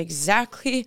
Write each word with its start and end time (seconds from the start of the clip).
exactly 0.00 0.86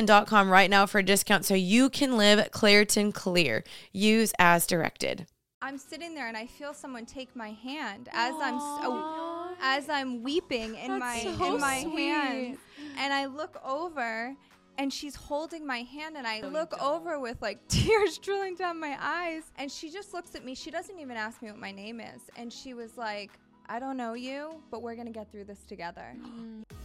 Claritin.com 0.01 0.49
right 0.49 0.69
now 0.69 0.85
for 0.85 0.99
a 0.99 1.03
discount 1.03 1.45
so 1.45 1.53
you 1.53 1.89
can 1.89 2.17
live 2.17 2.51
Claritin 2.51 3.13
Clear. 3.13 3.63
Use 3.91 4.33
as 4.39 4.65
directed. 4.65 5.27
I'm 5.61 5.77
sitting 5.77 6.15
there 6.15 6.27
and 6.27 6.35
I 6.35 6.47
feel 6.47 6.73
someone 6.73 7.05
take 7.05 7.35
my 7.35 7.51
hand 7.51 8.09
as 8.11 8.33
I'm 8.41 8.59
so, 8.59 8.79
oh, 8.83 9.55
as 9.61 9.89
I'm 9.89 10.23
weeping 10.23 10.75
in 10.75 10.97
my 10.97 11.19
so 11.19 11.53
in 11.53 11.59
my 11.59 11.83
sweet. 11.83 11.99
hands, 11.99 12.57
and 12.97 13.13
I 13.13 13.27
look 13.27 13.61
over. 13.63 14.35
And 14.77 14.91
she's 14.91 15.13
holding 15.13 15.67
my 15.67 15.79
hand, 15.79 16.15
and 16.17 16.25
I 16.25 16.41
look 16.41 16.81
over 16.81 17.19
with 17.19 17.39
like 17.41 17.59
tears 17.67 18.17
drilling 18.17 18.55
down 18.55 18.79
my 18.79 18.97
eyes. 18.99 19.43
And 19.57 19.69
she 19.69 19.91
just 19.91 20.13
looks 20.13 20.33
at 20.33 20.43
me. 20.43 20.55
She 20.55 20.71
doesn't 20.71 20.97
even 20.97 21.17
ask 21.17 21.41
me 21.41 21.51
what 21.51 21.59
my 21.59 21.71
name 21.71 21.99
is. 21.99 22.21
And 22.37 22.51
she 22.51 22.73
was 22.73 22.97
like, 22.97 23.31
I 23.67 23.79
don't 23.79 23.97
know 23.97 24.13
you, 24.13 24.63
but 24.71 24.81
we're 24.81 24.95
gonna 24.95 25.11
get 25.11 25.31
through 25.31 25.43
this 25.43 25.65
together. 25.65 26.15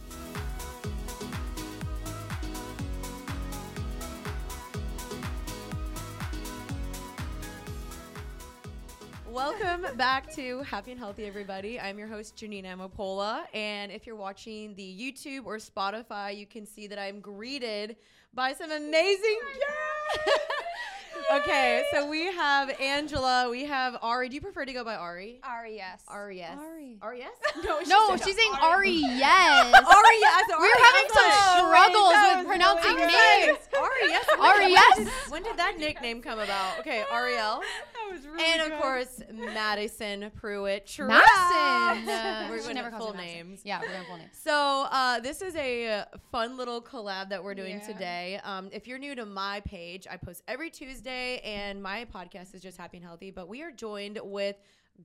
Welcome 9.37 9.85
back 9.97 10.33
to 10.33 10.63
Happy 10.63 10.89
and 10.89 10.99
Healthy, 10.99 11.25
everybody. 11.25 11.79
I'm 11.79 11.99
your 11.99 12.07
host, 12.07 12.35
Jeanine 12.35 12.65
Amapola. 12.65 13.43
And 13.53 13.91
if 13.91 14.07
you're 14.07 14.15
watching 14.15 14.73
the 14.73 14.81
YouTube 14.99 15.45
or 15.45 15.57
Spotify, 15.57 16.35
you 16.35 16.47
can 16.47 16.65
see 16.65 16.87
that 16.87 16.97
I'm 16.97 17.19
greeted 17.19 17.97
by 18.33 18.53
some 18.53 18.71
amazing 18.71 19.37
guests. 19.53 20.39
okay, 21.35 21.83
so 21.93 22.09
we 22.09 22.25
have 22.33 22.71
Angela, 22.81 23.47
we 23.51 23.65
have 23.65 23.95
Ari. 24.01 24.29
Do 24.29 24.33
you 24.35 24.41
prefer 24.41 24.65
to 24.65 24.73
go 24.73 24.83
by 24.83 24.95
Ari? 24.95 25.39
Ari, 25.43 25.75
yes. 25.75 26.01
Ari, 26.07 26.37
yes. 26.37 26.57
Ari. 26.57 26.97
Ari, 27.03 27.19
yes? 27.19 27.35
No, 27.63 27.79
she 27.83 27.89
No, 27.91 28.15
said 28.17 28.25
she's 28.25 28.35
saying 28.35 28.53
Ari. 28.59 28.63
Ari, 28.63 28.89
yes. 29.19 29.65
Ari, 29.75 30.17
yes. 30.19 30.43
We 30.47 30.53
Ari, 30.55 30.67
were 30.67 30.83
having 30.83 31.09
some 31.13 31.31
struggles 31.59 32.37
with 32.37 32.47
pronouncing 32.47 32.97
names. 32.97 33.57
good. 33.71 33.79
Ari, 33.79 34.07
yes. 34.07 34.25
Ari, 34.39 34.71
yes. 34.71 35.29
When 35.29 35.43
did 35.43 35.57
that 35.57 35.77
nickname 35.77 36.23
come 36.23 36.39
about? 36.39 36.79
Okay, 36.79 37.03
Arielle. 37.13 37.61
That 38.09 38.15
was 38.15 38.27
really 38.27 38.43
And 38.45 38.61
of 38.61 38.67
good. 38.69 38.81
course, 38.81 39.21
Madison 39.31 40.31
Prewett. 40.35 40.85
True. 40.87 41.07
Madison. 41.07 42.09
Uh, 42.09 42.47
We're 42.49 42.57
she 42.57 42.63
going 42.63 42.75
never 42.75 42.89
to 42.89 42.97
calls 42.97 43.05
full 43.09 43.13
me 43.13 43.17
Madison. 43.25 43.47
names. 43.47 43.61
Yeah, 43.65 43.81
we're 43.81 43.87
going 43.91 44.05
full 44.05 44.17
names. 44.17 44.37
So 44.43 44.87
uh, 44.91 45.19
this 45.19 45.41
is 45.41 45.55
a 45.55 45.87
uh, 45.99 46.05
fun 46.31 46.57
little 46.57 46.81
collab 46.81 47.29
that 47.29 47.43
we're 47.43 47.55
doing 47.55 47.79
Yeah. 47.79 47.87
today. 47.87 48.39
Um, 48.43 48.69
if 48.71 48.87
you're 48.87 48.99
new 48.99 49.15
to 49.15 49.25
my 49.25 49.61
page, 49.61 50.07
I 50.09 50.17
post 50.17 50.43
every 50.47 50.69
Tuesday, 50.69 51.39
and 51.39 51.81
my 51.81 52.05
podcast 52.05 52.53
is 52.55 52.61
just 52.61 52.77
Happy 52.77 52.97
and 52.97 53.05
Healthy. 53.05 53.31
But 53.31 53.47
we 53.47 53.61
are 53.63 53.71
joined 53.71 54.19
with 54.23 54.55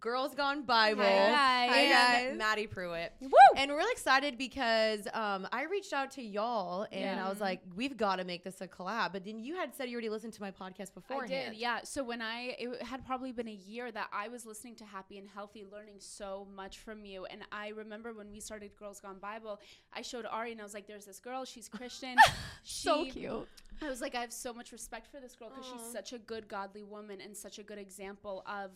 Girls 0.00 0.34
Gone 0.34 0.62
Bible 0.62 1.02
Hi, 1.02 1.66
guys. 1.66 2.22
and 2.30 2.38
guys. 2.38 2.48
Madi 2.48 2.66
Prewett. 2.66 3.12
Woo! 3.20 3.28
And 3.56 3.70
we're 3.70 3.76
really 3.76 3.92
excited 3.92 4.38
because 4.38 5.06
um, 5.12 5.46
I 5.52 5.64
reached 5.64 5.92
out 5.92 6.10
to 6.12 6.22
y'all 6.22 6.86
and 6.90 7.20
I 7.20 7.28
was 7.28 7.40
like, 7.40 7.60
we've 7.76 7.96
got 7.96 8.16
to 8.16 8.24
make 8.24 8.42
this 8.42 8.60
a 8.62 8.66
collab. 8.68 9.12
But 9.12 9.24
then 9.24 9.38
you 9.38 9.54
had 9.54 9.74
said 9.74 9.88
you 9.90 9.94
already 9.94 10.08
listened 10.08 10.32
to 10.34 10.40
my 10.40 10.50
podcast 10.50 10.90
I 10.90 10.94
beforehand. 10.94 11.52
did, 11.52 11.60
yeah. 11.60 11.80
So 11.84 12.02
when 12.02 12.22
I, 12.22 12.56
it 12.58 12.82
had 12.82 13.04
probably 13.04 13.32
been 13.32 13.48
a 13.48 13.52
year 13.52 13.92
that 13.92 14.08
I 14.12 14.28
was 14.28 14.46
listening 14.46 14.76
to 14.76 14.84
Happy 14.84 15.18
and 15.18 15.28
Healthy, 15.28 15.66
learning 15.70 15.96
so 15.98 16.46
much 16.56 16.78
from 16.78 17.04
you. 17.04 17.26
And 17.26 17.42
I 17.52 17.68
remember 17.68 18.14
when 18.14 18.30
we 18.30 18.40
started 18.40 18.74
Girls 18.76 18.98
Gone 18.98 19.18
Bible, 19.20 19.60
I 19.92 20.00
showed 20.02 20.24
Ari 20.24 20.52
and 20.52 20.60
I 20.60 20.64
was 20.64 20.74
like, 20.74 20.86
"There's 20.86 21.04
this 21.04 21.20
girl. 21.20 21.44
She's 21.44 21.68
Christian. 21.68 22.16
So 22.64 23.04
cute. 23.06 23.48
I 23.82 23.88
was 23.88 24.00
like, 24.00 24.14
I 24.14 24.20
have 24.20 24.32
so 24.32 24.52
much 24.54 24.70
respect 24.72 25.08
for 25.10 25.20
this 25.20 25.34
girl 25.34 25.50
because 25.50 25.66
she's 25.66 25.92
such 25.92 26.12
a 26.12 26.18
good, 26.18 26.46
godly 26.48 26.84
woman 26.84 27.20
and 27.20 27.36
such 27.36 27.58
a 27.58 27.62
good 27.62 27.78
example 27.78 28.42
of." 28.46 28.70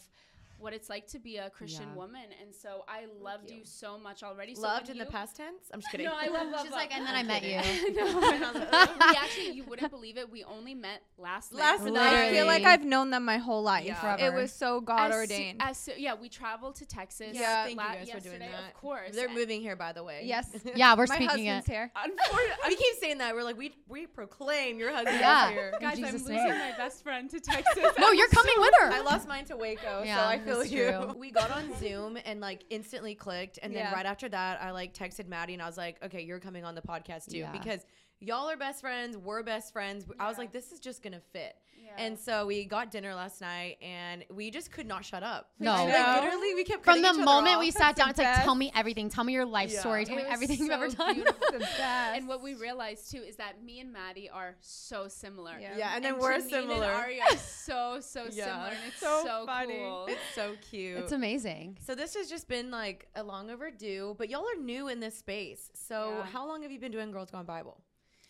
What 0.59 0.73
it's 0.73 0.89
like 0.89 1.07
to 1.09 1.19
be 1.19 1.37
a 1.37 1.51
Christian 1.51 1.87
Yeah. 1.91 1.95
woman, 1.97 2.23
and 2.43 2.55
so 2.55 2.85
I 2.89 3.05
loved 3.23 3.51
you. 3.51 3.61
so 3.65 3.99
much 3.99 4.23
already. 4.23 4.55
So 4.55 4.63
Loved 4.63 4.89
when 4.89 4.99
in 4.99 5.05
the 5.05 5.11
past 5.11 5.37
tense? 5.37 5.65
I'm 5.73 5.81
just 5.81 5.91
kidding. 5.93 6.07
No, 6.07 6.15
I 6.17 6.29
love 6.29 6.49
love. 6.51 6.63
She's 6.63 6.71
love. 6.71 6.81
like, 6.81 6.95
and 6.97 7.07
then 7.07 7.15
I 7.15 7.23
met 7.23 7.43
you. 7.43 7.61
we 7.95 9.17
actually, 9.17 9.51
you 9.51 9.65
wouldn't 9.65 9.91
believe 9.91 10.17
it. 10.17 10.31
We 10.31 10.45
only 10.45 10.75
met 10.75 11.03
last 11.19 11.53
night. 11.53 11.59
Last 11.61 11.85
night. 11.85 12.13
I 12.15 12.31
feel 12.31 12.47
like 12.47 12.65
I've 12.65 12.85
known 12.85 13.11
them 13.11 13.25
my 13.25 13.37
whole 13.39 13.63
life. 13.63 13.85
Yeah. 13.85 13.95
Forever. 14.01 14.25
It 14.25 14.33
was 14.41 14.53
so 14.53 14.81
God 14.81 15.11
As 15.11 15.13
soo- 15.13 15.19
ordained. 15.21 15.61
as 15.63 15.77
soo- 15.79 15.93
yeah, 15.97 16.15
we 16.15 16.29
traveled 16.29 16.77
to 16.77 16.87
Texas. 16.87 17.31
Yeah, 17.35 17.41
Yeah. 17.41 17.65
thank 17.65 17.81
you 17.81 18.07
guys 18.07 18.11
for 18.11 18.21
doing 18.21 18.39
that. 18.41 18.51
Of 18.69 18.75
course, 18.75 19.15
They're 19.15 19.27
And- 19.27 19.35
moving 19.35 19.61
here, 19.61 19.77
by 19.77 19.93
the 19.93 20.05
way. 20.05 20.23
yes. 20.25 20.57
Yeah, 20.75 20.95
we're 20.95 21.07
my 21.07 21.15
speaking 21.17 21.29
husband's 21.29 21.69
it. 21.69 21.73
here. 21.73 21.91
Unfortunately, 21.95 22.55
we 22.69 22.77
keep 22.77 22.95
saying 22.99 23.19
that. 23.19 23.35
We're 23.35 23.43
like, 23.45 23.57
we 23.59 23.75
we 23.89 24.07
proclaim 24.07 24.79
your 24.79 24.93
husband 24.93 25.19
Yeah. 25.21 25.49
is 25.49 25.53
here. 25.53 25.73
In 25.75 25.81
Guys, 25.81 25.99
I'm 26.03 26.13
losing 26.13 26.35
my 26.37 26.73
best 26.77 27.03
friend 27.03 27.29
to 27.31 27.41
Texas. 27.41 27.93
No, 27.99 28.11
you're 28.13 28.29
coming 28.29 28.55
with 28.59 28.75
her. 28.81 28.93
I 28.93 29.01
lost 29.01 29.29
mine 29.29 29.45
to 29.47 29.57
Waco, 29.57 30.03
so 30.05 30.11
I 30.11 30.39
feel 30.47 30.59
that's 30.59 30.71
you. 30.73 30.87
true. 30.91 31.15
We 31.19 31.31
got 31.31 31.51
on 31.51 31.77
Zoom 31.79 32.19
and 32.25 32.41
like 32.41 32.65
instantly 32.71 33.15
clicked, 33.15 33.59
and 33.63 33.75
then 33.75 33.85
Yeah. 33.85 33.93
right 33.95 34.07
after 34.07 34.29
that, 34.29 34.63
I 34.63 34.71
like 34.71 34.95
texted 34.95 35.29
Madi 35.29 35.53
and 35.55 35.63
I 35.63 35.67
was 35.67 35.77
like, 35.77 36.03
"Okay, 36.05 36.23
you're 36.23 36.41
coming 36.41 36.65
on 36.65 36.75
the 36.75 36.83
podcast 36.83 37.31
too," 37.31 37.39
Yeah. 37.39 37.53
because 37.53 37.85
y'all 38.27 38.51
are 38.51 38.57
best 38.57 38.81
friends. 38.81 39.17
We're 39.17 39.43
best 39.43 39.73
friends. 39.73 40.05
I 40.19 40.27
was 40.29 40.37
Yeah. 40.37 40.41
like, 40.43 40.53
"This 40.53 40.73
is 40.73 40.81
just 40.81 41.03
gonna 41.03 41.21
fit." 41.33 41.57
Yeah. 41.79 41.93
And 42.05 42.19
so 42.19 42.47
we 42.47 42.65
got 42.65 42.91
dinner 42.91 43.15
last 43.15 43.41
night, 43.41 43.77
and 43.81 44.25
we 44.29 44.51
just 44.51 44.73
could 44.73 44.87
not 44.89 45.05
shut 45.05 45.23
up. 45.23 45.51
No. 45.61 45.73
Like, 45.73 45.89
No. 45.91 46.21
literally, 46.21 46.53
we 46.57 46.65
kept 46.65 46.83
From 46.83 46.95
cutting 46.95 47.03
the 47.03 47.09
each 47.11 47.15
other 47.15 47.25
moment 47.25 47.55
off. 47.57 47.61
we 47.61 47.71
sat 47.71 47.95
down, 47.95 48.11
it's 48.11 48.19
like, 48.19 48.43
tell 48.43 48.57
me 48.57 48.73
everything. 48.75 49.09
Tell 49.09 49.23
me 49.23 49.33
your 49.33 49.45
life 49.45 49.71
Yeah. 49.73 49.81
story. 49.81 50.05
Tell 50.05 50.15
It 50.17 50.23
me 50.23 50.25
was 50.25 50.33
everything 50.33 50.59
you've 50.59 50.71
ever 50.71 50.91
so 50.91 50.97
done. 50.97 51.15
beautiful. 51.15 51.47
the 51.53 51.59
best. 51.79 52.17
and 52.17 52.27
what 52.27 52.43
we 52.43 52.55
realized 52.55 53.13
too 53.13 53.23
is 53.23 53.37
that 53.37 53.63
me 53.63 53.79
and 53.79 53.93
Madi 53.93 54.29
are 54.29 54.57
so 54.61 55.07
similar. 55.07 55.57
Yeah. 55.61 55.77
yeah, 55.77 55.93
and 55.95 56.05
then 56.05 56.19
we're 56.19 56.33
Jeanine 56.39 56.51
similar. 56.51 56.87
And 56.87 56.97
Ari 56.97 57.21
are 57.21 57.37
so 57.37 58.01
so 58.01 58.25
Yeah. 58.33 58.47
similar, 58.47 58.69
and 58.71 58.79
it's 58.89 58.97
So 58.99 59.23
so, 59.25 59.47
funny. 59.47 59.77
cool. 59.79 60.07
It's 60.09 60.35
so 60.35 60.57
cute. 60.69 60.99
It's 60.99 61.13
amazing. 61.13 61.79
So 61.87 61.95
this 61.95 62.15
has 62.15 62.29
just 62.29 62.49
been 62.49 62.73
like 62.73 63.07
a 63.15 63.23
long 63.23 63.49
overdue, 63.49 64.17
but 64.19 64.29
y'all 64.29 64.45
are 64.49 64.61
new 64.61 64.89
in 64.89 64.99
this 64.99 65.17
space. 65.17 65.71
So 65.75 66.11
Yeah. 66.19 66.27
how 66.27 66.45
long 66.49 66.63
have 66.63 66.73
you 66.73 66.81
been 66.81 66.91
doing 66.93 67.13
Girls 67.13 67.31
Gone 67.31 67.47
Bible? 67.47 67.81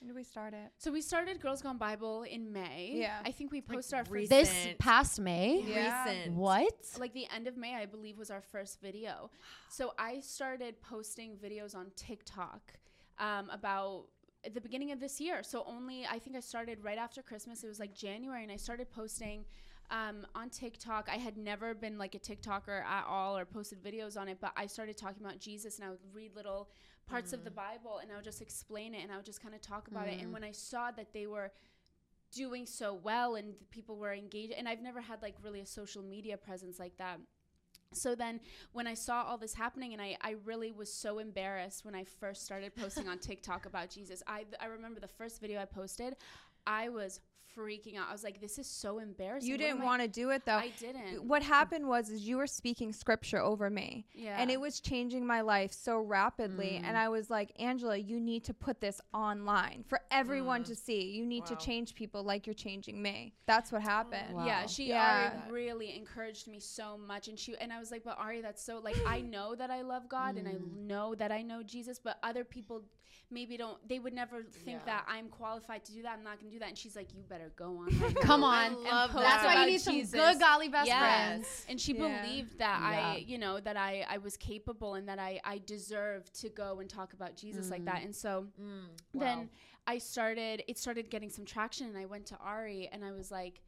When 0.06 0.14
did 0.14 0.20
we 0.20 0.22
start 0.22 0.54
it? 0.54 0.70
So 0.78 0.92
we 0.92 1.00
started 1.00 1.40
Girls 1.40 1.62
Gone 1.62 1.78
Bible 1.78 2.22
in 2.22 2.52
May. 2.52 2.92
Yeah. 2.94 3.18
I 3.24 3.32
think 3.32 3.50
we 3.50 3.60
posted 3.60 3.94
our 3.94 4.04
first 4.04 4.12
recent. 4.12 4.30
This 4.30 4.74
past 4.78 5.18
May. 5.18 5.64
Yeah. 5.66 6.04
Recent. 6.04 6.36
What? 6.36 6.74
like 7.00 7.12
the 7.12 7.26
end 7.34 7.48
of 7.48 7.56
May, 7.56 7.74
I 7.74 7.86
believe, 7.86 8.16
was 8.16 8.30
our 8.30 8.40
first 8.40 8.80
video. 8.80 9.32
So 9.68 9.94
I 9.98 10.20
started 10.20 10.80
posting 10.80 11.32
videos 11.44 11.74
on 11.74 11.86
TikTok 11.96 12.74
um, 13.18 13.50
about 13.50 14.04
at 14.44 14.54
the 14.54 14.60
beginning 14.60 14.92
of 14.92 15.00
this 15.00 15.20
year. 15.20 15.42
So 15.42 15.64
only 15.66 16.06
I 16.08 16.20
think 16.20 16.36
I 16.36 16.40
started 16.40 16.84
right 16.84 16.98
after 16.98 17.20
Christmas. 17.20 17.64
It 17.64 17.66
was 17.66 17.80
like 17.80 17.92
January, 17.92 18.44
and 18.44 18.52
I 18.52 18.58
started 18.58 18.88
posting 18.88 19.44
um, 19.90 20.24
on 20.36 20.50
TikTok. 20.50 21.08
I 21.12 21.16
had 21.16 21.36
never 21.36 21.74
been 21.74 21.98
like 21.98 22.14
a 22.14 22.20
TikToker 22.20 22.84
at 22.84 23.06
all 23.08 23.36
or 23.36 23.44
posted 23.44 23.82
videos 23.82 24.16
on 24.16 24.28
it, 24.28 24.38
but 24.40 24.52
I 24.56 24.66
started 24.66 24.96
talking 24.96 25.24
about 25.24 25.40
Jesus, 25.40 25.80
and 25.80 25.88
I 25.88 25.90
would 25.90 25.98
read 26.12 26.36
little 26.36 26.68
parts 27.06 27.32
of 27.32 27.44
the 27.44 27.50
mm-hmm. 27.50 27.78
Bible, 27.78 27.98
and 28.02 28.10
I 28.10 28.16
would 28.16 28.24
just 28.24 28.42
explain 28.42 28.94
it, 28.94 29.02
and 29.02 29.12
I 29.12 29.16
would 29.16 29.26
just 29.26 29.42
kind 29.42 29.54
of 29.54 29.60
talk 29.60 29.88
about 29.88 30.08
it. 30.08 30.14
And 30.14 30.22
mm-hmm. 30.22 30.32
when 30.32 30.44
I 30.44 30.52
saw 30.52 30.90
that 30.92 31.12
they 31.12 31.26
were 31.26 31.52
doing 32.32 32.66
so 32.66 32.98
well 33.02 33.36
and 33.36 33.54
people 33.70 33.96
were 33.96 34.12
engaged 34.12 34.52
and 34.52 34.68
I've 34.68 34.82
never 34.82 35.00
had 35.00 35.22
like 35.22 35.34
really 35.42 35.60
a 35.60 35.66
social 35.66 36.02
media 36.02 36.36
presence 36.36 36.78
like 36.78 36.96
that. 36.98 37.18
So 37.92 38.14
then 38.14 38.40
when 38.72 38.86
I 38.86 38.94
saw 38.94 39.22
all 39.22 39.38
this 39.38 39.54
happening 39.54 39.92
and 39.92 40.02
I, 40.02 40.16
I 40.20 40.34
really 40.44 40.72
was 40.72 40.92
so 40.92 41.18
embarrassed 41.18 41.84
when 41.84 41.94
I 41.94 42.04
first 42.04 42.44
started 42.44 42.74
posting 42.74 43.08
on 43.08 43.18
TikTok 43.20 43.64
about 43.64 43.90
Jesus. 43.90 44.22
I 44.26 44.44
I 44.60 44.66
remember 44.66 45.00
the 45.00 45.08
first 45.08 45.40
video 45.40 45.60
I 45.60 45.64
posted, 45.64 46.16
I 46.66 46.88
was 46.88 47.20
freaking 47.56 47.96
out. 47.96 48.08
I 48.08 48.12
was 48.12 48.22
like, 48.24 48.40
this 48.40 48.58
is 48.58 48.66
so 48.66 48.98
embarrassing. 48.98 49.48
You 49.50 49.56
didn't 49.56 49.82
want 49.82 50.02
to 50.02 50.08
do 50.08 50.30
it 50.30 50.44
though. 50.44 50.52
I 50.56 50.70
didn't. 50.78 51.24
What 51.24 51.42
happened 51.42 51.86
was 51.88 52.10
is 52.10 52.22
you 52.22 52.36
were 52.36 52.46
speaking 52.46 52.92
scripture 52.92 53.40
over 53.40 53.70
me. 53.70 54.06
Yeah. 54.12 54.36
And 54.38 54.50
it 54.50 54.60
was 54.60 54.80
changing 54.80 55.26
my 55.26 55.40
life 55.40 55.72
so 55.72 55.98
rapidly. 55.98 56.78
Mm. 56.82 56.84
And 56.88 56.96
I 56.96 57.08
was 57.08 57.30
like, 57.30 57.52
Angela, 57.58 57.96
you 57.96 58.20
need 58.20 58.44
to 58.44 58.54
put 58.54 58.80
this 58.80 59.00
online 59.14 59.84
for 59.88 60.00
everyone 60.10 60.62
Mm. 60.62 60.66
to 60.66 60.74
see. 60.74 61.02
You 61.10 61.24
need 61.26 61.46
to 61.46 61.56
change 61.56 61.94
people 61.94 62.22
like 62.22 62.46
you're 62.46 62.54
changing 62.54 63.00
me. 63.00 63.34
That's 63.46 63.72
what 63.72 63.82
happened. 63.82 64.34
Wow. 64.34 64.46
Yeah, 64.46 64.66
she 64.66 64.88
Yeah. 64.88 65.32
Ari 65.46 65.52
really 65.52 65.96
encouraged 65.96 66.48
me 66.48 66.60
so 66.60 66.98
much, 66.98 67.28
and 67.28 67.38
she 67.38 67.56
and 67.58 67.72
I 67.72 67.78
was 67.78 67.90
like, 67.90 68.04
but 68.04 68.18
Ari, 68.18 68.40
that's 68.42 68.62
so 68.62 68.78
like 68.78 68.96
I 69.06 69.20
know 69.34 69.54
that 69.54 69.70
I 69.70 69.82
love 69.82 70.08
God 70.08 70.36
and 70.36 70.46
I 70.48 70.56
know 70.76 71.14
that 71.14 71.32
I 71.32 71.42
know 71.42 71.62
Jesus, 71.62 71.98
but 71.98 72.18
other 72.22 72.44
people 72.44 72.82
maybe 73.30 73.56
don't. 73.56 73.76
They 73.88 73.98
would 73.98 74.14
never 74.14 74.42
think 74.42 74.78
Yeah. 74.80 74.84
that 74.86 75.04
I'm 75.08 75.28
qualified 75.28 75.84
to 75.86 75.92
do 75.92 76.02
that. 76.02 76.16
I'm 76.16 76.22
not 76.24 76.38
gonna 76.38 76.50
do 76.50 76.58
that. 76.60 76.68
And 76.68 76.78
she's 76.78 76.94
like, 76.96 77.12
you 77.14 77.22
better 77.28 77.45
go 77.56 77.78
on. 77.78 77.86
right 77.86 78.14
now 78.14 78.20
Come 78.22 78.44
I 78.44 78.68
on. 78.68 78.84
love 78.84 79.10
post 79.10 79.22
That's 79.24 79.44
why 79.44 79.60
you 79.64 79.66
need 79.72 79.80
some 79.80 80.02
good 80.02 80.38
golly 80.40 80.68
best 80.68 80.86
Yes. 80.86 80.98
friends. 80.98 81.64
and 81.68 81.80
she 81.80 81.92
Yeah. 81.94 82.22
believed 82.22 82.58
that 82.58 82.80
Yeah. 82.80 82.86
I, 83.12 83.16
you 83.26 83.38
know, 83.38 83.60
that 83.60 83.76
I 83.76 84.04
I 84.08 84.18
was 84.18 84.36
capable 84.36 84.94
and 84.94 85.08
that 85.08 85.18
I 85.18 85.40
I 85.44 85.58
deserved 85.64 86.34
to 86.40 86.48
go 86.48 86.80
and 86.80 86.88
talk 86.90 87.12
about 87.12 87.36
Jesus 87.36 87.70
like 87.70 87.84
that. 87.84 88.02
And 88.02 88.14
so 88.14 88.46
Mm, 88.60 88.88
then 89.14 89.38
wow. 89.38 89.44
I 89.86 89.98
started 89.98 90.64
it 90.66 90.78
started 90.78 91.10
getting 91.10 91.30
some 91.30 91.44
traction 91.44 91.86
and 91.86 91.96
I 91.96 92.06
went 92.06 92.26
to 92.26 92.36
Ari 92.38 92.88
and 92.92 93.04
I 93.04 93.12
was 93.12 93.30
like 93.30 93.62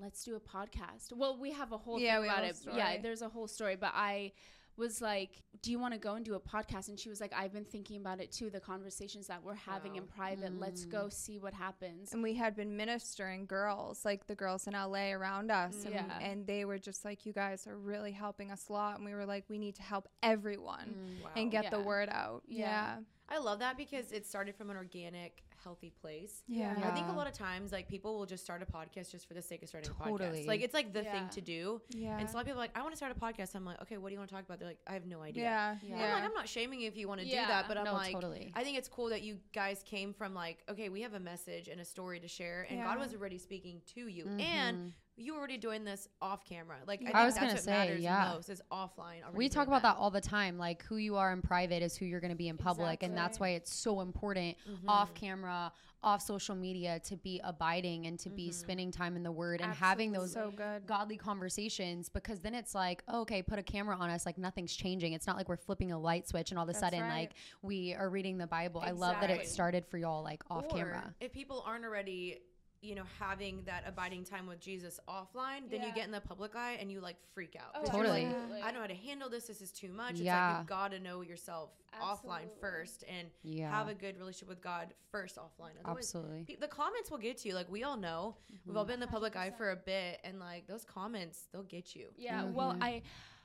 let's 0.00 0.22
do 0.24 0.36
a 0.36 0.40
podcast. 0.40 1.12
Well, 1.14 1.36
we 1.38 1.50
have 1.52 1.72
a 1.72 1.76
whole 1.78 1.98
Yeah, 2.00 2.20
thing 2.20 2.30
about 2.30 2.44
a 2.44 2.48
it. 2.48 2.56
Yeah, 2.74 2.96
there's 3.02 3.22
a 3.22 3.28
whole 3.28 3.48
story, 3.48 3.76
but 3.76 3.92
I 3.94 4.32
was 4.80 5.00
like, 5.00 5.42
"Do 5.62 5.70
you 5.70 5.78
want 5.78 5.94
to 5.94 6.00
go 6.00 6.14
and 6.14 6.24
do 6.24 6.34
a 6.34 6.40
podcast?" 6.40 6.88
And 6.88 6.98
she 6.98 7.08
was 7.08 7.20
like, 7.20 7.32
"I've 7.32 7.52
been 7.52 7.64
thinking 7.64 7.98
about 8.00 8.20
it 8.20 8.32
too. 8.32 8.50
The 8.50 8.58
conversations 8.58 9.28
that 9.28 9.44
we're 9.44 9.54
having 9.54 9.94
in 9.94 10.02
Wow. 10.04 10.08
private. 10.16 10.58
Let's 10.58 10.84
Mm. 10.86 10.90
go 10.90 11.08
see 11.08 11.38
what 11.38 11.54
happens." 11.54 12.12
And 12.12 12.22
we 12.22 12.34
had 12.34 12.56
been 12.56 12.76
ministering 12.76 13.46
girls, 13.46 14.04
like 14.04 14.26
the 14.26 14.34
girls 14.34 14.66
in 14.66 14.74
LA 14.74 15.12
around 15.12 15.52
us. 15.52 15.84
And, 15.84 15.94
Yeah. 15.94 16.18
and 16.18 16.46
they 16.46 16.64
were 16.64 16.78
just 16.78 17.04
like, 17.04 17.24
you 17.26 17.32
guys 17.32 17.66
are 17.68 17.78
really 17.78 18.12
helping 18.12 18.50
us 18.50 18.68
a 18.68 18.72
lot. 18.72 18.96
And 18.96 19.04
we 19.04 19.14
were 19.14 19.26
like, 19.26 19.44
we 19.48 19.58
need 19.58 19.76
to 19.76 19.82
help 19.82 20.08
everyone 20.22 21.20
Wow. 21.22 21.30
and 21.36 21.50
get 21.50 21.70
the 21.70 21.80
word 21.80 22.08
out. 22.08 22.42
Yeah. 22.48 22.96
Yeah. 22.96 23.00
I 23.28 23.38
love 23.38 23.60
that 23.60 23.76
because 23.76 24.10
it 24.10 24.26
started 24.26 24.56
from 24.56 24.70
an 24.70 24.76
organic, 24.76 25.44
healthy 25.62 25.90
place. 26.00 26.42
Yeah. 26.46 26.74
I 26.82 26.90
think 26.90 27.08
a 27.08 27.12
lot 27.12 27.26
of 27.26 27.32
times, 27.32 27.72
like 27.72 27.88
people 27.88 28.18
will 28.18 28.26
just 28.26 28.42
start 28.44 28.62
a 28.62 28.66
podcast 28.66 29.10
just 29.12 29.26
for 29.28 29.34
the 29.34 29.42
sake 29.42 29.62
of 29.62 29.68
starting 29.68 29.90
a 29.90 29.94
podcast. 29.94 30.46
Like 30.46 30.60
it's 30.62 30.74
like 30.74 30.92
the 30.92 31.02
Yeah. 31.02 31.12
thing 31.12 31.28
to 31.30 31.40
do. 31.40 31.80
Yeah. 31.90 32.18
And 32.18 32.28
so 32.28 32.34
a 32.34 32.36
lot 32.36 32.40
of 32.42 32.46
people 32.46 32.60
are 32.60 32.64
like, 32.64 32.76
I 32.76 32.82
want 32.82 32.92
to 32.92 32.96
start 32.96 33.12
a 33.16 33.20
podcast. 33.20 33.54
I'm 33.54 33.64
like, 33.64 33.80
okay, 33.82 33.96
what 33.98 34.08
do 34.08 34.14
you 34.14 34.18
want 34.18 34.28
to 34.30 34.34
talk 34.36 34.44
about? 34.44 34.58
They're 34.58 34.68
like, 34.68 34.80
I 34.86 34.92
have 34.94 35.06
no 35.06 35.22
idea. 35.22 35.42
yeah. 35.44 35.76
Yeah. 35.82 35.94
I'm 35.96 36.10
like, 36.12 36.24
I'm 36.24 36.32
not 36.34 36.48
shaming 36.48 36.80
you 36.80 36.88
if 36.88 36.96
you 36.96 37.08
want 37.08 37.20
to 37.20 37.26
Yeah. 37.26 37.42
do 37.42 37.48
that, 37.48 37.68
but 37.68 37.76
I'm 37.78 37.84
No, 37.84 37.92
like, 37.94 38.12
totally. 38.12 38.52
I 38.54 38.64
think 38.64 38.78
it's 38.78 38.88
cool 38.88 39.08
that 39.10 39.22
you 39.22 39.38
guys 39.52 39.82
came 39.84 40.12
from 40.12 40.34
like, 40.34 40.64
okay, 40.68 40.88
we 40.88 41.02
have 41.02 41.14
a 41.14 41.20
message 41.20 41.68
and 41.68 41.80
a 41.80 41.84
story 41.84 42.20
to 42.20 42.28
share, 42.28 42.66
and 42.70 42.82
God 42.82 42.98
was 42.98 43.12
already 43.14 43.38
speaking 43.38 43.80
to 43.94 44.06
you, 44.08 44.24
Mhm. 44.24 44.40
and 44.40 44.92
you 45.16 45.32
were 45.34 45.38
already 45.38 45.58
doing 45.58 45.84
this 45.84 46.08
off 46.22 46.44
camera. 46.44 46.76
Like, 46.86 47.00
I, 47.00 47.10
I 47.10 47.12
think 47.12 47.14
was 47.26 47.34
that's 47.34 47.40
gonna 47.40 47.52
what 47.54 47.62
say, 47.62 47.70
matters 47.72 48.00
yeah. 48.00 48.32
most 48.34 48.48
is 48.48 48.62
offline. 48.72 49.20
we 49.34 49.48
talk 49.48 49.66
about 49.68 49.82
that 49.82 49.96
all 49.98 50.10
the 50.10 50.20
time. 50.20 50.56
Like 50.56 50.82
who 50.84 50.96
you 50.96 51.16
are 51.16 51.32
in 51.32 51.42
private 51.42 51.82
is 51.82 51.96
who 51.96 52.06
you're 52.06 52.20
going 52.20 52.30
to 52.32 52.36
be 52.36 52.48
in 52.48 52.56
public, 52.56 53.02
and 53.02 53.16
that's 53.16 53.38
why 53.38 53.50
it's 53.50 53.74
so 53.74 54.00
important 54.00 54.56
Mhm. 54.68 54.88
off 54.88 55.12
camera, 55.14 55.72
off 56.02 56.22
social 56.22 56.54
media 56.54 56.98
to 57.00 57.16
be 57.16 57.38
abiding 57.44 58.06
and 58.06 58.18
to 58.20 58.30
be 58.30 58.48
Mhm. 58.48 58.54
spending 58.54 58.90
time 58.90 59.16
in 59.16 59.22
the 59.22 59.30
Word 59.32 59.60
and 59.60 59.70
having 59.74 60.12
those 60.12 60.32
So 60.32 60.50
good. 60.50 60.86
godly 60.86 61.18
conversations. 61.18 62.08
Because 62.08 62.40
then 62.40 62.54
it's 62.54 62.74
like, 62.74 63.02
oh, 63.08 63.20
okay, 63.20 63.42
put 63.42 63.58
a 63.58 63.62
camera 63.62 63.96
on 63.96 64.08
us, 64.08 64.24
like 64.24 64.38
nothing's 64.38 64.74
changing. 64.74 65.12
It's 65.12 65.26
not 65.26 65.36
like 65.36 65.48
we're 65.50 65.58
flipping 65.58 65.92
a 65.92 65.98
light 65.98 66.26
switch 66.26 66.50
and 66.50 66.58
all 66.58 66.62
of 66.64 66.70
a 66.70 66.72
That's 66.72 66.80
sudden 66.86 67.00
right. 67.02 67.10
like 67.10 67.32
we 67.60 67.92
are 67.94 68.08
reading 68.08 68.38
the 68.38 68.46
Bible. 68.46 68.80
I 68.80 68.92
love 68.92 69.20
that 69.20 69.28
it 69.28 69.46
started 69.46 69.84
for 69.84 69.98
y'all 69.98 70.22
like 70.22 70.42
off 70.50 70.64
Or 70.70 70.76
camera. 70.76 71.14
If 71.20 71.32
people 71.32 71.62
aren't 71.66 71.84
already, 71.84 72.38
you 72.82 72.94
know, 72.94 73.04
having 73.18 73.62
that 73.66 73.84
abiding 73.86 74.24
time 74.24 74.46
with 74.46 74.58
Jesus 74.58 74.98
offline, 75.06 75.68
then 75.70 75.82
you 75.82 75.92
get 75.92 76.06
in 76.06 76.10
the 76.10 76.20
public 76.20 76.56
eye 76.56 76.78
and 76.80 76.90
you 76.90 77.00
like 77.00 77.16
freak 77.34 77.54
out. 77.54 77.72
Oh, 77.74 77.80
'Cause 77.80 77.92
you're 77.94 78.04
Totally. 78.04 78.24
like, 78.24 78.32
absolutely. 78.34 78.62
I 78.62 78.64
don't 78.66 78.74
know 78.74 78.80
how 78.80 78.86
to 78.86 78.94
handle 78.94 79.28
this. 79.28 79.46
This 79.48 79.60
is 79.60 79.70
too 79.70 79.92
much. 79.92 80.12
It's 80.12 80.20
Yeah. 80.22 80.48
like 80.52 80.58
you've 80.60 80.66
got 80.66 80.90
to 80.92 80.98
know 80.98 81.20
yourself 81.20 81.70
offline 82.00 82.48
first 82.58 83.04
and 83.06 83.30
Yeah, 83.42 83.70
have 83.70 83.88
a 83.88 83.94
good 83.94 84.16
relationship 84.16 84.48
with 84.48 84.62
God 84.62 84.94
first 85.10 85.36
offline. 85.36 85.72
Otherwise, 85.84 86.04
absolutely. 86.14 86.44
pe- 86.44 86.56
the 86.56 86.68
comments 86.68 87.10
will 87.10 87.18
get 87.18 87.36
to 87.38 87.48
you. 87.48 87.54
Like 87.54 87.68
we 87.70 87.82
all 87.84 87.98
know, 87.98 88.36
we've 88.64 88.76
all 88.76 88.84
been 88.86 88.94
in 88.94 89.00
the 89.00 89.06
public 89.08 89.36
eye 89.36 89.50
for 89.50 89.72
a 89.72 89.76
bit, 89.76 90.20
and 90.24 90.38
like 90.40 90.66
those 90.66 90.84
comments, 90.84 91.48
they'll 91.52 91.62
get 91.64 91.94
you. 91.94 92.08
Yeah, 92.16 92.44
well, 92.44 92.72
Mhm. 92.74 92.82
I 92.82 93.02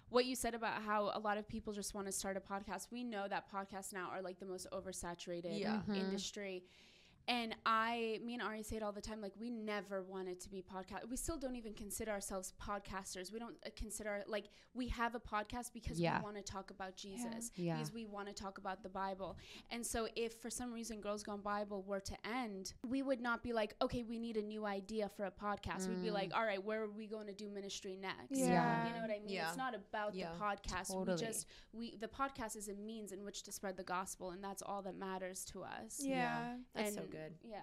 what 0.09 0.25
you 0.25 0.35
said 0.35 0.53
about 0.53 0.81
how 0.83 1.05
a 1.15 1.19
lot 1.19 1.35
of 1.37 1.47
people 1.47 1.73
just 1.73 1.95
want 1.95 2.05
to 2.05 2.11
start 2.11 2.37
a 2.37 2.39
podcast. 2.39 2.91
We 2.91 3.03
know 3.03 3.27
that 3.27 3.49
podcasts 3.51 3.91
now 3.91 4.07
are 4.11 4.21
like 4.21 4.39
the 4.39 4.45
most 4.45 4.67
oversaturated 4.71 5.59
Yeah. 5.59 5.81
Mhm. 5.87 5.95
industry. 5.97 6.63
And 7.27 7.55
I, 7.65 8.19
me 8.23 8.33
and 8.35 8.43
Ari 8.43 8.61
say 8.61 8.75
it 8.75 8.83
all 8.83 8.91
the 8.91 9.01
time. 9.01 9.19
Like 9.21 9.33
we 9.39 9.49
never 9.49 10.03
wanted 10.03 10.39
to 10.41 10.49
be 10.49 10.61
podcast. 10.61 11.09
We 11.09 11.17
still 11.17 11.37
don't 11.37 11.55
even 11.55 11.73
consider 11.73 12.11
ourselves 12.11 12.53
podcasters. 12.61 13.31
We 13.33 13.39
don't 13.39 13.55
uh, 13.65 13.69
consider 13.75 14.23
like 14.27 14.45
we 14.75 14.87
have 14.89 15.15
a 15.15 15.19
podcast 15.19 15.73
because 15.73 15.99
Yeah. 15.99 16.19
we 16.19 16.23
want 16.23 16.37
to 16.37 16.43
talk 16.43 16.69
about 16.69 16.95
Jesus. 16.95 17.51
Yeah. 17.55 17.73
Because 17.75 17.91
we 17.93 18.05
want 18.05 18.27
to 18.27 18.33
talk 18.33 18.57
about 18.59 18.83
the 18.83 18.89
Bible. 18.89 19.37
And 19.71 19.85
so, 19.85 20.07
if 20.15 20.33
for 20.35 20.49
some 20.49 20.71
reason 20.71 21.01
Girls 21.01 21.23
Gone 21.23 21.41
Bible 21.41 21.81
were 21.87 21.99
to 22.01 22.15
end, 22.27 22.73
we 22.87 23.01
would 23.01 23.21
not 23.21 23.41
be 23.41 23.53
like, 23.53 23.75
okay, 23.81 24.03
we 24.03 24.19
need 24.19 24.37
a 24.37 24.41
new 24.43 24.65
idea 24.65 25.09
for 25.15 25.25
a 25.25 25.31
podcast. 25.31 25.87
We'd 25.87 26.03
be 26.03 26.09
Mm. 26.09 26.13
like, 26.13 26.31
all 26.35 26.45
right, 26.45 26.63
where 26.63 26.83
are 26.83 26.89
we 26.91 27.07
going 27.07 27.27
to 27.27 27.33
do 27.33 27.49
ministry 27.49 27.97
next? 27.99 28.37
Yeah. 28.37 28.87
You 28.87 28.93
know 28.93 29.01
what 29.01 29.09
I 29.11 29.19
mean? 29.19 29.29
Yeah. 29.29 29.47
It's 29.47 29.57
not 29.57 29.73
about 29.73 30.13
Yeah. 30.13 30.29
the 30.33 30.43
podcast. 30.43 30.89
Totally. 30.91 31.15
We 31.15 31.25
just 31.25 31.47
we 31.73 31.95
the 31.99 32.07
podcast 32.07 32.55
is 32.55 32.67
a 32.69 32.73
means 32.75 33.11
in 33.11 33.23
which 33.23 33.43
to 33.43 33.51
spread 33.51 33.77
the 33.77 33.83
gospel, 33.83 34.29
and 34.31 34.43
that's 34.43 34.61
all 34.61 34.81
that 34.83 34.95
matters 34.95 35.43
to 35.45 35.63
us. 35.63 35.99
Yeah. 36.03 36.57
That's 36.75 36.93
so 36.95 37.01
And- 37.01 37.11
good. 37.15 37.33
Yeah. 37.43 37.59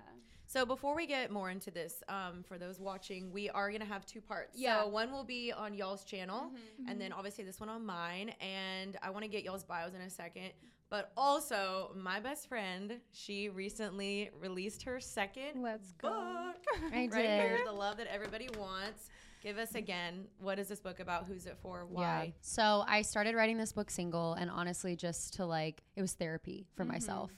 So 0.46 0.66
before 0.66 0.94
we 0.94 1.06
get 1.06 1.30
more 1.30 1.48
into 1.50 1.70
this, 1.70 2.02
um, 2.08 2.42
for 2.46 2.58
those 2.58 2.78
watching, 2.78 3.32
we 3.32 3.48
are 3.50 3.70
gonna 3.72 3.84
have 3.86 4.04
two 4.04 4.20
parts. 4.20 4.58
Yeah. 4.58 4.82
So 4.82 4.88
one 4.88 5.10
will 5.10 5.24
be 5.24 5.50
on 5.52 5.72
y'all's 5.74 6.04
channel, 6.04 6.50
Mm-hmm. 6.52 6.88
and 6.90 7.00
then 7.00 7.12
obviously 7.12 7.44
this 7.44 7.58
one 7.58 7.68
on 7.70 7.86
mine. 7.86 8.34
And 8.40 8.96
I 9.02 9.10
want 9.10 9.24
to 9.24 9.28
get 9.30 9.44
y'all's 9.44 9.64
bios 9.64 9.94
in 9.94 10.00
a 10.02 10.10
second. 10.10 10.50
But 10.90 11.10
also, 11.16 11.92
my 11.96 12.20
best 12.20 12.50
friend, 12.50 13.00
she 13.12 13.48
recently 13.48 14.28
released 14.38 14.82
her 14.82 15.00
second 15.00 15.62
Let's 15.62 15.92
go. 15.92 16.10
book. 16.10 16.92
I 16.94 17.08
right 17.10 17.24
here, 17.24 17.60
the 17.64 17.72
love 17.72 17.96
that 17.96 18.08
everybody 18.12 18.50
wants. 18.58 19.08
Give 19.42 19.56
us 19.56 19.74
again. 19.74 20.26
What 20.38 20.58
is 20.58 20.68
this 20.68 20.80
book 20.80 21.00
about? 21.00 21.24
Who's 21.24 21.46
it 21.46 21.56
for? 21.62 21.86
Why? 21.88 22.02
Yeah. 22.02 22.18
Why? 22.18 22.32
So 22.42 22.84
I 22.86 23.00
started 23.02 23.34
writing 23.34 23.56
this 23.56 23.72
book 23.72 23.90
single 23.90 24.34
and 24.34 24.50
honestly 24.50 24.94
just 24.94 25.32
to 25.34 25.46
like 25.46 25.82
it 25.96 26.02
was 26.02 26.12
therapy 26.12 26.66
for 26.76 26.84
myself. 26.84 27.30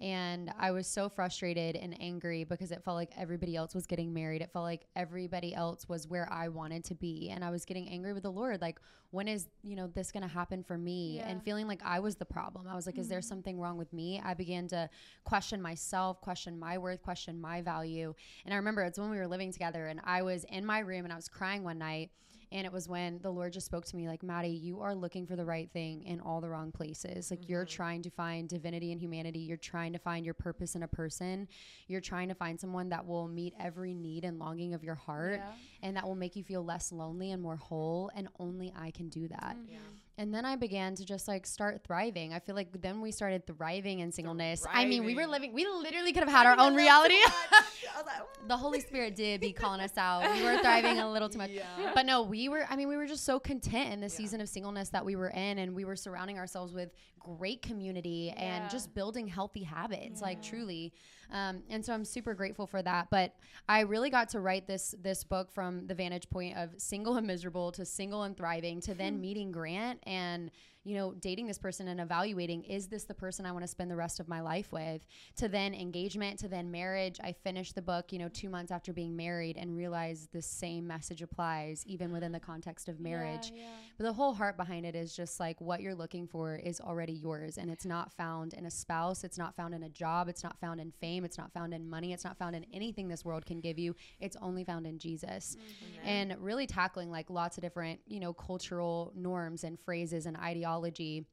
And 0.00 0.52
I 0.58 0.70
was 0.70 0.86
so 0.86 1.08
frustrated 1.08 1.74
and 1.74 2.00
angry 2.00 2.44
because 2.44 2.70
it 2.70 2.84
felt 2.84 2.96
like 2.96 3.10
everybody 3.16 3.56
else 3.56 3.74
was 3.74 3.86
getting 3.86 4.14
married. 4.14 4.42
It 4.42 4.52
felt 4.52 4.62
like 4.62 4.86
everybody 4.94 5.54
else 5.54 5.88
was 5.88 6.06
where 6.06 6.28
I 6.32 6.48
wanted 6.48 6.84
to 6.84 6.94
be. 6.94 7.30
And 7.30 7.44
I 7.44 7.50
was 7.50 7.64
getting 7.64 7.88
angry 7.88 8.12
with 8.12 8.22
the 8.22 8.30
Lord. 8.30 8.60
Like, 8.60 8.78
when 9.10 9.26
is, 9.26 9.48
you 9.62 9.74
know, 9.74 9.88
this 9.88 10.12
going 10.12 10.22
to 10.22 10.28
happen 10.28 10.62
for 10.62 10.78
me? 10.78 11.20
And 11.20 11.42
feeling 11.42 11.66
like 11.66 11.80
I 11.84 11.98
was 11.98 12.14
the 12.14 12.24
problem. 12.24 12.68
I 12.68 12.76
was 12.76 12.86
like, 12.86 12.98
is 12.98 13.08
there 13.08 13.18
mm-hmm. 13.18 13.26
something 13.26 13.60
wrong 13.60 13.76
with 13.76 13.92
me? 13.92 14.20
I 14.24 14.34
began 14.34 14.68
to 14.68 14.88
question 15.24 15.60
myself, 15.60 16.20
question 16.20 16.58
my 16.58 16.78
worth, 16.78 17.02
question 17.02 17.40
my 17.40 17.60
value. 17.62 18.14
And 18.44 18.54
I 18.54 18.58
remember 18.58 18.82
it's 18.82 18.98
when 18.98 19.10
we 19.10 19.16
were 19.16 19.26
living 19.26 19.52
together 19.52 19.86
and 19.86 20.00
I 20.04 20.22
was 20.22 20.44
in 20.44 20.64
my 20.64 20.78
room 20.80 21.04
and 21.04 21.12
I 21.12 21.16
was 21.16 21.28
crying 21.28 21.64
one 21.64 21.78
night. 21.78 22.10
And 22.50 22.64
it 22.66 22.72
was 22.72 22.88
when 22.88 23.18
the 23.20 23.30
Lord 23.30 23.52
just 23.52 23.66
spoke 23.66 23.84
to 23.86 23.96
me 23.96 24.08
like, 24.08 24.22
Madi, 24.22 24.48
you 24.48 24.80
are 24.80 24.94
looking 24.94 25.26
for 25.26 25.36
the 25.36 25.44
right 25.44 25.70
thing 25.70 26.02
in 26.04 26.20
all 26.20 26.40
the 26.40 26.48
wrong 26.48 26.72
places. 26.72 27.30
Like, 27.30 27.48
you're 27.48 27.64
trying 27.66 28.02
to 28.02 28.10
find 28.10 28.48
divinity 28.48 28.90
and 28.92 29.00
humanity. 29.00 29.40
You're 29.40 29.56
trying 29.58 29.92
to 29.92 29.98
find 29.98 30.24
your 30.24 30.34
purpose 30.34 30.74
in 30.74 30.82
a 30.82 30.88
person. 30.88 31.46
You're 31.88 32.00
trying 32.00 32.28
to 32.28 32.34
find 32.34 32.58
someone 32.58 32.88
that 32.88 33.06
will 33.06 33.28
meet 33.28 33.54
every 33.60 33.92
need 33.94 34.24
and 34.24 34.38
longing 34.38 34.72
of 34.74 34.82
your 34.82 34.94
heart 34.94 35.40
Yeah. 35.40 35.52
and 35.82 35.96
that 35.96 36.06
will 36.06 36.14
make 36.14 36.36
you 36.36 36.42
feel 36.42 36.64
less 36.64 36.90
lonely 36.92 37.32
and 37.32 37.42
more 37.42 37.56
whole. 37.56 38.10
And 38.14 38.28
only 38.38 38.72
I 38.76 38.92
can 38.92 39.08
do 39.08 39.28
that. 39.28 39.56
Mm-hmm. 39.58 39.72
Yeah. 39.72 39.78
And 40.18 40.34
then 40.34 40.44
I 40.44 40.56
began 40.56 40.96
to 40.96 41.04
just 41.04 41.28
like 41.28 41.46
start 41.46 41.82
thriving. 41.86 42.34
I 42.34 42.40
feel 42.40 42.56
like 42.56 42.68
then 42.82 43.00
we 43.00 43.12
started 43.12 43.46
thriving 43.46 44.00
in 44.00 44.10
singleness. 44.10 44.66
I 44.68 44.84
mean, 44.84 45.04
we 45.04 45.14
were 45.14 45.28
living, 45.28 45.52
we 45.52 45.64
literally 45.64 46.12
could 46.12 46.24
have 46.24 46.28
had 46.32 46.44
our 46.44 46.58
own 46.58 46.74
reality. 46.74 47.14
I 47.14 47.62
the 48.48 48.56
Holy 48.56 48.80
Spirit 48.80 49.14
did 49.14 49.40
be 49.40 49.52
calling 49.62 49.80
us 49.80 49.96
out. 49.96 50.22
We 50.34 50.42
were 50.42 50.58
thriving 50.58 50.98
a 50.98 51.10
little 51.10 51.28
too 51.28 51.38
much. 51.38 51.50
Yeah. 51.50 51.92
But 51.94 52.04
no, 52.04 52.22
we 52.22 52.48
were, 52.48 52.66
I 52.68 52.74
mean, 52.74 52.88
we 52.88 52.96
were 52.96 53.06
just 53.06 53.24
so 53.24 53.38
content 53.38 53.92
in 53.92 54.00
the 54.00 54.06
Yeah. 54.06 54.16
season 54.16 54.40
of 54.40 54.48
singleness 54.48 54.88
that 54.88 55.04
we 55.04 55.14
were 55.14 55.28
in, 55.30 55.58
and 55.58 55.74
we 55.74 55.84
were 55.84 55.96
surrounding 55.96 56.36
ourselves 56.38 56.72
with 56.72 56.90
great 57.20 57.62
community 57.62 58.30
and 58.36 58.68
just 58.70 58.92
building 58.94 59.28
healthy 59.28 59.62
habits, 59.62 60.20
like 60.20 60.42
truly. 60.42 60.92
Um, 61.32 61.62
and 61.68 61.84
so 61.84 61.92
I'm 61.92 62.04
super 62.04 62.34
grateful 62.34 62.66
for 62.66 62.82
that. 62.82 63.08
But 63.10 63.34
I 63.68 63.80
really 63.80 64.10
got 64.10 64.28
to 64.30 64.40
write 64.40 64.66
this 64.66 64.94
this 65.02 65.24
book 65.24 65.50
from 65.50 65.86
the 65.86 65.94
vantage 65.94 66.28
point 66.30 66.56
of 66.56 66.70
single 66.78 67.16
and 67.16 67.26
miserable 67.26 67.72
to 67.72 67.84
single 67.84 68.22
and 68.22 68.36
thriving 68.36 68.80
to 68.82 68.94
then 68.94 69.20
meeting 69.20 69.52
Grant 69.52 70.00
and 70.04 70.50
you 70.84 70.96
know, 70.96 71.12
dating 71.14 71.46
this 71.46 71.58
person 71.58 71.88
and 71.88 72.00
evaluating 72.00 72.64
is 72.64 72.88
this 72.88 73.04
the 73.04 73.14
person 73.14 73.44
I 73.44 73.52
want 73.52 73.64
to 73.64 73.68
spend 73.68 73.90
the 73.90 73.96
rest 73.96 74.20
of 74.20 74.28
my 74.28 74.40
life 74.40 74.72
with? 74.72 75.06
To 75.36 75.48
then 75.48 75.74
engagement, 75.74 76.38
to 76.40 76.48
then 76.48 76.70
marriage. 76.70 77.18
I 77.22 77.32
finished 77.32 77.74
the 77.74 77.82
book, 77.82 78.12
you 78.12 78.18
know, 78.18 78.28
two 78.28 78.48
months 78.48 78.72
after 78.72 78.92
being 78.92 79.16
married 79.16 79.56
and 79.56 79.76
realized 79.76 80.32
the 80.32 80.42
same 80.42 80.86
message 80.86 81.22
applies 81.22 81.84
even 81.86 82.12
within 82.12 82.32
the 82.32 82.40
context 82.40 82.88
of 82.88 83.00
marriage. 83.00 83.50
Yeah, 83.54 83.62
yeah. 83.62 83.68
But 83.98 84.04
the 84.04 84.12
whole 84.12 84.32
heart 84.32 84.56
behind 84.56 84.86
it 84.86 84.94
is 84.94 85.14
just 85.14 85.40
like 85.40 85.60
what 85.60 85.80
you're 85.80 85.94
looking 85.94 86.26
for 86.26 86.56
is 86.56 86.80
already 86.80 87.12
yours 87.12 87.58
and 87.58 87.70
it's 87.70 87.84
not 87.84 88.12
found 88.12 88.54
in 88.54 88.66
a 88.66 88.70
spouse, 88.70 89.24
it's 89.24 89.38
not 89.38 89.56
found 89.56 89.74
in 89.74 89.82
a 89.82 89.88
job, 89.88 90.28
it's 90.28 90.44
not 90.44 90.58
found 90.60 90.80
in 90.80 90.92
fame, 90.92 91.24
it's 91.24 91.36
not 91.36 91.52
found 91.52 91.74
in 91.74 91.88
money, 91.88 92.12
it's 92.12 92.24
not 92.24 92.38
found 92.38 92.54
in 92.54 92.64
anything 92.72 93.08
this 93.08 93.24
world 93.24 93.44
can 93.44 93.60
give 93.60 93.78
you. 93.78 93.94
It's 94.20 94.36
only 94.40 94.64
found 94.64 94.86
in 94.86 94.98
Jesus. 94.98 95.56
Mm-hmm. 95.56 96.08
And 96.08 96.36
really 96.38 96.66
tackling 96.66 97.10
like 97.10 97.28
lots 97.28 97.58
of 97.58 97.62
different, 97.62 98.00
you 98.06 98.20
know, 98.20 98.32
cultural 98.32 99.12
norms 99.16 99.64
and 99.64 99.78
phrases 99.80 100.26
and 100.26 100.36
ideology 100.84 101.26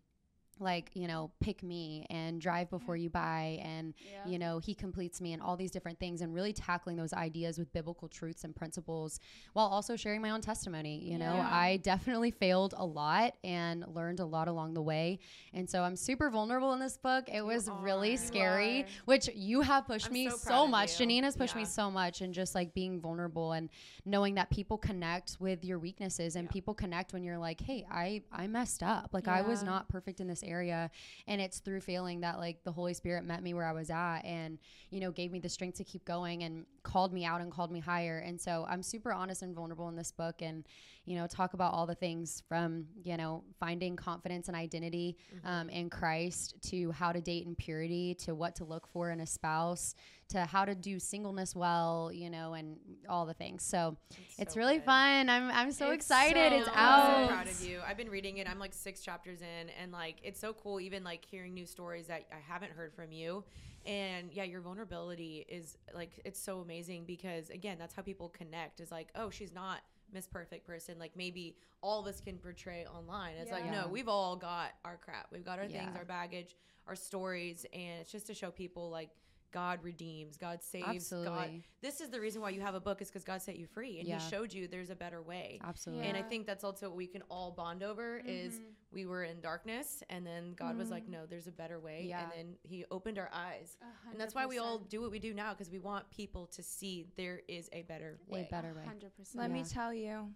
like 0.59 0.89
you 0.93 1.07
know 1.07 1.31
pick 1.41 1.63
me 1.63 2.05
and 2.09 2.39
drive 2.39 2.69
before 2.69 2.95
you 2.95 3.09
buy 3.09 3.59
and 3.63 3.93
Yeah. 3.99 4.31
you 4.31 4.39
know 4.39 4.59
he 4.59 4.73
completes 4.73 5.19
me 5.19 5.33
and 5.33 5.41
all 5.41 5.57
these 5.57 5.71
different 5.71 5.99
things 5.99 6.21
and 6.21 6.33
really 6.33 6.53
tackling 6.53 6.95
those 6.95 7.13
ideas 7.13 7.57
with 7.57 7.71
biblical 7.73 8.07
truths 8.07 8.43
and 8.43 8.55
principles 8.55 9.19
while 9.53 9.67
also 9.67 9.95
sharing 9.95 10.21
my 10.21 10.29
own 10.29 10.41
testimony 10.41 10.99
you 11.03 11.17
know? 11.17 11.35
I 11.35 11.77
definitely 11.83 12.31
failed 12.31 12.73
a 12.77 12.85
lot 12.85 13.33
and 13.43 13.85
learned 13.93 14.19
a 14.19 14.25
lot 14.25 14.47
along 14.47 14.73
the 14.73 14.81
way. 14.81 15.19
And 15.53 15.69
so 15.69 15.83
i'm 15.83 15.95
super 15.95 16.29
vulnerable 16.29 16.73
in 16.73 16.79
this 16.79 16.97
book. 16.97 17.27
It 17.31 17.41
was 17.43 17.69
really 17.81 18.15
scary 18.17 18.83
are. 18.83 18.85
which 19.05 19.29
you 19.35 19.61
have 19.61 19.85
pushed 19.87 20.07
I'm 20.07 20.13
me 20.13 20.29
so 20.29 20.37
so, 20.37 20.67
much. 20.67 20.97
Jeanine 20.97 21.23
has 21.23 21.35
pushed 21.35 21.55
me 21.55 21.65
so 21.65 21.91
much 21.91 22.21
and 22.21 22.33
just 22.33 22.55
like 22.55 22.73
being 22.73 22.99
vulnerable 22.99 23.51
and 23.53 23.69
knowing 24.05 24.35
that 24.35 24.49
people 24.49 24.77
connect 24.77 25.37
with 25.39 25.63
your 25.65 25.79
weaknesses 25.79 26.35
and 26.35 26.45
Yeah. 26.45 26.51
people 26.51 26.73
connect 26.73 27.13
when 27.13 27.23
you're 27.23 27.37
like 27.37 27.59
hey 27.61 27.85
i 27.91 28.21
i 28.31 28.47
messed 28.47 28.83
up. 28.83 29.09
Like 29.13 29.27
i 29.27 29.41
was 29.41 29.63
not 29.63 29.89
perfect 29.89 30.19
in 30.19 30.27
this 30.27 30.43
area 30.45 30.89
and 31.27 31.41
it's 31.41 31.59
through 31.59 31.81
feeling 31.81 32.21
that 32.21 32.37
like 32.37 32.63
the 32.63 32.71
holy 32.71 32.93
spirit 32.93 33.23
met 33.23 33.41
me 33.43 33.53
where 33.53 33.65
i 33.65 33.71
was 33.71 33.89
at 33.89 34.19
and 34.19 34.57
you 34.89 34.99
know 34.99 35.11
gave 35.11 35.31
me 35.31 35.39
the 35.39 35.49
strength 35.49 35.77
to 35.77 35.83
keep 35.83 36.03
going 36.05 36.43
and 36.43 36.65
called 36.83 37.13
me 37.13 37.25
out 37.25 37.41
and 37.41 37.51
called 37.51 37.71
me 37.71 37.79
higher 37.79 38.19
and 38.19 38.39
so 38.39 38.65
i'm 38.69 38.83
super 38.83 39.11
honest 39.11 39.41
and 39.41 39.55
vulnerable 39.55 39.89
in 39.89 39.95
this 39.95 40.11
book 40.11 40.41
and 40.41 40.65
you 41.05 41.15
know 41.15 41.27
talk 41.27 41.53
about 41.53 41.73
all 41.73 41.85
the 41.85 41.95
things 41.95 42.43
from 42.47 42.85
you 43.03 43.17
know 43.17 43.43
finding 43.59 43.95
confidence 43.95 44.47
and 44.47 44.55
identity 44.55 45.17
um, 45.43 45.69
in 45.69 45.89
christ 45.89 46.55
to 46.61 46.91
how 46.91 47.11
to 47.11 47.21
date 47.21 47.45
in 47.45 47.55
purity 47.55 48.13
to 48.15 48.33
what 48.35 48.55
to 48.55 48.63
look 48.63 48.87
for 48.87 49.11
in 49.11 49.19
a 49.21 49.25
spouse 49.25 49.95
to 50.27 50.43
how 50.45 50.65
to 50.65 50.73
do 50.73 50.99
singleness 50.99 51.55
well 51.55 52.09
you 52.11 52.29
know 52.29 52.53
and 52.53 52.77
all 53.07 53.25
the 53.25 53.33
things 53.33 53.63
so 53.63 53.95
it's, 54.39 54.55
so 54.55 54.59
really 54.59 54.77
good. 54.77 54.85
fun 54.85 55.29
i'm, 55.29 55.51
I'm 55.51 55.71
so 55.71 55.91
It's 55.91 56.05
excited 56.05 56.51
so 56.51 56.57
it's 56.57 56.69
out 56.75 57.05
I'm 57.05 57.27
so 57.27 57.33
proud 57.33 57.47
of 57.47 57.61
you. 57.63 57.79
I've 57.87 57.97
been 57.97 58.09
reading 58.09 58.37
it. 58.37 58.49
I'm 58.49 58.59
like 58.59 58.73
six 58.73 59.01
chapters 59.01 59.41
in, 59.41 59.69
and 59.81 59.91
like 59.91 60.17
it's 60.23 60.34
so 60.39 60.53
cool. 60.53 60.79
Even 60.79 61.03
like 61.03 61.25
hearing 61.25 61.53
new 61.53 61.65
stories 61.65 62.07
that 62.07 62.25
I 62.31 62.39
haven't 62.51 62.71
heard 62.71 62.93
from 62.93 63.11
you, 63.11 63.43
and 63.85 64.31
yeah, 64.31 64.43
your 64.43 64.61
vulnerability 64.61 65.45
is 65.49 65.77
like 65.93 66.11
it's 66.25 66.39
so 66.39 66.59
amazing 66.59 67.05
because 67.05 67.49
again, 67.49 67.77
that's 67.79 67.93
how 67.93 68.01
people 68.01 68.29
connect. 68.29 68.79
Is 68.79 68.91
like, 68.91 69.09
oh, 69.15 69.29
she's 69.29 69.53
not 69.53 69.79
Miss 70.13 70.27
Perfect 70.27 70.65
person. 70.65 70.97
Like 70.99 71.11
maybe 71.15 71.55
all 71.81 71.99
of 71.99 72.07
us 72.07 72.21
can 72.21 72.37
portray 72.37 72.85
online. 72.85 73.33
It's 73.39 73.51
like 73.51 73.69
no, 73.71 73.87
we've 73.89 74.07
all 74.07 74.35
got 74.35 74.71
our 74.83 74.97
crap. 74.97 75.27
We've 75.31 75.45
got 75.45 75.59
our 75.59 75.67
things, 75.67 75.95
our 75.95 76.05
baggage, 76.05 76.55
our 76.87 76.95
stories, 76.95 77.65
and 77.73 78.01
it's 78.01 78.11
just 78.11 78.27
to 78.27 78.33
show 78.33 78.51
people 78.51 78.89
like. 78.89 79.09
God 79.55 79.79
redeems, 79.83 80.35
God 80.35 80.61
saves, 80.61 81.09
God. 81.09 81.49
This 81.81 82.01
is 82.01 82.09
the 82.09 82.19
reason 82.19 82.41
why 82.41 82.49
you 82.49 82.59
have 82.59 82.75
a 82.75 82.79
book 82.81 83.01
is 83.01 83.07
because 83.07 83.23
God 83.23 83.41
set 83.41 83.55
you 83.55 83.67
free 83.67 83.99
and 83.99 84.07
Yeah. 84.07 84.19
He 84.19 84.29
showed 84.29 84.51
you 84.51 84.67
there's 84.67 84.89
a 84.89 84.97
better 84.97 85.21
way. 85.21 85.61
absolutely 85.63 86.05
And 86.05 86.17
I 86.17 86.23
think 86.23 86.45
that's 86.45 86.65
also 86.65 86.89
what 86.89 86.97
we 86.97 87.07
can 87.07 87.21
all 87.29 87.51
bond 87.51 87.81
over 87.81 88.21
is 88.25 88.55
mm-hmm. 88.55 88.65
we 88.91 89.05
were 89.05 89.23
in 89.23 89.39
darkness 89.39 90.03
and 90.09 90.27
then 90.27 90.55
God 90.57 90.77
was 90.77 90.91
like, 90.91 91.03
mm-hmm. 91.03 91.13
no, 91.13 91.25
there's 91.25 91.47
a 91.47 91.53
better 91.53 91.79
way. 91.79 92.05
Yeah. 92.05 92.23
And 92.23 92.31
then 92.35 92.55
he 92.63 92.83
opened 92.91 93.17
our 93.17 93.29
eyes. 93.31 93.77
A 93.81 94.11
And 94.11 94.19
that's 94.19 94.35
why 94.35 94.45
we 94.45 94.57
all 94.57 94.79
do 94.79 94.99
what 94.99 95.09
we 95.09 95.19
do 95.19 95.33
now 95.33 95.53
because 95.53 95.71
we 95.71 95.79
want 95.79 96.11
people 96.11 96.47
to 96.47 96.61
see 96.61 97.05
there 97.15 97.39
is 97.47 97.69
a 97.71 97.83
better 97.83 98.19
way. 98.27 98.45
a 98.49 98.53
better 98.53 98.73
way 98.73 98.83
Hundred 98.85 99.15
percent. 99.15 99.41
Let 99.41 99.51
me 99.51 99.63
tell 99.63 99.93
you, 99.93 100.33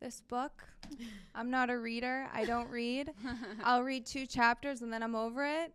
this 0.00 0.22
book, 0.22 0.64
I'm 1.36 1.50
not 1.50 1.70
a 1.70 1.78
reader. 1.78 2.28
I 2.34 2.44
don't 2.44 2.68
read. 2.68 3.12
I'll 3.62 3.84
read 3.84 4.06
two 4.06 4.26
chapters 4.26 4.82
and 4.82 4.92
then 4.92 5.04
I'm 5.04 5.14
over 5.14 5.46
it. 5.46 5.72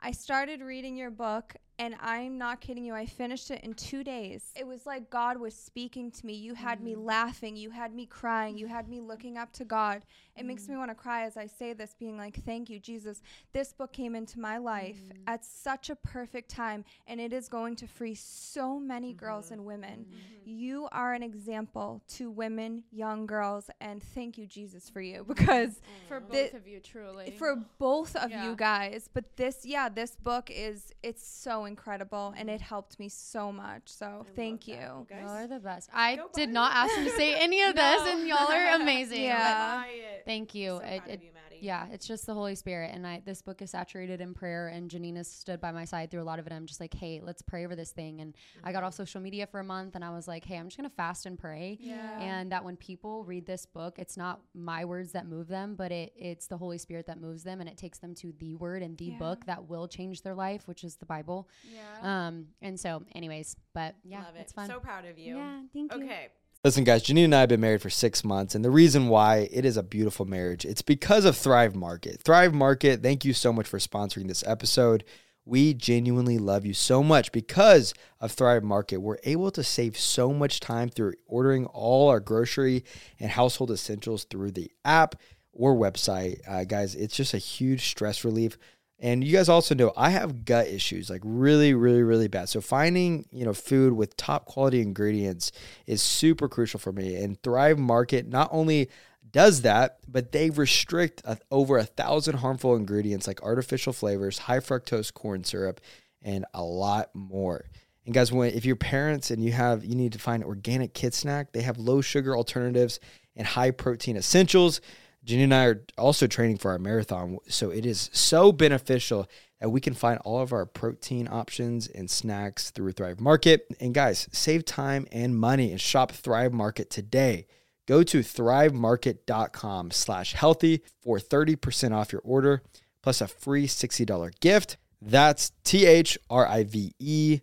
I 0.00 0.10
started 0.10 0.62
reading 0.62 0.96
your 0.96 1.10
book 1.12 1.54
and 1.78 1.94
I'm 2.00 2.38
not 2.38 2.60
kidding 2.60 2.84
you. 2.84 2.94
I 2.94 3.06
finished 3.06 3.50
it 3.50 3.62
in 3.62 3.74
two 3.74 4.02
days. 4.02 4.52
It 4.56 4.66
was 4.66 4.84
like 4.84 5.10
God 5.10 5.38
was 5.38 5.54
speaking 5.54 6.10
to 6.10 6.26
me. 6.26 6.34
You 6.34 6.54
had 6.54 6.82
me 6.82 6.94
mm. 6.94 7.04
laughing. 7.04 7.56
You 7.56 7.70
had 7.70 7.94
me 7.94 8.06
crying. 8.06 8.58
You 8.58 8.66
had 8.66 8.88
me 8.88 9.00
looking 9.00 9.38
up 9.38 9.52
to 9.54 9.64
God. 9.64 10.02
It 10.38 10.46
makes 10.46 10.68
me 10.68 10.74
mm. 10.74 10.78
want 10.78 10.90
to 10.90 10.94
cry 10.94 11.24
as 11.24 11.36
I 11.36 11.46
say 11.46 11.72
this, 11.72 11.94
being 11.98 12.16
like, 12.16 12.42
Thank 12.44 12.70
you, 12.70 12.78
Jesus. 12.78 13.22
This 13.52 13.72
book 13.72 13.92
came 13.92 14.14
into 14.14 14.40
my 14.40 14.58
life 14.58 14.96
mm. 14.96 15.16
at 15.26 15.44
such 15.44 15.90
a 15.90 15.96
perfect 15.96 16.50
time, 16.50 16.84
and 17.06 17.20
it 17.20 17.32
is 17.32 17.48
going 17.48 17.76
to 17.76 17.86
free 17.86 18.14
so 18.14 18.78
many 18.78 19.12
girls 19.12 19.46
mm-hmm. 19.46 19.54
and 19.54 19.64
women. 19.64 20.06
Mm-hmm. 20.08 20.38
You 20.44 20.88
are 20.92 21.12
an 21.14 21.22
example 21.22 22.02
to 22.08 22.30
women, 22.30 22.84
young 22.90 23.26
girls, 23.26 23.70
and 23.80 24.02
thank 24.02 24.38
you, 24.38 24.46
Jesus, 24.46 24.88
for 24.88 25.00
you 25.00 25.24
because 25.28 25.70
mm. 25.70 26.08
for 26.08 26.20
both 26.20 26.54
of 26.54 26.66
you, 26.66 26.80
truly. 26.80 27.34
for 27.38 27.56
both 27.78 28.16
of 28.16 28.30
Yeah. 28.30 28.44
you 28.44 28.56
guys. 28.56 29.08
But 29.12 29.36
this, 29.36 29.64
yeah, 29.64 29.88
this 29.88 30.16
book 30.16 30.50
is 30.50 30.92
it's 31.02 31.26
so 31.26 31.64
incredible, 31.64 32.34
and 32.36 32.48
it 32.48 32.54
mm-hmm. 32.54 32.64
helped 32.64 32.98
me 32.98 33.08
so 33.08 33.52
much. 33.52 33.82
So 33.86 34.26
thank 34.34 34.66
love 34.66 34.78
that. 34.78 34.82
you. 34.82 35.06
Guys, 35.08 35.22
Y'all 35.22 35.36
are 35.36 35.46
the 35.46 35.60
best. 35.60 35.90
I 35.92 36.16
Go 36.16 36.28
did 36.32 36.48
not 36.48 36.72
ask 36.74 36.94
him 36.94 37.04
to 37.04 37.10
say 37.10 37.34
any 37.40 37.62
of 37.62 37.74
this, 37.74 38.02
and 38.06 38.26
y'all 38.26 38.50
are 38.50 38.74
amazing. 38.80 39.24
Yeah. 39.24 39.84
Thank 40.28 40.54
you. 40.54 40.76
So 40.76 40.84
It- 40.84 41.02
it- 41.06 41.22
you, 41.22 41.30
Madi. 41.32 41.58
yeah, 41.62 41.88
it's 41.90 42.06
just 42.06 42.26
the 42.26 42.34
Holy 42.34 42.54
Spirit, 42.54 42.90
and 42.94 43.06
I 43.06 43.20
this 43.24 43.40
book 43.40 43.62
is 43.62 43.70
saturated 43.70 44.20
in 44.20 44.34
prayer. 44.34 44.68
And 44.68 44.90
Jeanine 44.90 45.24
stood 45.24 45.58
by 45.58 45.72
my 45.72 45.86
side 45.86 46.10
through 46.10 46.20
a 46.20 46.28
lot 46.30 46.38
of 46.38 46.46
it. 46.46 46.52
I'm 46.52 46.66
just 46.66 46.80
like, 46.80 46.92
hey, 46.92 47.22
let's 47.22 47.40
pray 47.40 47.64
over 47.64 47.74
this 47.74 47.92
thing. 47.92 48.20
And 48.20 48.36
I 48.62 48.72
got 48.72 48.84
off 48.84 48.92
social 48.92 49.22
media 49.22 49.46
for 49.46 49.58
a 49.58 49.64
month, 49.64 49.94
and 49.94 50.04
I 50.04 50.10
was 50.10 50.28
like, 50.28 50.44
hey, 50.44 50.58
I'm 50.58 50.66
just 50.66 50.76
gonna 50.76 50.90
fast 50.90 51.24
and 51.24 51.38
pray. 51.38 51.78
yeah. 51.80 52.20
And 52.20 52.52
that 52.52 52.62
when 52.62 52.76
people 52.76 53.24
read 53.24 53.46
this 53.46 53.64
book, 53.64 53.98
it's 53.98 54.18
not 54.18 54.42
my 54.52 54.84
words 54.84 55.12
that 55.12 55.26
move 55.26 55.48
them, 55.48 55.74
but 55.76 55.90
it 55.92 56.12
it's 56.14 56.46
the 56.46 56.58
Holy 56.58 56.76
Spirit 56.76 57.06
that 57.06 57.18
moves 57.18 57.42
them, 57.42 57.60
and 57.60 57.68
it 57.68 57.78
takes 57.78 57.98
them 57.98 58.14
to 58.16 58.30
the 58.32 58.54
Word 58.56 58.82
and 58.82 58.98
the 58.98 59.06
Yeah. 59.06 59.18
book 59.18 59.46
that 59.46 59.66
will 59.66 59.88
change 59.88 60.20
their 60.20 60.34
life, 60.34 60.68
which 60.68 60.84
is 60.84 60.96
the 60.96 61.06
Bible. 61.06 61.48
yeah. 61.72 62.26
Um, 62.26 62.48
and 62.60 62.78
so, 62.78 63.02
anyways, 63.12 63.56
but 63.72 63.94
yeah, 64.04 64.24
Love 64.24 64.36
it. 64.36 64.40
it's 64.40 64.52
fun. 64.52 64.68
So 64.68 64.78
proud 64.78 65.06
of 65.06 65.18
you. 65.18 65.36
yeah, 65.38 65.62
thank 65.72 65.94
you. 65.94 66.02
Okay. 66.04 66.28
Listen, 66.64 66.82
guys, 66.82 67.04
Jeanine 67.04 67.26
and 67.26 67.34
I 67.36 67.40
have 67.40 67.48
been 67.50 67.60
married 67.60 67.82
for 67.82 67.88
six 67.88 68.24
months, 68.24 68.56
and 68.56 68.64
the 68.64 68.70
reason 68.70 69.06
why 69.06 69.48
it 69.52 69.64
is 69.64 69.76
a 69.76 69.82
beautiful 69.82 70.26
marriage, 70.26 70.64
it's 70.64 70.82
because 70.82 71.24
of 71.24 71.36
Thrive 71.36 71.76
Market. 71.76 72.20
Thrive 72.24 72.52
Market, 72.52 73.00
thank 73.00 73.24
you 73.24 73.32
so 73.32 73.52
much 73.52 73.68
for 73.68 73.78
sponsoring 73.78 74.26
this 74.26 74.42
episode. 74.44 75.04
We 75.44 75.72
genuinely 75.72 76.36
love 76.36 76.66
you 76.66 76.74
so 76.74 77.04
much 77.04 77.30
because 77.30 77.94
of 78.20 78.32
Thrive 78.32 78.64
Market. 78.64 78.96
We're 78.96 79.18
able 79.22 79.52
to 79.52 79.62
save 79.62 79.96
so 79.96 80.32
much 80.32 80.58
time 80.58 80.88
through 80.88 81.14
ordering 81.26 81.64
all 81.66 82.08
our 82.08 82.18
grocery 82.18 82.84
and 83.20 83.30
household 83.30 83.70
essentials 83.70 84.24
through 84.24 84.50
the 84.50 84.72
app 84.84 85.14
or 85.52 85.76
website. 85.76 86.40
Uh, 86.48 86.64
guys, 86.64 86.96
it's 86.96 87.14
just 87.14 87.34
a 87.34 87.38
huge 87.38 87.86
stress 87.86 88.24
relief. 88.24 88.58
And 89.00 89.22
you 89.22 89.32
guys 89.32 89.48
also 89.48 89.74
know 89.74 89.92
I 89.96 90.10
have 90.10 90.44
gut 90.44 90.66
issues, 90.66 91.08
like 91.08 91.22
really, 91.24 91.72
really, 91.72 92.02
really 92.02 92.26
bad. 92.26 92.48
So 92.48 92.60
finding, 92.60 93.26
you 93.30 93.44
know, 93.44 93.54
food 93.54 93.92
with 93.92 94.16
top 94.16 94.44
quality 94.46 94.80
ingredients 94.80 95.52
is 95.86 96.02
super 96.02 96.48
crucial 96.48 96.80
for 96.80 96.92
me. 96.92 97.14
And 97.14 97.40
Thrive 97.42 97.78
Market 97.78 98.26
not 98.26 98.48
only 98.50 98.88
does 99.30 99.62
that, 99.62 99.98
but 100.08 100.32
they 100.32 100.50
restrict 100.50 101.22
a, 101.24 101.38
over 101.50 101.78
a 101.78 101.84
thousand 101.84 102.36
harmful 102.38 102.74
ingredients 102.74 103.26
like 103.26 103.42
artificial 103.42 103.92
flavors, 103.92 104.38
high 104.38 104.58
fructose 104.58 105.12
corn 105.12 105.44
syrup, 105.44 105.80
and 106.22 106.44
a 106.52 106.62
lot 106.62 107.14
more. 107.14 107.66
And 108.04 108.14
guys, 108.14 108.32
when 108.32 108.52
if 108.54 108.64
you're 108.64 108.74
parents 108.74 109.30
and 109.30 109.44
you 109.44 109.52
have 109.52 109.84
you 109.84 109.94
need 109.94 110.14
to 110.14 110.18
find 110.18 110.42
organic 110.42 110.94
kid 110.94 111.14
snack, 111.14 111.52
they 111.52 111.62
have 111.62 111.78
low 111.78 112.00
sugar 112.00 112.36
alternatives 112.36 113.00
and 113.36 113.46
high 113.46 113.70
protein 113.70 114.16
essentials. 114.16 114.80
Jenny 115.28 115.42
and 115.42 115.54
I 115.54 115.66
are 115.66 115.84
also 115.98 116.26
training 116.26 116.56
for 116.56 116.70
our 116.70 116.78
marathon, 116.78 117.36
so 117.48 117.68
it 117.68 117.84
is 117.84 118.08
so 118.14 118.50
beneficial 118.50 119.28
that 119.60 119.68
we 119.68 119.78
can 119.78 119.92
find 119.92 120.18
all 120.20 120.40
of 120.40 120.54
our 120.54 120.64
protein 120.64 121.28
options 121.30 121.86
and 121.86 122.10
snacks 122.10 122.70
through 122.70 122.92
Thrive 122.92 123.20
Market. 123.20 123.66
And 123.78 123.92
guys, 123.92 124.26
save 124.32 124.64
time 124.64 125.06
and 125.12 125.36
money 125.36 125.70
and 125.70 125.78
shop 125.78 126.12
Thrive 126.12 126.54
Market 126.54 126.88
today. 126.88 127.46
Go 127.86 128.02
to 128.04 128.20
thrivemarket.com 128.20 129.90
slash 129.90 130.32
healthy 130.32 130.80
for 131.02 131.18
30% 131.18 131.94
off 131.94 132.10
your 132.10 132.22
order 132.24 132.62
plus 133.02 133.20
a 133.20 133.28
free 133.28 133.66
$60 133.66 134.40
gift. 134.40 134.78
That's 135.02 135.52
T-H-R-I-V-E 135.62 137.40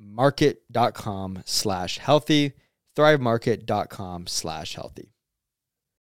market.com 0.00 1.42
slash 1.44 1.98
healthy. 1.98 2.52
Thrivemarket.com 2.96 4.26
slash 4.28 4.74
healthy. 4.74 5.12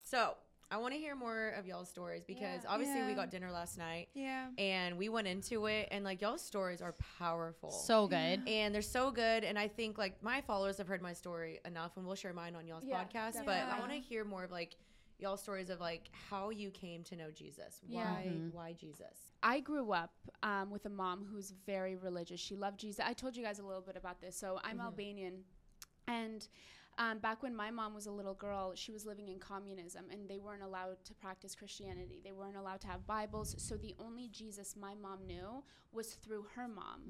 So 0.03 0.35
I 0.69 0.77
want 0.77 0.93
to 0.93 0.99
hear 0.99 1.15
more 1.15 1.49
of 1.57 1.65
y'all's 1.65 1.87
stories 1.87 2.23
because 2.25 2.63
Yeah. 2.63 2.69
obviously 2.69 3.03
we 3.03 3.13
got 3.13 3.31
dinner 3.31 3.51
last 3.51 3.77
night 3.77 4.09
Yeah. 4.13 4.49
and 4.57 4.97
we 4.97 5.07
went 5.07 5.27
into 5.27 5.65
it 5.67 5.87
and 5.91 6.03
like 6.03 6.19
y'all's 6.21 6.41
stories 6.41 6.81
are 6.81 6.93
powerful. 7.17 7.71
So 7.71 8.07
good. 8.07 8.47
and 8.47 8.75
they're 8.75 8.81
so 8.81 9.09
good 9.11 9.43
and 9.45 9.57
I 9.57 9.69
think 9.69 9.97
like 9.97 10.21
my 10.21 10.41
followers 10.41 10.77
have 10.79 10.87
heard 10.87 11.01
my 11.01 11.13
story 11.13 11.59
enough 11.65 11.95
and 11.95 12.05
we'll 12.05 12.15
share 12.15 12.33
mine 12.33 12.55
on 12.55 12.67
y'all's 12.67 12.83
Yeah, 12.83 13.03
podcast, 13.03 13.45
but. 13.45 13.57
I 13.57 13.79
want 13.79 13.91
to 13.93 13.99
hear 13.99 14.25
more 14.25 14.43
of 14.43 14.51
like 14.51 14.75
y'all 15.19 15.37
stories 15.37 15.69
of 15.69 15.79
like 15.79 16.09
how 16.29 16.49
you 16.49 16.69
came 16.69 17.01
to 17.03 17.15
know 17.15 17.31
Jesus. 17.31 17.79
Yeah. 17.87 18.03
Why 18.13 18.23
Mhm. 18.27 18.53
why 18.53 18.73
Jesus? 18.73 19.31
I 19.41 19.61
grew 19.61 19.91
up 19.93 20.11
um, 20.43 20.69
with 20.69 20.85
a 20.85 20.89
mom 20.89 21.25
who's 21.31 21.51
very 21.65 21.95
religious. 21.95 22.39
She 22.41 22.55
loved 22.55 22.79
Jesus. 22.79 23.03
I 23.05 23.13
told 23.13 23.35
you 23.37 23.43
guys 23.43 23.59
a 23.59 23.65
little 23.65 23.81
bit 23.81 23.95
about 23.95 24.19
this. 24.21 24.35
So 24.35 24.59
I'm 24.63 24.77
Mhm. 24.79 24.83
Albanian, 24.83 25.43
and 26.07 26.47
um, 26.97 27.19
back 27.19 27.43
when 27.43 27.55
my 27.55 27.69
mom 27.69 27.93
was 27.93 28.07
a 28.07 28.11
little 28.11 28.33
girl, 28.33 28.73
she 28.75 28.91
was 28.91 29.05
living 29.05 29.27
in 29.27 29.37
communism, 29.37 30.05
and 30.11 30.27
they 30.27 30.39
weren't 30.39 30.63
allowed 30.63 31.03
to 31.05 31.13
practice 31.13 31.53
Christianity. 31.55 32.21
They 32.23 32.31
weren't 32.31 32.57
allowed 32.57 32.81
to 32.81 32.87
have 32.87 33.05
Bibles. 33.05 33.55
So 33.59 33.75
the 33.75 33.95
only 33.99 34.29
Jesus 34.29 34.75
my 34.75 34.95
mom 34.95 35.27
knew 35.27 35.63
was 35.91 36.13
through 36.13 36.45
her 36.55 36.67
mom. 36.67 37.01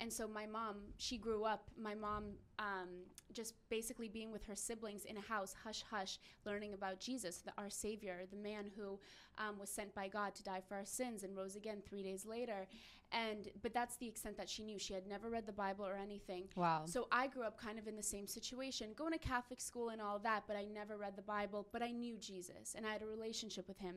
And 0.00 0.12
so 0.12 0.26
my 0.26 0.46
mom, 0.46 0.76
she 0.96 1.18
grew 1.18 1.44
up, 1.44 1.70
my 1.80 1.94
mom 1.94 2.34
um, 2.58 2.88
just 3.32 3.54
basically 3.68 4.08
being 4.08 4.32
with 4.32 4.44
her 4.44 4.56
siblings 4.56 5.04
in 5.04 5.16
a 5.16 5.20
house, 5.20 5.54
hush 5.64 5.82
hush, 5.90 6.18
learning 6.44 6.72
about 6.72 7.00
Jesus, 7.00 7.38
the, 7.38 7.52
our 7.58 7.70
Savior, 7.70 8.26
the 8.30 8.36
man 8.36 8.70
who 8.76 8.98
um, 9.38 9.58
was 9.58 9.70
sent 9.70 9.94
by 9.94 10.08
God 10.08 10.34
to 10.36 10.42
die 10.42 10.62
for 10.66 10.74
our 10.74 10.84
sins 10.84 11.22
and 11.22 11.36
rose 11.36 11.56
again 11.56 11.82
three 11.86 12.02
days 12.02 12.24
later. 12.24 12.66
And 13.14 13.48
but 13.62 13.72
that's 13.72 13.96
the 13.96 14.08
extent 14.08 14.36
that 14.38 14.48
she 14.48 14.64
knew. 14.64 14.78
She 14.78 14.92
had 14.92 15.06
never 15.06 15.30
read 15.30 15.46
the 15.46 15.52
Bible 15.52 15.86
or 15.86 15.94
anything. 15.94 16.44
Wow. 16.56 16.82
So 16.86 17.06
I 17.12 17.28
grew 17.28 17.44
up 17.44 17.60
kind 17.60 17.78
of 17.78 17.86
in 17.86 17.96
the 17.96 18.02
same 18.02 18.26
situation, 18.26 18.88
going 18.96 19.12
to 19.12 19.18
Catholic 19.18 19.60
school 19.60 19.90
and 19.90 20.02
all 20.02 20.18
that, 20.20 20.44
but 20.48 20.56
I 20.56 20.64
never 20.64 20.96
read 20.96 21.14
the 21.16 21.22
Bible, 21.22 21.66
but 21.72 21.82
I 21.82 21.92
knew 21.92 22.16
Jesus 22.18 22.74
and 22.76 22.84
I 22.84 22.92
had 22.92 23.02
a 23.02 23.06
relationship 23.06 23.68
with 23.68 23.78
him. 23.78 23.96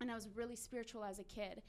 And 0.00 0.10
I 0.10 0.14
was 0.14 0.28
really 0.34 0.56
spiritual 0.56 1.04
as 1.04 1.18
a 1.18 1.24
kid. 1.24 1.62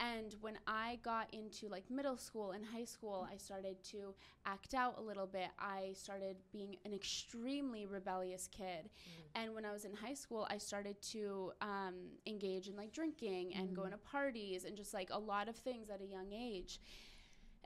And 0.00 0.34
when 0.40 0.58
I 0.66 0.98
got 1.02 1.32
into 1.34 1.68
like 1.68 1.90
middle 1.90 2.16
school 2.16 2.52
and 2.52 2.64
high 2.64 2.84
school, 2.84 3.26
I 3.32 3.36
started 3.36 3.82
to 3.90 4.14
act 4.46 4.74
out 4.74 4.96
a 4.98 5.02
little 5.02 5.26
bit. 5.26 5.48
I 5.58 5.92
started 5.94 6.36
being 6.52 6.76
an 6.84 6.94
extremely 6.94 7.84
rebellious 7.86 8.48
kid. 8.48 8.90
And 9.34 9.54
when 9.54 9.64
I 9.64 9.72
was 9.72 9.84
in 9.84 9.92
high 9.94 10.14
school, 10.14 10.46
I 10.50 10.58
started 10.58 11.00
to 11.12 11.52
um, 11.60 11.94
engage 12.26 12.68
in 12.68 12.76
like 12.76 12.92
drinking 12.92 13.54
and 13.54 13.74
going 13.74 13.90
to 13.90 13.98
parties 13.98 14.64
and 14.64 14.76
just 14.76 14.94
like 14.94 15.08
a 15.10 15.18
lot 15.18 15.48
of 15.48 15.56
things 15.56 15.90
at 15.90 16.00
a 16.00 16.06
young 16.06 16.32
age. 16.32 16.80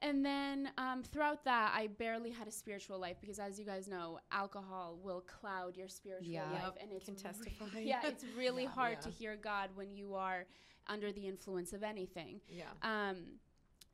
And 0.01 0.25
then 0.27 0.71
um, 0.79 1.03
throughout 1.05 1.45
that, 1.45 1.73
I 1.77 1.87
barely 1.87 2.31
had 2.31 2.49
a 2.49 2.51
spiritual 2.51 2.99
life 2.99 3.19
because, 3.21 3.39
as 3.39 3.57
you 3.57 3.65
guys 3.65 3.87
know, 3.87 4.19
alcohol 4.33 4.99
will 5.01 5.21
cloud 5.21 5.77
your 5.77 5.87
spiritual 5.89 6.33
Yeah. 6.33 6.51
life, 6.51 6.73
and 6.81 6.91
it's 6.91 7.05
can 7.05 7.15
re- 7.15 7.21
testify. 7.21 7.67
yeah, 7.85 8.01
it's 8.09 8.25
really 8.37 8.63
Yeah. 8.65 8.71
hard 8.71 9.01
to 9.03 9.11
hear 9.11 9.37
God 9.37 9.71
when 9.77 9.95
you 9.95 10.15
are 10.17 10.47
under 10.89 11.13
the 11.13 11.27
influence 11.27 11.73
of 11.73 11.83
anything. 11.83 12.41
Yeah. 12.49 12.65
Um, 12.83 13.17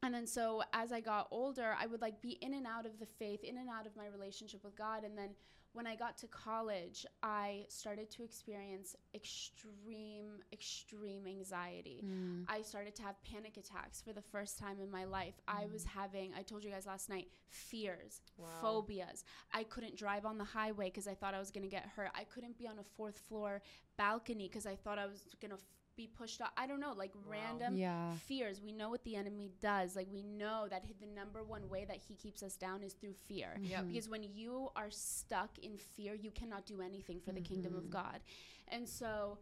and 0.03 0.15
then 0.15 0.27
so 0.27 0.63
as 0.73 0.93
I 0.93 1.01
got 1.01 1.29
older, 1.31 1.75
I 1.79 1.87
would 1.87 2.01
like 2.01 2.21
be 2.21 2.33
in 2.41 2.55
and 2.55 2.67
out 2.67 2.87
of 2.87 2.99
the 3.01 3.07
faith, 3.07 3.43
in 3.43 3.59
and 3.59 3.69
out 3.69 3.87
of 3.87 3.97
my 3.97 4.07
relationship 4.07 4.63
with 4.65 4.77
God. 4.77 5.03
And 5.05 5.17
then 5.19 5.31
when 5.73 5.87
I 5.87 5.97
got 5.97 6.17
to 6.19 6.27
college, 6.29 7.05
I 7.23 7.67
started 7.69 8.11
to 8.13 8.23
experience 8.25 8.97
extreme, 9.15 10.41
extreme 10.53 11.27
anxiety. 11.27 12.03
Mm. 12.05 12.45
I 12.49 12.63
started 12.63 12.95
to 12.97 13.03
have 13.03 13.17
panic 13.23 13.57
attacks 13.57 14.01
for 14.01 14.13
the 14.13 14.23
first 14.23 14.59
time 14.59 14.79
in 14.81 14.91
my 14.91 15.05
life. 15.05 15.35
I 15.47 15.67
was 15.73 15.85
having, 15.85 16.33
I 16.37 16.43
told 16.43 16.65
you 16.65 16.71
guys 16.71 16.87
last 16.87 17.09
night, 17.09 17.29
fears, 17.49 18.21
Wow. 18.37 18.47
phobias. 18.61 19.25
I 19.53 19.65
couldn't 19.65 19.97
drive 19.97 20.25
on 20.25 20.39
the 20.39 20.45
highway 20.45 20.87
because 20.87 21.09
I 21.09 21.15
thought 21.15 21.35
I 21.35 21.39
was 21.39 21.51
going 21.51 21.65
to 21.65 21.71
get 21.71 21.87
hurt. 21.87 22.11
I 22.15 22.25
couldn't 22.25 22.57
be 22.59 22.67
on 22.67 22.79
a 22.79 22.85
fourth 22.85 23.19
floor 23.29 23.63
balcony 23.97 24.49
because 24.49 24.67
I 24.67 24.77
thought 24.77 24.99
I 24.99 25.07
was 25.07 25.23
going 25.41 25.51
to 25.51 25.57
f- 25.57 25.63
be 25.99 26.07
pushed 26.07 26.41
off. 26.41 26.51
I 26.57 26.67
don't 26.67 26.81
know, 26.81 26.95
like 26.95 27.15
Wow. 27.15 27.23
random 27.27 27.77
Yeah. 27.77 28.15
fears. 28.15 28.63
We 28.63 28.73
know 28.73 28.89
what 28.89 29.05
the 29.05 29.17
enemy 29.17 29.51
does. 29.61 29.97
Like 29.97 30.09
we 30.11 30.23
know 30.23 30.69
that 30.69 30.85
the 31.01 31.07
number 31.07 31.43
one 31.43 31.69
way 31.69 31.85
that 31.85 31.97
he 31.97 32.15
keeps 32.15 32.43
us 32.43 32.57
down 32.57 32.83
is 32.83 32.95
through 32.95 33.15
fear. 33.15 33.59
Yep. 33.61 33.81
Mm-hmm. 33.81 33.89
Because 33.89 34.09
when 34.09 34.23
you 34.23 34.71
are 34.77 34.91
stuck 34.91 35.59
in 35.59 35.77
fear, 35.77 36.15
you 36.15 36.31
cannot 36.31 36.65
do 36.65 36.81
anything 36.81 37.21
for 37.21 37.33
the 37.33 37.41
kingdom 37.43 37.75
of 37.75 37.83
mm-hmm. 37.83 37.93
God. 37.93 38.21
And 38.69 38.89
so 38.89 39.39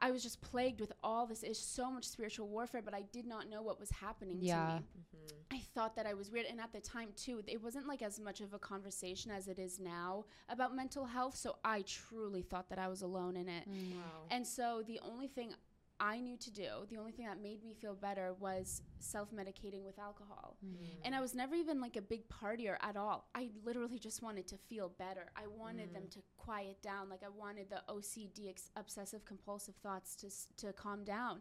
I 0.00 0.10
was 0.10 0.22
just 0.22 0.40
plagued 0.40 0.80
with 0.80 0.92
all 1.04 1.26
this. 1.26 1.44
It's 1.44 1.60
so 1.60 1.88
much 1.88 2.04
spiritual 2.04 2.48
warfare, 2.48 2.82
but 2.82 2.94
I 2.94 3.02
did 3.12 3.24
not 3.24 3.48
know 3.48 3.62
what 3.62 3.78
was 3.78 3.90
happening 3.90 4.38
Yeah. 4.40 4.66
to 4.66 4.74
me. 4.74 4.80
Mm-hmm. 4.80 5.56
I 5.56 5.60
thought 5.74 5.94
that 5.94 6.06
I 6.06 6.14
was 6.14 6.30
weird. 6.30 6.46
And 6.46 6.60
at 6.60 6.72
the 6.72 6.80
time, 6.80 7.10
too, 7.14 7.40
it 7.46 7.62
wasn't 7.62 7.86
like 7.86 8.02
as 8.02 8.18
much 8.18 8.40
of 8.40 8.52
a 8.52 8.58
conversation 8.58 9.30
as 9.30 9.46
it 9.46 9.58
is 9.60 9.78
now 9.78 10.24
about 10.48 10.74
mental 10.74 11.04
health. 11.04 11.36
So 11.36 11.56
I 11.64 11.82
truly 11.82 12.42
thought 12.42 12.68
that 12.70 12.78
I 12.80 12.88
was 12.88 13.02
alone 13.02 13.36
in 13.36 13.48
it. 13.48 13.68
Mm. 13.68 13.94
Wow. 13.94 14.26
And 14.30 14.46
so 14.46 14.82
the 14.84 14.98
only 15.04 15.28
thing 15.28 15.54
I 16.02 16.18
knew 16.18 16.36
to 16.36 16.50
do, 16.50 16.68
the 16.90 16.96
only 16.96 17.12
thing 17.12 17.26
that 17.26 17.40
made 17.40 17.62
me 17.62 17.74
feel 17.80 17.94
better 17.94 18.34
was 18.40 18.82
self 18.98 19.28
medicating 19.32 19.84
with 19.84 20.00
alcohol. 20.00 20.56
Mm-hmm. 20.66 20.84
And 21.04 21.14
I 21.14 21.20
was 21.20 21.32
never 21.32 21.54
even 21.54 21.80
like 21.80 21.94
a 21.94 22.02
big 22.02 22.28
partier 22.28 22.76
at 22.82 22.96
all. 22.96 23.28
I 23.36 23.50
literally 23.64 24.00
just 24.00 24.20
wanted 24.20 24.48
to 24.48 24.56
feel 24.56 24.90
better. 24.98 25.30
I 25.36 25.46
wanted 25.46 25.94
them 25.94 26.02
mm. 26.02 26.10
to 26.10 26.18
quiet 26.36 26.82
down. 26.82 27.08
Like 27.08 27.22
I 27.24 27.28
wanted 27.28 27.70
the 27.70 27.82
OCD, 27.88 28.50
ex- 28.50 28.72
obsessive 28.74 29.24
compulsive 29.24 29.76
thoughts 29.76 30.16
to, 30.16 30.66
to 30.66 30.72
calm 30.72 31.04
down. 31.04 31.38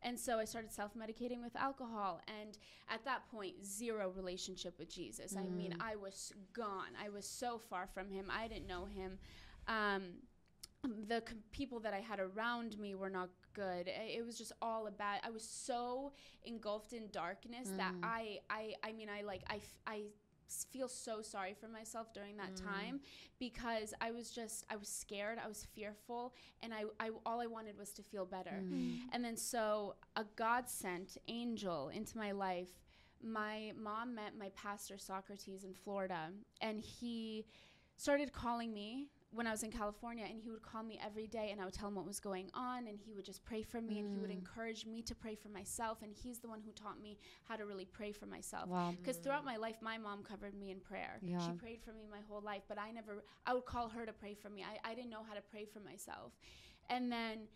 And 0.00 0.18
so 0.18 0.38
I 0.38 0.46
started 0.46 0.72
self 0.72 0.92
medicating 0.94 1.42
with 1.42 1.54
alcohol. 1.54 2.22
And 2.40 2.56
at 2.88 3.04
that 3.04 3.30
point, 3.30 3.56
zero 3.62 4.10
relationship 4.16 4.78
with 4.78 4.88
Jesus. 4.88 5.36
I 5.36 5.42
mean, 5.50 5.72
mm. 5.72 5.82
I 5.82 5.96
was 5.96 6.32
gone. 6.54 6.96
I 6.98 7.10
was 7.10 7.26
so 7.26 7.60
far 7.68 7.86
from 7.92 8.10
him. 8.10 8.32
I 8.34 8.48
didn't 8.48 8.66
know 8.66 8.86
him. 8.86 9.18
Um, 9.66 10.22
the 11.08 11.20
com- 11.22 11.38
people 11.52 11.80
that 11.80 11.94
I 11.94 12.00
had 12.00 12.20
around 12.20 12.78
me 12.78 12.94
were 12.94 13.10
not 13.10 13.30
good. 13.54 13.88
It 13.88 14.24
was 14.24 14.38
just 14.38 14.52
all 14.62 14.86
about. 14.86 15.20
I 15.24 15.30
was 15.30 15.42
so 15.42 16.12
engulfed 16.44 16.92
in 16.92 17.08
darkness 17.12 17.68
that 17.76 17.92
mm. 17.92 18.00
I, 18.02 18.38
I, 18.50 18.74
I 18.84 18.92
mean, 18.92 19.08
I 19.08 19.22
like, 19.22 19.42
I, 19.48 19.56
f- 19.56 19.78
I 19.86 20.02
s- 20.48 20.66
feel 20.70 20.88
so 20.88 21.22
sorry 21.22 21.54
for 21.58 21.68
myself 21.68 22.12
during 22.12 22.36
that 22.36 22.54
mm. 22.54 22.64
time 22.64 23.00
because 23.38 23.94
I 24.00 24.10
was 24.10 24.30
just, 24.30 24.64
I 24.70 24.76
was 24.76 24.88
scared, 24.88 25.38
I 25.44 25.48
was 25.48 25.66
fearful, 25.74 26.34
and 26.62 26.72
I, 26.72 26.84
I, 27.00 27.10
all 27.26 27.40
I 27.40 27.46
wanted 27.46 27.76
was 27.78 27.90
to 27.92 28.02
feel 28.02 28.24
better. 28.24 28.62
Mm. 28.62 29.00
And 29.12 29.24
then 29.24 29.36
so 29.36 29.96
a 30.16 30.24
God 30.36 30.68
sent 30.68 31.18
angel 31.28 31.88
into 31.88 32.16
my 32.16 32.32
life. 32.32 32.70
My 33.22 33.72
mom 33.76 34.14
met 34.14 34.38
my 34.38 34.50
pastor 34.50 34.96
Socrates 34.96 35.64
in 35.64 35.74
Florida, 35.74 36.30
and 36.60 36.80
he 36.80 37.46
started 37.96 38.32
calling 38.32 38.72
me 38.72 39.08
when 39.30 39.46
I 39.46 39.50
was 39.50 39.62
in 39.62 39.70
California, 39.70 40.24
and 40.26 40.40
he 40.40 40.50
would 40.50 40.62
call 40.62 40.82
me 40.82 40.98
every 41.04 41.26
day, 41.26 41.50
and 41.52 41.60
I 41.60 41.64
would 41.64 41.74
tell 41.74 41.88
him 41.88 41.94
what 41.94 42.06
was 42.06 42.18
going 42.18 42.50
on, 42.54 42.86
and 42.86 42.98
he 42.98 43.12
would 43.12 43.24
just 43.24 43.44
pray 43.44 43.62
for 43.62 43.80
me, 43.80 43.98
and 43.98 44.10
he 44.10 44.18
would 44.18 44.30
mm. 44.30 44.38
encourage 44.38 44.86
me 44.86 45.02
to 45.02 45.14
pray 45.14 45.34
for 45.34 45.48
myself, 45.48 45.98
and 46.02 46.12
he's 46.14 46.38
the 46.38 46.48
one 46.48 46.60
who 46.64 46.72
taught 46.72 47.00
me 47.00 47.18
how 47.44 47.56
to 47.56 47.66
really 47.66 47.84
pray 47.84 48.10
for 48.10 48.26
myself. 48.26 48.68
Wow. 48.68 48.94
Because 48.98 49.18
throughout 49.18 49.44
my 49.44 49.56
life, 49.56 49.76
my 49.82 49.98
mom 49.98 50.22
covered 50.22 50.54
me 50.54 50.70
in 50.70 50.80
prayer. 50.80 51.18
Yeah. 51.22 51.38
She 51.40 51.52
prayed 51.52 51.80
for 51.84 51.92
me 51.92 52.06
my 52.10 52.20
whole 52.28 52.40
life, 52.40 52.62
but 52.68 52.78
I 52.78 52.90
never, 52.90 53.22
I 53.46 53.52
would 53.52 53.66
call 53.66 53.88
her 53.88 54.06
to 54.06 54.12
pray 54.12 54.34
for 54.34 54.48
me. 54.48 54.64
I, 54.64 54.90
I 54.90 54.94
didn't 54.94 55.10
know 55.10 55.22
how 55.28 55.34
to 55.34 55.42
pray 55.42 55.66
for 55.66 55.80
myself. 55.80 56.32
And 56.88 57.12
then 57.12 57.48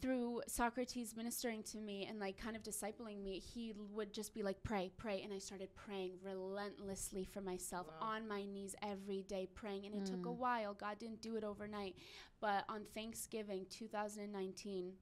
through 0.00 0.29
Socrates 0.46 1.14
ministering 1.16 1.62
to 1.64 1.78
me 1.78 2.06
and 2.08 2.18
like 2.18 2.36
kind 2.36 2.56
of 2.56 2.62
discipling 2.62 3.22
me, 3.22 3.38
he 3.38 3.74
l- 3.76 3.86
would 3.92 4.12
just 4.12 4.34
be 4.34 4.42
like, 4.42 4.62
pray, 4.62 4.90
pray. 4.96 5.22
And 5.22 5.32
I 5.32 5.38
started 5.38 5.68
praying 5.74 6.12
relentlessly 6.22 7.24
for 7.24 7.40
myself 7.40 7.86
on 8.00 8.26
my 8.28 8.44
knees 8.44 8.74
every 8.82 9.22
day, 9.22 9.48
praying. 9.54 9.86
And 9.86 9.94
it 9.94 10.06
took 10.06 10.26
a 10.26 10.28
mm. 10.28 10.36
while. 10.36 10.74
God 10.74 10.98
didn't 10.98 11.22
do 11.22 11.36
it 11.36 11.44
overnight. 11.44 11.96
But 12.40 12.64
on 12.68 12.82
Thanksgiving 12.94 13.66
2019, 13.70 14.92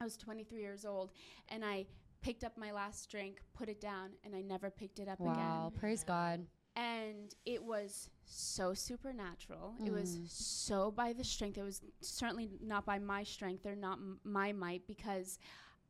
I 0.00 0.04
was 0.04 0.16
23 0.16 0.60
years 0.60 0.84
old 0.84 1.12
and 1.48 1.64
I 1.64 1.86
picked 2.22 2.44
up 2.44 2.58
my 2.58 2.72
last 2.72 3.10
drink, 3.10 3.40
put 3.54 3.68
it 3.68 3.80
down, 3.80 4.10
and 4.24 4.34
I 4.34 4.40
never 4.40 4.68
picked 4.70 4.98
it 4.98 5.08
up 5.08 5.20
again 5.20 5.36
Wow. 5.36 5.72
Praise 5.78 6.02
God. 6.02 6.46
And 6.76 7.34
it 7.46 7.62
was 7.62 8.10
so 8.26 8.74
supernatural. 8.74 9.74
It 9.84 9.92
was 9.92 10.18
mm. 10.18 10.30
so 10.30 10.90
by 10.90 11.12
the 11.14 11.24
strength. 11.24 11.56
It 11.56 11.62
was 11.62 11.80
certainly 12.00 12.50
not 12.62 12.84
by 12.84 12.98
my 12.98 13.24
strength 13.24 13.64
or 13.66 13.74
not 13.74 13.94
m- 13.94 14.20
my 14.24 14.52
might 14.52 14.86
because 14.86 15.38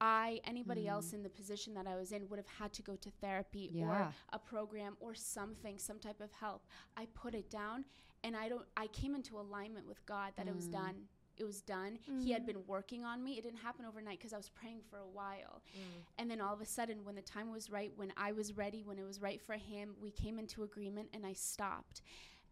I 0.01 0.40
anybody 0.44 0.87
else 0.87 1.11
mm. 1.11 1.14
in 1.14 1.22
the 1.25 1.29
position 1.29 1.75
that 1.75 1.87
I 1.87 1.96
was 1.96 2.12
in 2.12 2.29
would 2.29 2.38
have 2.38 2.46
had 2.46 2.72
to 2.75 2.83
go 2.83 2.94
to 2.96 3.11
therapy 3.20 3.70
Yeah. 3.72 3.85
or 3.85 4.14
a 4.33 4.38
program 4.38 4.96
or 5.01 5.14
something, 5.14 5.79
some 5.79 5.99
type 5.99 6.20
of 6.20 6.31
help. 6.33 6.62
I 6.96 7.07
put 7.14 7.35
it 7.35 7.51
down 7.51 7.85
and 8.22 8.37
I 8.37 8.49
don't 8.49 8.66
I 8.77 8.87
came 8.88 9.14
into 9.14 9.38
alignment 9.38 9.88
with 9.88 10.05
God 10.07 10.33
that 10.37 10.46
it 10.46 10.55
was 10.55 10.68
mm. 10.68 10.72
done. 10.72 10.94
It 11.37 11.44
was 11.44 11.61
done. 11.61 11.99
He 12.22 12.33
had 12.33 12.42
mm-hmm. 12.42 12.46
been 12.46 12.66
working 12.66 13.05
on 13.05 13.22
me. 13.22 13.38
It 13.38 13.42
didn't 13.42 13.59
happen 13.59 13.85
overnight 13.85 14.18
because 14.18 14.33
I 14.33 14.37
was 14.37 14.49
praying 14.49 14.81
for 14.88 14.99
a 14.99 15.07
while. 15.07 15.62
Mm. 15.77 16.03
And 16.18 16.31
then 16.31 16.40
all 16.40 16.55
of 16.55 16.61
a 16.61 16.66
sudden, 16.66 17.05
when 17.05 17.14
the 17.14 17.22
time 17.22 17.53
was 17.53 17.70
right, 17.70 17.92
when 17.96 18.12
I 18.16 18.33
was 18.33 18.57
ready, 18.57 18.83
when 18.83 18.99
it 18.99 19.05
was 19.05 19.20
right 19.20 19.40
for 19.40 19.55
him, 19.55 19.94
we 20.01 20.11
came 20.11 20.38
into 20.38 20.62
agreement 20.62 21.09
and 21.12 21.27
I 21.27 21.35
stopped. 21.35 22.03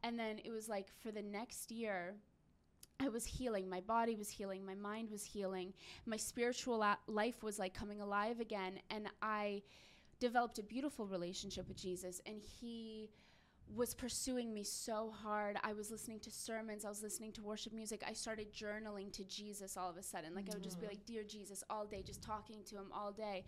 And 0.02 0.18
then 0.18 0.38
it 0.44 0.50
was 0.50 0.68
like 0.68 0.88
for 1.02 1.10
the 1.10 1.22
next 1.22 1.70
year, 1.70 2.14
I 3.00 3.08
was 3.08 3.24
healing. 3.24 3.68
My 3.68 3.80
body 3.80 4.14
was 4.14 4.28
healing. 4.28 4.64
My 4.64 4.74
mind 4.74 5.10
was 5.10 5.24
healing. 5.24 5.72
My 6.06 6.16
spiritual 6.16 6.82
a- 6.82 6.98
life 7.06 7.42
was 7.42 7.58
like 7.58 7.74
coming 7.74 8.00
alive 8.00 8.38
again. 8.38 8.78
And 8.90 9.08
I 9.22 9.62
developed 10.20 10.58
a 10.58 10.62
beautiful 10.62 11.06
relationship 11.06 11.68
with 11.68 11.76
Jesus. 11.76 12.20
And 12.26 12.36
he 12.40 13.10
was 13.72 13.94
pursuing 13.94 14.52
me 14.52 14.62
so 14.62 15.10
hard. 15.10 15.56
I 15.62 15.72
was 15.72 15.90
listening 15.90 16.20
to 16.20 16.30
sermons, 16.30 16.84
I 16.84 16.88
was 16.88 17.02
listening 17.02 17.32
to 17.32 17.42
worship 17.42 17.72
music. 17.72 18.02
I 18.06 18.12
started 18.12 18.52
journaling 18.52 19.12
to 19.12 19.24
Jesus 19.24 19.76
all 19.76 19.90
of 19.90 19.96
a 19.96 20.02
sudden. 20.02 20.34
Like 20.34 20.48
I 20.50 20.54
would 20.54 20.62
just 20.62 20.80
be 20.80 20.86
mm-hmm. 20.86 20.96
like, 20.96 21.06
"Dear 21.06 21.22
Jesus" 21.24 21.64
all 21.70 21.86
day, 21.86 22.02
just 22.02 22.22
talking 22.22 22.62
to 22.66 22.76
him 22.76 22.86
all 22.92 23.12
day. 23.12 23.44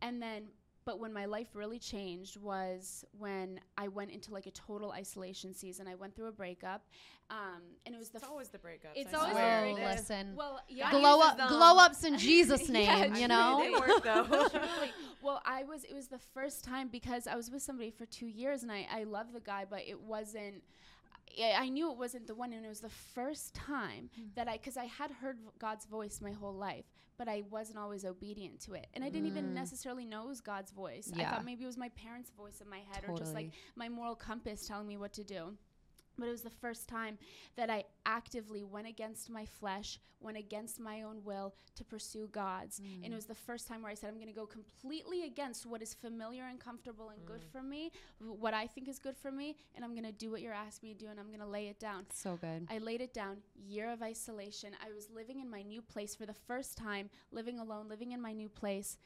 And 0.00 0.22
then 0.22 0.44
but 0.88 0.98
when 0.98 1.12
my 1.12 1.26
life 1.26 1.48
really 1.52 1.78
changed 1.78 2.40
was 2.40 3.04
when 3.18 3.60
I 3.76 3.88
went 3.88 4.10
into 4.10 4.32
like 4.32 4.46
a 4.46 4.50
total 4.52 4.90
isolation 4.90 5.52
season. 5.52 5.86
I 5.86 5.94
went 5.94 6.16
through 6.16 6.28
a 6.28 6.32
breakup, 6.32 6.86
um, 7.28 7.60
and 7.84 7.94
it 7.94 7.98
was 7.98 8.08
the 8.08 8.16
It's 8.16 8.24
f- 8.24 8.30
always 8.30 8.48
the 8.48 8.58
breakup. 8.58 8.92
It's 8.94 9.12
I 9.12 9.18
always 9.18 9.34
the. 9.34 9.42
Well, 9.42 9.74
breakup. 9.74 9.96
listen. 9.98 10.34
well, 10.34 10.60
yeah, 10.66 10.90
glow 10.90 11.16
uses 11.16 11.30
up, 11.30 11.36
them. 11.36 11.48
glow 11.48 11.76
ups 11.76 12.04
in 12.04 12.16
Jesus' 12.30 12.70
name. 12.70 12.86
Yeah, 12.86 13.18
you 13.18 13.28
know. 13.28 13.60
They 13.62 13.70
work 13.70 14.02
though. 14.02 14.48
Well, 15.20 15.42
I 15.44 15.64
was. 15.64 15.84
It 15.84 15.94
was 15.94 16.06
the 16.08 16.20
first 16.32 16.64
time 16.64 16.88
because 16.88 17.26
I 17.26 17.34
was 17.34 17.50
with 17.50 17.60
somebody 17.60 17.90
for 17.90 18.06
two 18.06 18.28
years, 18.28 18.62
and 18.62 18.72
I 18.72 18.86
I 18.90 19.02
love 19.04 19.34
the 19.34 19.40
guy, 19.40 19.66
but 19.68 19.80
it 19.86 20.00
wasn't. 20.00 20.62
I, 21.40 21.52
I 21.64 21.68
knew 21.68 21.90
it 21.90 21.98
wasn't 21.98 22.26
the 22.26 22.34
one, 22.34 22.52
and 22.52 22.64
it 22.64 22.68
was 22.68 22.80
the 22.80 22.88
first 22.88 23.54
time 23.54 24.10
Hmm. 24.16 24.26
that 24.34 24.48
I, 24.48 24.52
because 24.52 24.76
I 24.76 24.84
had 24.86 25.10
heard 25.10 25.38
God's 25.58 25.86
voice 25.86 26.20
my 26.20 26.32
whole 26.32 26.54
life, 26.54 26.84
but 27.16 27.28
I 27.28 27.42
wasn't 27.50 27.78
always 27.78 28.04
obedient 28.04 28.60
to 28.62 28.74
it, 28.74 28.86
and 28.94 29.04
I 29.04 29.10
didn't 29.10 29.26
even 29.26 29.46
Mm. 29.46 29.54
necessarily 29.54 30.04
know 30.04 30.24
it 30.24 30.28
was 30.28 30.40
God's 30.40 30.70
voice. 30.72 31.10
I 31.14 31.24
thought 31.30 31.44
maybe 31.44 31.64
it 31.64 31.66
was 31.66 31.76
my 31.76 31.90
parents' 31.90 32.30
voice 32.30 32.60
in 32.60 32.68
my 32.68 32.80
head, 32.80 33.04
or 33.04 33.16
just 33.18 33.34
like 33.34 33.50
my 33.76 33.88
moral 33.88 34.14
compass 34.14 34.66
telling 34.66 34.86
me 34.86 34.96
what 34.96 35.12
to 35.14 35.24
do. 35.24 35.56
But 36.18 36.28
it 36.28 36.32
was 36.32 36.42
the 36.42 36.50
first 36.50 36.88
time 36.88 37.18
that 37.56 37.70
I 37.70 37.84
actively 38.06 38.64
went 38.64 38.86
against 38.86 39.30
my 39.30 39.44
flesh, 39.44 40.00
went 40.20 40.36
against 40.36 40.80
my 40.80 41.02
own 41.02 41.22
will 41.24 41.54
to 41.76 41.84
pursue 41.84 42.28
God's. 42.32 42.80
Mm. 42.80 43.04
And 43.04 43.12
it 43.12 43.16
was 43.16 43.26
the 43.26 43.34
first 43.34 43.68
time 43.68 43.82
where 43.82 43.90
I 43.90 43.94
said, 43.94 44.08
I'm 44.08 44.16
going 44.16 44.26
to 44.26 44.32
go 44.32 44.46
completely 44.46 45.24
against 45.24 45.64
what 45.64 45.80
is 45.82 45.94
familiar 45.94 46.44
and 46.46 46.58
comfortable 46.58 47.10
and 47.10 47.24
good 47.24 47.44
for 47.52 47.62
me, 47.62 47.92
w- 48.20 48.38
what 48.38 48.54
I 48.54 48.66
think 48.66 48.88
is 48.88 48.98
good 48.98 49.16
for 49.16 49.30
me, 49.30 49.56
and 49.74 49.84
I'm 49.84 49.92
going 49.92 50.04
to 50.04 50.12
do 50.12 50.30
what 50.30 50.40
you're 50.40 50.52
asking 50.52 50.88
me 50.88 50.94
to 50.94 51.04
do, 51.04 51.10
and 51.10 51.20
I'm 51.20 51.28
going 51.28 51.40
to 51.40 51.46
lay 51.46 51.68
it 51.68 51.78
down. 51.78 52.06
So 52.12 52.36
good. 52.36 52.66
I 52.70 52.78
laid 52.78 53.00
it 53.00 53.14
down. 53.14 53.38
Year 53.54 53.90
of 53.90 54.02
isolation. 54.02 54.72
I 54.84 54.92
was 54.92 55.08
living 55.14 55.40
in 55.40 55.48
my 55.48 55.62
new 55.62 55.82
place 55.82 56.14
for 56.14 56.26
the 56.26 56.34
first 56.34 56.76
time, 56.76 57.10
living 57.30 57.58
alone, 57.58 57.88
living 57.88 58.12
in 58.12 58.20
my 58.20 58.32
new 58.32 58.48
place. 58.48 58.96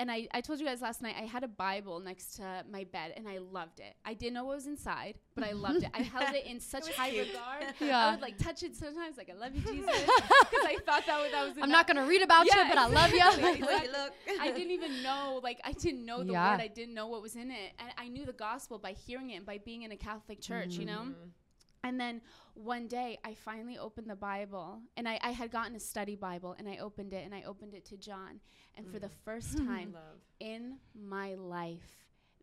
And 0.00 0.10
I, 0.10 0.26
I 0.32 0.40
told 0.40 0.58
you 0.60 0.64
guys 0.64 0.80
last 0.80 1.02
night, 1.02 1.14
I 1.18 1.26
had 1.26 1.44
a 1.44 1.48
Bible 1.48 2.00
next 2.00 2.36
to 2.36 2.64
my 2.72 2.84
bed 2.84 3.12
and 3.18 3.28
I 3.28 3.36
loved 3.36 3.80
it. 3.80 3.94
I 4.02 4.14
didn't 4.14 4.32
know 4.32 4.46
what 4.46 4.56
was 4.56 4.66
inside, 4.66 5.18
but 5.34 5.44
I 5.44 5.52
loved 5.52 5.82
it. 5.82 5.90
I 5.92 6.00
held 6.00 6.34
it 6.34 6.46
in 6.46 6.58
such 6.74 6.90
high 6.94 7.10
regard. 7.10 7.64
Yeah. 7.80 8.06
I 8.06 8.10
would 8.12 8.22
like 8.22 8.38
touch 8.38 8.62
it 8.62 8.74
sometimes, 8.74 9.18
like, 9.18 9.28
I 9.28 9.34
love 9.34 9.54
you, 9.54 9.60
Jesus. 9.60 9.90
Because 10.50 10.66
I 10.66 10.76
thought 10.86 11.04
that, 11.06 11.20
was- 11.22 11.30
that 11.32 11.44
was 11.48 11.54
I'm 11.62 11.70
not 11.70 11.86
gonna 11.86 12.06
read 12.06 12.22
about 12.22 12.46
Yeah, 12.46 12.62
you, 12.62 12.68
but 12.70 12.78
I 12.78 12.86
love 12.88 13.12
you. 13.12 13.28
Exactly. 13.28 13.88
Look. 13.92 14.12
I 14.40 14.50
didn't 14.52 14.70
even 14.70 15.02
know, 15.02 15.38
like, 15.42 15.60
I 15.64 15.72
didn't 15.72 16.06
know 16.06 16.24
the 16.24 16.32
Yeah. 16.32 16.52
word. 16.52 16.62
I 16.62 16.68
didn't 16.68 16.94
know 16.94 17.06
what 17.08 17.20
was 17.20 17.36
in 17.36 17.50
it. 17.50 17.72
And 17.78 17.90
I 17.98 18.08
knew 18.08 18.24
the 18.24 18.32
gospel 18.32 18.78
by 18.78 18.92
hearing 18.92 19.28
it 19.30 19.36
and 19.36 19.44
by 19.46 19.58
being 19.58 19.82
in 19.82 19.92
a 19.92 19.96
Catholic 19.98 20.40
church, 20.40 20.76
you 20.76 20.86
know? 20.86 21.08
And 21.84 22.00
then 22.00 22.22
one 22.64 22.86
day 22.88 23.18
I 23.24 23.34
finally 23.34 23.78
opened 23.78 24.08
the 24.10 24.16
Bible 24.16 24.80
and 24.96 25.08
I, 25.08 25.18
I 25.22 25.30
had 25.30 25.50
gotten 25.50 25.74
a 25.76 25.80
study 25.80 26.14
Bible 26.16 26.54
and 26.58 26.68
I 26.68 26.76
opened 26.78 27.12
it 27.12 27.24
and 27.24 27.34
I 27.34 27.42
opened 27.42 27.74
it 27.74 27.84
to 27.86 27.96
John. 27.96 28.40
And 28.76 28.86
for 28.86 28.98
the 28.98 29.08
first 29.24 29.56
time 29.66 29.94
in 30.40 30.76
my 30.94 31.34
life, 31.34 31.96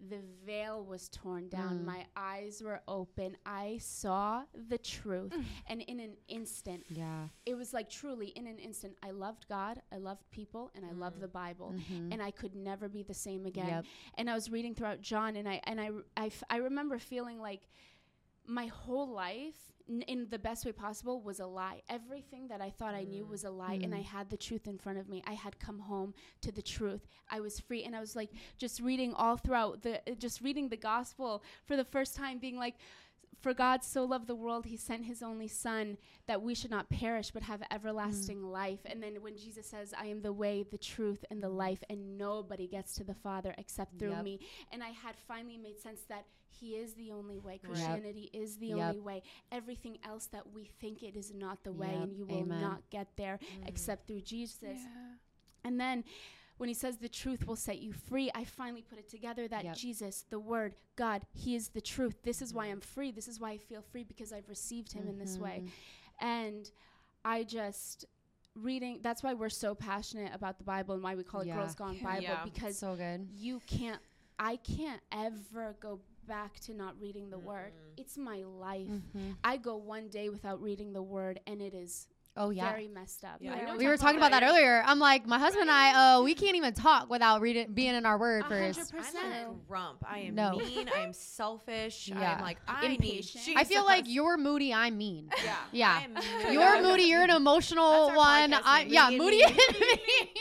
the 0.09 0.19
veil 0.45 0.85
was 0.85 1.09
torn 1.09 1.49
down. 1.49 1.79
Mm. 1.79 1.85
My 1.85 2.05
eyes 2.15 2.61
were 2.63 2.81
open. 2.87 3.35
I 3.47 3.79
saw 3.81 4.43
the 4.69 4.77
truth. 4.77 5.33
and 5.67 5.81
in 5.81 5.99
an 5.99 6.13
instant, 6.27 6.83
Yeah. 6.89 7.29
it 7.47 7.55
was 7.55 7.73
like 7.73 7.89
truly 7.89 8.27
in 8.27 8.45
an 8.45 8.59
instant, 8.59 8.95
I 9.01 9.09
loved 9.09 9.47
God, 9.49 9.81
I 9.91 9.97
loved 9.97 10.29
people, 10.29 10.69
and 10.75 10.85
I 10.85 10.91
loved 10.91 11.19
the 11.19 11.27
Bible. 11.27 11.73
Mhm. 11.75 12.13
And 12.13 12.21
I 12.21 12.29
could 12.29 12.55
never 12.55 12.87
be 12.87 13.01
the 13.01 13.15
same 13.15 13.47
again 13.47 13.67
Yep. 13.67 13.85
and 14.19 14.29
I 14.29 14.35
was 14.35 14.51
reading 14.51 14.75
throughout 14.75 15.01
John, 15.01 15.35
and 15.35 15.49
I 15.49 15.61
and 15.63 15.81
I 15.81 15.89
I, 16.15 16.27
f- 16.27 16.43
I 16.49 16.57
remember 16.57 16.99
feeling 16.99 17.39
like 17.39 17.67
my 18.45 18.67
whole 18.67 19.07
life, 19.09 19.73
n- 19.89 20.03
in 20.03 20.27
the 20.29 20.39
best 20.39 20.65
way 20.65 20.71
possible, 20.71 21.21
was 21.21 21.39
a 21.39 21.45
lie. 21.45 21.81
Everything 21.89 22.47
that 22.47 22.61
I 22.61 22.69
thought 22.69 22.93
I 22.93 23.03
knew 23.03 23.25
was 23.25 23.43
a 23.43 23.49
lie, 23.51 23.79
and 23.83 23.93
I 23.95 24.01
had 24.01 24.29
the 24.29 24.37
truth 24.37 24.67
in 24.67 24.77
front 24.77 24.97
of 24.97 25.07
me. 25.09 25.23
I 25.25 25.33
had 25.33 25.59
come 25.59 25.79
home 25.79 26.13
to 26.41 26.51
the 26.51 26.61
truth. 26.61 27.07
I 27.29 27.39
was 27.39 27.59
free, 27.59 27.83
and 27.83 27.95
I 27.95 27.99
was 27.99 28.15
like 28.15 28.31
just 28.57 28.79
reading 28.81 29.13
all 29.13 29.37
throughout 29.37 29.81
the, 29.81 29.97
uh, 30.09 30.15
just 30.15 30.41
reading 30.41 30.69
the 30.69 30.77
gospel 30.77 31.43
for 31.65 31.75
the 31.75 31.85
first 31.85 32.15
time, 32.15 32.39
being 32.39 32.57
like. 32.57 32.75
For 33.39 33.53
God 33.53 33.83
so 33.83 34.03
loved 34.03 34.27
the 34.27 34.35
world, 34.35 34.65
he 34.65 34.77
sent 34.77 35.05
his 35.05 35.21
only 35.21 35.47
son 35.47 35.97
that 36.27 36.41
we 36.41 36.55
should 36.55 36.71
not 36.71 36.89
perish 36.89 37.31
but 37.31 37.43
have 37.43 37.61
everlasting 37.71 38.39
mm. 38.39 38.51
life. 38.51 38.79
And 38.85 39.01
then 39.01 39.17
when 39.21 39.37
Jesus 39.37 39.67
says, 39.67 39.93
I 39.97 40.07
am 40.07 40.21
the 40.21 40.33
way, 40.33 40.63
the 40.63 40.77
truth, 40.77 41.23
and 41.29 41.41
the 41.41 41.49
life, 41.49 41.83
and 41.89 42.17
nobody 42.17 42.67
gets 42.67 42.95
to 42.95 43.03
the 43.03 43.13
Father 43.13 43.53
except 43.57 43.99
through 43.99 44.11
Yep. 44.11 44.23
me. 44.23 44.39
And 44.71 44.83
I 44.83 44.89
had 44.89 45.15
finally 45.27 45.57
made 45.57 45.79
sense 45.79 46.01
that 46.09 46.25
he 46.49 46.75
is 46.75 46.95
the 46.95 47.11
only 47.11 47.37
way. 47.37 47.59
Yep. 47.61 47.71
Christianity 47.71 48.29
is 48.33 48.57
the 48.57 48.69
Yep. 48.69 48.79
only 48.79 48.99
way. 48.99 49.21
Everything 49.51 49.99
else 50.03 50.25
that 50.27 50.51
we 50.51 50.65
think 50.81 51.03
it 51.03 51.15
is 51.15 51.31
not 51.33 51.63
the 51.63 51.71
way, 51.71 51.93
and 51.93 52.13
you 52.13 52.25
will 52.25 52.39
Amen. 52.39 52.59
not 52.59 52.89
get 52.89 53.07
there 53.17 53.39
mm. 53.41 53.67
except 53.67 54.07
through 54.07 54.21
Jesus. 54.21 54.79
And 55.63 55.79
then 55.79 56.03
when 56.57 56.67
he 56.69 56.73
says 56.73 56.97
the 56.97 57.09
truth 57.09 57.45
will 57.47 57.55
set 57.55 57.79
you 57.79 57.93
free, 57.93 58.29
I 58.33 58.43
finally 58.43 58.81
put 58.81 58.97
it 58.99 59.07
together 59.09 59.47
that 59.47 59.63
Yep. 59.63 59.75
Jesus, 59.75 60.25
the 60.29 60.39
Word, 60.39 60.75
God, 60.95 61.21
He 61.33 61.55
is 61.55 61.69
the 61.69 61.81
truth. 61.81 62.21
This 62.23 62.41
is 62.41 62.53
why 62.53 62.65
I'm 62.67 62.81
free. 62.81 63.11
This 63.11 63.27
is 63.27 63.39
why 63.39 63.51
I 63.51 63.57
feel 63.57 63.81
free 63.81 64.03
because 64.03 64.33
I've 64.33 64.49
received 64.49 64.91
Him 64.93 65.07
in 65.07 65.17
this 65.19 65.37
way. 65.37 65.63
Mhm. 65.65 65.71
And 66.19 66.71
I 67.23 67.43
just 67.43 68.05
reading 68.55 68.99
that's 69.03 69.21
why 69.21 69.33
we're 69.35 69.49
so 69.49 69.75
passionate 69.75 70.33
about 70.33 70.57
the 70.57 70.63
Bible 70.63 70.95
and 70.95 71.03
why 71.03 71.13
we 71.13 71.23
call 71.23 71.41
it 71.41 71.47
Yeah. 71.47 71.57
Girls 71.57 71.75
Gone 71.75 71.99
Bible 72.01 72.23
Yeah. 72.23 72.43
because 72.43 72.77
So 72.79 72.95
good. 72.95 73.27
you 73.35 73.59
can't 73.67 74.01
I 74.39 74.55
can't 74.57 75.01
ever 75.11 75.75
go 75.79 75.99
back 76.27 76.59
to 76.61 76.73
not 76.73 76.99
reading 76.99 77.29
the 77.29 77.37
word. 77.39 77.73
It's 77.97 78.17
my 78.17 78.43
life. 78.43 78.87
Mhm. 78.87 79.37
I 79.43 79.57
go 79.57 79.77
one 79.77 80.09
day 80.09 80.29
without 80.29 80.61
reading 80.61 80.93
the 80.93 81.01
word 81.03 81.39
and 81.47 81.61
it 81.61 81.73
is 81.75 82.07
Oh 82.37 82.51
yeah. 82.51 82.69
very 82.71 82.87
messed 82.87 83.23
up. 83.23 83.37
Yeah, 83.39 83.53
I 83.53 83.55
I 83.55 83.61
know 83.65 83.71
know 83.73 83.77
we 83.77 83.87
were 83.87 83.97
talking 83.97 84.17
about 84.17 84.31
that 84.31 84.43
earlier. 84.43 84.83
I'm 84.85 84.99
like, 84.99 85.25
my 85.25 85.39
husband 85.39 85.63
and 85.63 85.71
I, 85.71 85.93
oh, 86.17 86.23
we 86.23 86.33
can't 86.35 86.55
even 86.55 86.73
talk 86.73 87.09
without 87.09 87.41
reading, 87.41 87.73
being 87.73 87.95
in 87.95 88.05
our 88.05 88.17
word 88.17 88.43
A 88.45 88.49
first. 88.49 88.79
hundred 88.91 88.93
I'm 88.93 88.99
a 88.99 89.03
percent. 89.29 89.67
grump. 89.67 90.05
I 90.07 90.19
am 90.19 90.35
No. 90.35 90.51
mean. 90.57 90.87
I 90.95 90.99
am 91.01 91.13
selfish. 91.13 92.07
Yeah. 92.09 92.35
I'm 92.35 92.41
like 92.43 92.57
I 92.67 92.85
Impatient. 92.85 93.47
need. 93.47 93.57
I 93.57 93.63
feel 93.63 93.83
like 93.85 94.05
you're 94.07 94.37
moody. 94.37 94.73
I'm 94.73 94.97
mean. 94.97 95.29
Yeah. 95.43 95.55
Yeah. 95.71 95.99
I 95.99 96.03
am 96.03 96.13
moody. 96.13 96.53
You're 96.53 96.81
moody. 96.83 97.03
You're 97.03 97.23
an 97.23 97.29
emotional 97.31 98.07
That's 98.07 98.11
our 98.11 98.15
one. 98.17 98.53
I 98.53 98.85
yeah, 98.87 99.09
Moody 99.09 99.17
moody 99.17 99.43
and 99.43 99.53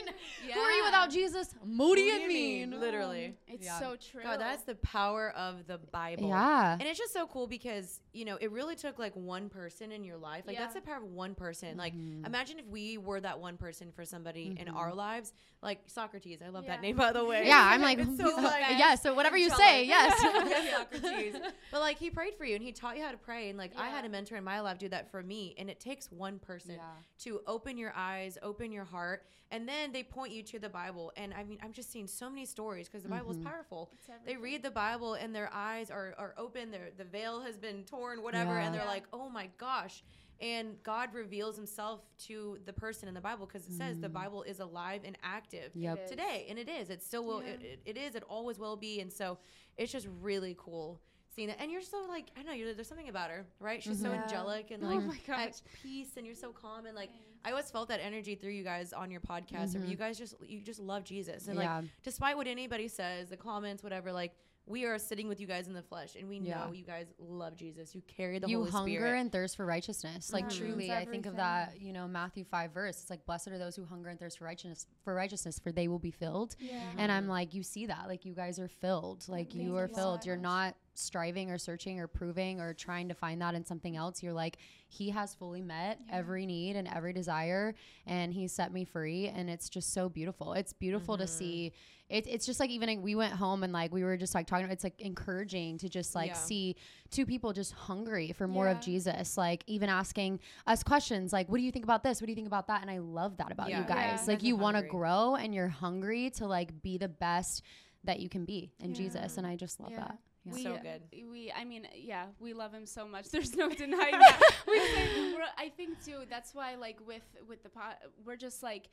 and 0.07 0.15
mean. 0.47 0.55
Who 0.55 0.61
are 0.61 0.71
you 0.73 0.85
without 0.85 1.11
Jesus? 1.11 1.55
Moody, 1.65 2.11
and 2.11 2.27
mean. 2.27 2.81
Literally. 2.81 3.37
It's 3.47 3.65
Yeah. 3.67 3.79
so 3.79 3.97
true. 3.97 4.23
God, 4.23 4.41
that's 4.41 4.63
the 4.65 4.75
power 4.77 5.31
of 5.37 5.67
the 5.67 5.79
Bible. 5.79 6.29
Yeah. 6.29 6.73
And 6.73 6.83
it's 6.83 6.99
just 6.99 7.13
so 7.13 7.27
cool 7.27 7.47
because, 7.47 8.01
you 8.13 8.25
know, 8.25 8.37
it 8.41 8.51
really 8.53 8.77
took 8.77 8.99
like 8.99 9.15
one 9.15 9.49
person 9.49 9.93
in 9.93 10.05
your 10.05 10.17
life. 10.17 10.45
Like, 10.47 10.59
that's 10.59 10.75
the 10.75 10.81
power 10.81 10.97
of 10.97 11.05
one 11.05 11.35
person. 11.35 11.77
Like, 11.77 11.95
Mm-hmm. 11.95 12.25
imagine 12.27 12.59
if 12.59 12.67
we 12.67 12.99
were 12.99 13.21
that 13.21 13.39
one 13.41 13.57
person 13.57 13.91
for 13.93 14.05
somebody 14.05 14.57
in 14.59 14.69
our 14.69 14.93
lives. 14.95 15.33
Like 15.63 15.81
Socrates. 15.87 16.41
I 16.45 16.51
love 16.51 16.65
Yeah. 16.65 16.73
that 16.73 16.83
name, 16.83 16.97
by 16.97 17.13
the 17.13 17.25
way. 17.25 17.47
Yeah, 17.47 17.61
I'm 17.73 17.81
like, 17.81 17.99
it's 18.01 18.17
so 18.19 18.25
like, 18.43 18.63
yeah. 18.79 18.95
So 18.95 19.15
whatever 19.15 19.37
you 19.37 19.51
say, 19.51 19.85
yes. 19.85 20.15
yes, 20.23 20.77
Socrates. 20.77 21.35
But 21.73 21.81
like, 21.81 21.99
he 21.99 22.11
prayed 22.11 22.35
for 22.37 22.45
you 22.45 22.55
and 22.55 22.63
he 22.63 22.73
taught 22.73 22.97
you 22.97 23.03
how 23.05 23.11
to 23.11 23.17
pray. 23.17 23.49
And 23.49 23.59
like, 23.59 23.73
I 23.77 23.89
had 23.89 24.05
a 24.05 24.09
mentor 24.09 24.37
in 24.37 24.45
my 24.45 24.61
life 24.61 24.79
do 24.79 24.89
that 24.91 25.11
for 25.11 25.23
me. 25.23 25.55
And 25.59 25.69
it 25.71 25.81
takes 25.81 26.11
one 26.13 26.39
person 26.39 26.75
Yeah. 26.75 26.81
to 27.21 27.41
open 27.47 27.79
your 27.79 27.93
eyes, 27.97 28.37
open 28.43 28.71
your 28.71 28.85
heart, 28.85 29.25
and 29.51 29.67
then 29.69 29.93
they 29.93 30.03
point 30.03 30.33
you 30.33 30.36
to 30.45 30.59
the 30.59 30.69
Bible. 30.69 31.13
And 31.17 31.33
I 31.35 31.45
mean, 31.45 31.59
I'm 31.63 31.73
just 31.73 31.91
seeing 31.93 32.07
so 32.07 32.29
many 32.31 32.47
stories 32.47 32.89
because 32.89 33.03
the 33.03 33.09
Bible 33.09 33.31
Mm-hmm. 33.33 33.41
is 33.41 33.47
powerful. 33.47 33.91
They 34.25 34.37
read 34.37 34.63
the 34.63 34.71
Bible 34.71 35.15
and 35.15 35.35
their 35.35 35.51
eyes 35.53 35.91
are, 35.91 36.15
are 36.19 36.35
open, 36.39 36.71
their 36.71 36.91
the 36.97 37.05
veil 37.05 37.41
has 37.43 37.57
been 37.57 37.85
torn, 37.85 38.23
whatever, 38.23 38.53
Yeah. 38.55 38.65
and 38.67 38.75
they're 38.75 38.83
Yeah. 38.83 38.89
like, 38.89 39.05
oh 39.13 39.29
my 39.29 39.49
gosh. 39.59 40.03
And 40.39 40.77
God 40.83 41.15
reveals 41.15 41.57
himself 41.57 42.01
to 42.27 42.59
the 42.67 42.73
person 42.73 43.09
in 43.09 43.15
the 43.15 43.21
Bible 43.23 43.47
because 43.47 43.67
it 43.67 43.73
says 43.73 43.99
the 44.01 44.09
Bible 44.11 44.43
is 44.43 44.61
alive 44.61 45.01
and 45.05 45.17
active 45.23 45.73
Mm. 45.73 45.83
Yep. 45.83 46.07
Today. 46.09 46.47
And 46.51 46.59
it 46.59 46.69
is. 46.69 46.91
It 46.91 47.03
still 47.03 47.25
will. 47.25 47.43
Yeah. 47.43 47.51
It, 47.53 47.63
it, 47.63 47.81
it 47.87 47.97
is. 47.97 48.15
It 48.15 48.23
always 48.29 48.59
will 48.59 48.77
be. 48.77 49.01
And 49.01 49.11
so 49.11 49.39
it's 49.79 49.91
just 49.93 50.07
really 50.21 50.55
cool 50.59 51.01
seeing 51.37 51.49
that. 51.49 51.61
And 51.61 51.71
you're 51.71 51.83
so 51.83 52.05
like, 52.09 52.27
I 52.35 52.41
don't 52.41 52.47
know, 52.47 52.53
you're, 52.55 52.75
there's 52.75 52.89
something 52.89 53.09
about 53.09 53.31
her, 53.31 53.47
right? 53.61 53.83
She's 53.83 54.01
so 54.03 54.11
Yeah. 54.13 54.23
angelic 54.23 54.71
and 54.73 54.83
Oh 54.83 54.87
like 54.89 55.05
my 55.29 55.35
at 55.37 55.63
peace 55.83 56.17
and 56.17 56.27
you're 56.27 56.35
so 56.35 56.51
calm. 56.51 56.87
And 56.87 56.97
like, 56.97 57.11
I 57.45 57.51
always 57.51 57.71
felt 57.71 57.89
that 57.91 58.01
energy 58.03 58.35
through 58.35 58.51
you 58.53 58.65
guys 58.65 58.93
on 58.93 59.11
your 59.11 59.21
podcast. 59.21 59.75
And 59.77 59.89
you 59.89 59.97
guys 59.97 60.19
just, 60.19 60.35
you 60.45 60.61
just 60.61 60.81
love 60.81 61.05
Jesus. 61.05 61.47
And 61.47 61.57
like, 61.57 61.85
despite 62.03 62.37
what 62.37 62.47
anybody 62.49 62.89
says, 62.89 63.29
the 63.29 63.37
comments, 63.37 63.85
whatever, 63.85 64.13
like, 64.13 64.33
we 64.69 64.85
are 64.85 64.99
sitting 64.99 65.29
with 65.29 65.39
you 65.39 65.47
guys 65.47 65.69
in 65.69 65.75
the 65.75 65.83
flesh, 65.83 66.17
and 66.19 66.29
we 66.29 66.39
Yeah. 66.39 66.65
know 66.65 66.73
you 66.73 66.83
guys 66.83 67.07
love 67.21 67.55
Jesus. 67.55 67.95
You 67.95 68.03
carry 68.09 68.41
the 68.41 68.49
you 68.49 68.65
Holy 68.65 68.97
hunger 68.97 69.15
and 69.15 69.31
thirst 69.31 69.57
for 69.57 69.65
righteousness. 69.65 70.33
Like 70.33 70.47
Mhm. 70.47 70.59
truly, 70.59 70.91
I 70.91 71.05
think 71.05 71.27
of 71.27 71.37
that, 71.37 71.81
you 71.81 71.93
know, 71.93 72.09
Matthew 72.09 72.43
five 72.43 72.73
verse. 72.73 73.01
It's 73.01 73.09
like 73.09 73.25
blessed 73.27 73.47
are 73.47 73.59
those 73.59 73.77
who 73.77 73.85
hunger 73.85 74.09
and 74.09 74.19
thirst 74.19 74.39
for 74.39 74.45
righteousness 74.45 74.89
for 75.05 75.15
righteousness, 75.15 75.61
for 75.61 75.71
they 75.71 75.87
will 75.87 76.01
be 76.01 76.11
filled. 76.11 76.57
Yeah. 76.59 76.83
And 76.99 77.13
I'm 77.13 77.29
like, 77.29 77.55
you 77.55 77.63
see 77.63 77.87
that. 77.87 78.09
Like 78.09 78.25
you 78.25 78.35
guys 78.35 78.59
are 78.59 78.67
filled. 78.67 79.29
Like 79.29 79.55
you 79.55 79.77
are 79.77 79.87
filled. 79.87 80.27
You're 80.27 80.37
not 80.37 80.75
striving 80.99 81.51
or 81.51 81.59
searching 81.59 82.01
or 82.01 82.07
proving 82.07 82.61
or 82.61 82.73
trying 82.75 83.09
to 83.09 83.15
find 83.15 83.41
that 83.43 83.55
in 83.55 83.65
something 83.65 83.97
else. 83.97 84.23
You're 84.23 84.33
like, 84.33 84.59
he 84.89 85.11
has 85.11 85.35
fully 85.35 85.63
met 85.63 86.01
every 86.11 86.47
need 86.47 86.77
and 86.77 86.87
every 86.89 87.13
desire 87.13 87.75
and 88.07 88.33
he 88.33 88.49
set 88.49 88.73
me 88.73 88.85
free. 88.85 89.29
And 89.29 89.49
it's 89.51 89.69
just 89.69 89.93
so 89.93 90.09
beautiful. 90.09 90.53
It's 90.55 90.73
beautiful 90.73 91.17
to 91.19 91.27
see. 91.27 91.73
It, 92.09 92.27
it's 92.29 92.47
just 92.47 92.61
like 92.61 92.71
even 92.71 92.89
like, 92.89 93.01
we 93.03 93.17
went 93.17 93.33
home 93.33 93.65
and 93.65 93.73
like 93.73 93.93
we 93.93 94.05
were 94.05 94.17
just 94.17 94.33
like 94.35 94.47
talking. 94.47 94.71
It's 94.71 94.85
like 94.85 95.01
encouraging 95.01 95.79
to 95.79 95.89
just 95.89 96.15
like 96.15 96.29
Yeah. 96.29 96.35
see 96.35 96.77
two 97.11 97.27
people 97.27 97.53
just 97.53 97.73
hungry 97.73 98.33
for 98.33 98.47
more 98.47 98.69
of 98.69 98.81
Jesus. 98.81 99.37
Like 99.37 99.65
even 99.67 99.89
asking 99.89 100.39
us 100.69 100.83
questions 100.85 101.33
like, 101.33 101.49
what 101.49 101.59
do 101.59 101.65
you 101.65 101.73
think 101.73 101.85
about 101.85 102.05
this? 102.05 102.21
What 102.21 102.27
do 102.27 102.31
you 102.33 102.37
think 102.37 102.47
about 102.47 102.69
that? 102.69 102.83
And 102.83 102.91
I 102.91 102.99
love 102.99 103.37
that 103.39 103.51
about 103.51 103.71
Yeah. 103.71 103.81
you 103.81 103.87
guys. 103.89 104.21
Yeah. 104.23 104.33
Like 104.35 104.43
you 104.45 104.55
want 104.57 104.77
to 104.77 104.83
grow 104.85 105.35
and 105.35 105.53
you're 105.55 105.69
hungry 105.69 106.31
to 106.37 106.47
like 106.47 106.81
be 106.81 106.97
the 106.97 107.09
best 107.09 107.63
that 108.05 108.21
you 108.21 108.29
can 108.29 108.45
be 108.45 108.71
in 108.79 108.91
Yeah. 108.91 108.97
Jesus. 108.99 109.37
And 109.37 109.45
I 109.45 109.57
just 109.57 109.81
love 109.81 109.91
Yeah. 109.91 109.99
that. 110.03 110.19
Yeah. 110.47 110.55
We, 110.55 110.63
So 110.63 110.79
good. 110.83 111.03
We, 111.31 111.53
I 111.57 111.65
mean, 111.65 111.87
yeah, 111.95 112.27
we 112.39 112.53
love 112.53 112.73
him 112.73 112.87
so 112.87 113.07
much. 113.07 113.29
There's 113.31 113.55
no 113.55 113.69
denying 113.69 114.19
that. 114.19 114.41
We 114.67 114.79
say, 114.79 115.09
I 115.59 115.69
think 115.69 116.05
too. 116.05 116.23
That's 116.29 116.55
why, 116.55 116.77
like 116.77 116.99
with 117.07 117.23
with 117.49 117.63
the 117.63 117.69
pot, 117.69 117.99
we're 118.25 118.37
just 118.37 118.63
like. 118.63 118.89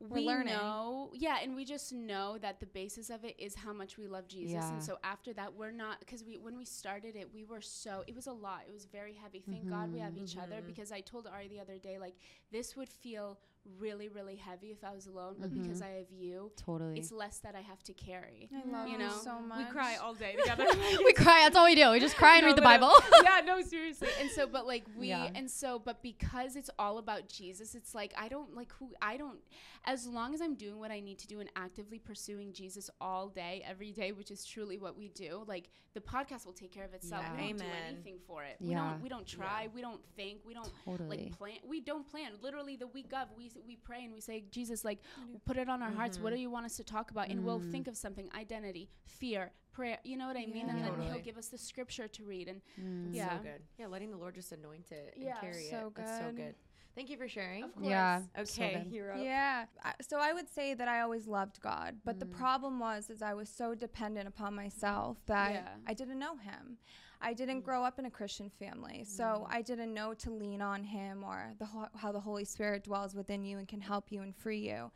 We're 0.00 0.18
we 0.18 0.26
learning. 0.26 0.54
know, 0.54 1.10
yeah, 1.12 1.38
and 1.42 1.56
we 1.56 1.64
just 1.64 1.92
know 1.92 2.38
that 2.38 2.60
the 2.60 2.66
basis 2.66 3.10
of 3.10 3.24
it 3.24 3.34
is 3.36 3.56
how 3.56 3.72
much 3.72 3.98
we 3.98 4.06
love 4.06 4.28
Jesus, 4.28 4.52
Yeah. 4.52 4.72
and 4.74 4.80
so 4.80 4.96
after 5.02 5.32
that, 5.32 5.54
we're 5.54 5.72
not 5.72 5.98
because 5.98 6.22
we 6.22 6.38
when 6.38 6.56
we 6.56 6.64
started 6.64 7.16
it, 7.16 7.28
we 7.34 7.42
were 7.42 7.60
so 7.60 8.04
it 8.06 8.14
was 8.14 8.28
a 8.28 8.32
lot, 8.32 8.60
it 8.68 8.72
was 8.72 8.84
very 8.84 9.12
heavy. 9.12 9.42
Thank 9.50 9.68
God 9.68 9.92
we 9.92 9.98
have 9.98 10.16
each 10.16 10.36
other 10.36 10.58
mm-hmm. 10.58 10.68
because 10.68 10.92
I 10.92 11.00
told 11.00 11.26
Ari 11.26 11.48
the 11.48 11.58
other 11.58 11.78
day 11.78 11.98
like 11.98 12.14
this 12.52 12.76
would 12.76 12.88
feel 12.88 13.40
really 13.78 14.08
really 14.08 14.36
heavy 14.36 14.68
if 14.68 14.82
I 14.84 14.92
was 14.94 15.06
alone, 15.06 15.36
but 15.38 15.50
mm-hmm. 15.50 15.62
because 15.62 15.82
I 15.82 15.88
have 15.88 16.10
you, 16.10 16.50
Totally. 16.56 16.98
it's 16.98 17.12
less 17.12 17.38
that 17.40 17.54
I 17.54 17.60
have 17.60 17.82
to 17.84 17.92
carry. 17.92 18.48
I 18.52 18.70
love 18.70 18.86
You 18.86 18.92
you, 18.94 18.98
know, 18.98 19.10
so 19.22 19.40
much. 19.40 19.58
We 19.58 19.72
cry 19.72 19.96
all 19.96 20.14
day 20.14 20.36
together. 20.40 20.66
we 21.04 21.12
cry. 21.12 21.40
That's 21.44 21.56
all 21.56 21.64
we 21.66 21.74
do. 21.74 21.90
We 21.90 22.00
just 22.00 22.16
cry 22.16 22.36
and 22.36 22.42
No, 22.42 22.48
read 22.48 22.56
the 22.56 22.62
but, 22.62 22.80
Bible. 22.80 22.92
yeah, 23.22 23.40
no, 23.44 23.60
seriously. 23.62 24.08
And 24.20 24.30
so, 24.30 24.46
but 24.46 24.66
like 24.66 24.84
we, 24.96 25.08
Yeah. 25.08 25.30
and 25.34 25.50
so, 25.50 25.78
but 25.78 26.02
because 26.02 26.56
it's 26.56 26.70
all 26.78 26.98
about 26.98 27.28
Jesus, 27.28 27.74
it's 27.74 27.94
like 27.94 28.12
I 28.16 28.28
don't 28.28 28.54
like 28.56 28.72
who 28.78 28.90
I 29.02 29.16
don't. 29.16 29.38
As 29.84 30.06
long 30.06 30.34
as 30.34 30.40
I'm 30.40 30.54
doing 30.54 30.78
what 30.78 30.90
I 30.90 31.00
need 31.00 31.18
to 31.20 31.26
do 31.26 31.40
and 31.40 31.48
actively 31.56 31.98
pursuing 31.98 32.52
Jesus 32.52 32.90
all 33.00 33.28
day, 33.28 33.62
every 33.66 33.92
day, 33.92 34.12
which 34.12 34.30
is 34.30 34.44
truly 34.44 34.78
what 34.78 34.98
we 34.98 35.08
do, 35.08 35.44
like 35.46 35.70
the 35.94 36.00
podcast 36.00 36.44
will 36.46 36.52
take 36.52 36.72
care 36.72 36.84
of 36.84 36.94
itself. 36.94 37.24
Yeah. 37.24 37.42
We 37.42 37.48
don't 37.48 37.58
do 37.58 37.64
anything 37.88 38.16
for 38.26 38.44
it. 38.44 38.56
We 38.60 38.70
Yeah. 38.70 38.90
don't. 38.90 39.02
We 39.02 39.08
don't 39.08 39.26
try. 39.26 39.68
We 39.74 39.80
don't 39.80 40.00
think. 40.16 40.40
We 40.44 40.54
don't 40.54 40.70
Totally. 40.84 41.16
like 41.24 41.38
plan. 41.38 41.58
We 41.66 41.80
don't 41.80 42.08
plan. 42.08 42.32
Literally, 42.42 42.76
the 42.76 42.86
week 42.86 43.12
of, 43.12 43.28
we 43.36 43.46
s- 43.46 43.57
we 43.66 43.76
pray 43.76 44.04
and 44.04 44.12
we 44.12 44.20
say, 44.20 44.44
Jesus, 44.50 44.84
like, 44.84 45.00
put 45.44 45.56
it 45.56 45.68
on 45.68 45.82
our 45.82 45.90
hearts. 45.90 46.18
What 46.18 46.32
do 46.32 46.38
you 46.38 46.50
want 46.50 46.66
us 46.66 46.76
to 46.76 46.84
talk 46.84 47.10
about? 47.10 47.28
And 47.28 47.44
we'll 47.44 47.60
think 47.60 47.88
of 47.88 47.96
something: 47.96 48.28
identity, 48.36 48.88
fear, 49.04 49.52
prayer. 49.72 49.98
You 50.04 50.16
know 50.16 50.26
what 50.26 50.36
I 50.36 50.46
mean? 50.46 50.68
And 50.68 50.84
then 50.84 51.00
He'll 51.00 51.20
give 51.22 51.38
us 51.38 51.48
the 51.48 51.58
scripture 51.58 52.08
to 52.08 52.24
read. 52.24 52.48
And 52.48 52.60
Mm. 52.80 53.14
yeah. 53.14 53.36
So 53.38 53.42
good. 53.42 53.62
Yeah, 53.78 53.86
letting 53.86 54.10
the 54.10 54.16
Lord 54.16 54.34
just 54.34 54.52
anoint 54.52 54.90
it 54.92 55.14
and 55.16 55.24
Yeah, 55.24 55.38
carry 55.40 55.64
so 55.70 55.88
it. 55.88 55.94
That's 55.94 56.18
so 56.18 56.26
good. 56.26 56.36
good. 56.36 56.54
Thank 56.94 57.10
you 57.10 57.16
for 57.16 57.28
sharing. 57.28 57.62
Of 57.64 57.74
course. 57.76 57.86
Yeah. 57.88 58.22
Okay, 58.36 58.82
good. 58.82 58.92
you're. 58.92 59.14
Yeah. 59.16 59.66
I- 59.84 59.94
So 60.02 60.18
I 60.18 60.32
would 60.32 60.48
say 60.48 60.74
that 60.74 60.88
I 60.88 61.00
always 61.00 61.28
loved 61.28 61.60
God, 61.60 62.00
but 62.04 62.18
the 62.18 62.26
Mm. 62.26 62.32
problem 62.32 62.80
was 62.80 63.08
is 63.08 63.22
I 63.22 63.34
was 63.34 63.48
so 63.48 63.74
dependent 63.76 64.26
upon 64.26 64.54
myself 64.54 65.24
that 65.26 65.52
Yeah. 65.52 65.76
I 65.86 65.94
didn't 65.94 66.18
know 66.18 66.36
him. 66.38 66.78
I 67.20 67.34
didn't 67.34 67.62
grow 67.62 67.84
up 67.84 67.98
in 67.98 68.06
a 68.06 68.10
Christian 68.10 68.48
family, 68.48 69.04
so 69.04 69.24
Mm. 69.24 69.46
I 69.48 69.62
didn't 69.62 69.92
know 69.92 70.14
to 70.14 70.30
lean 70.30 70.62
on 70.62 70.84
him 70.84 71.24
or 71.24 71.54
the 71.58 71.66
ho- 71.66 71.88
how 71.96 72.12
the 72.12 72.20
Holy 72.20 72.44
Spirit 72.44 72.84
dwells 72.84 73.14
within 73.14 73.44
you 73.44 73.58
and 73.58 73.66
can 73.66 73.80
help 73.80 74.12
you 74.12 74.22
and 74.22 74.34
free 74.36 74.60
you. 74.60 74.92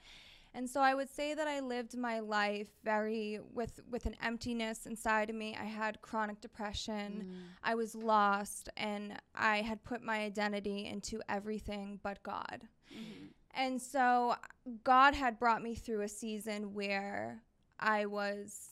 And 0.55 0.69
so 0.69 0.83
I 0.83 0.95
would 0.95 1.09
say 1.09 1.33
that 1.35 1.49
I 1.49 1.61
lived 1.61 1.97
my 1.97 2.21
life 2.21 2.69
very 2.85 3.41
with 3.53 3.81
with 3.91 4.05
an 4.07 4.17
emptiness 4.23 4.87
inside 4.87 5.31
of 5.31 5.37
me. 5.37 5.57
I 5.59 5.65
had 5.65 6.03
chronic 6.03 6.41
depression. 6.43 7.27
Mm. 7.27 7.57
I 7.63 7.75
was 7.75 7.95
lost 7.95 8.69
and 8.77 9.19
I 9.35 9.63
had 9.63 9.83
put 9.83 10.03
my 10.03 10.19
identity 10.21 10.87
into 10.87 11.23
everything 11.29 12.01
but 12.03 12.23
God. 12.23 12.69
Mm-hmm. 12.93 13.27
And 13.55 13.81
so 13.81 14.37
God 14.85 15.15
had 15.15 15.39
brought 15.39 15.63
me 15.63 15.75
through 15.75 16.03
a 16.03 16.09
season 16.09 16.75
where 16.75 17.43
I 17.81 18.07
was 18.07 18.72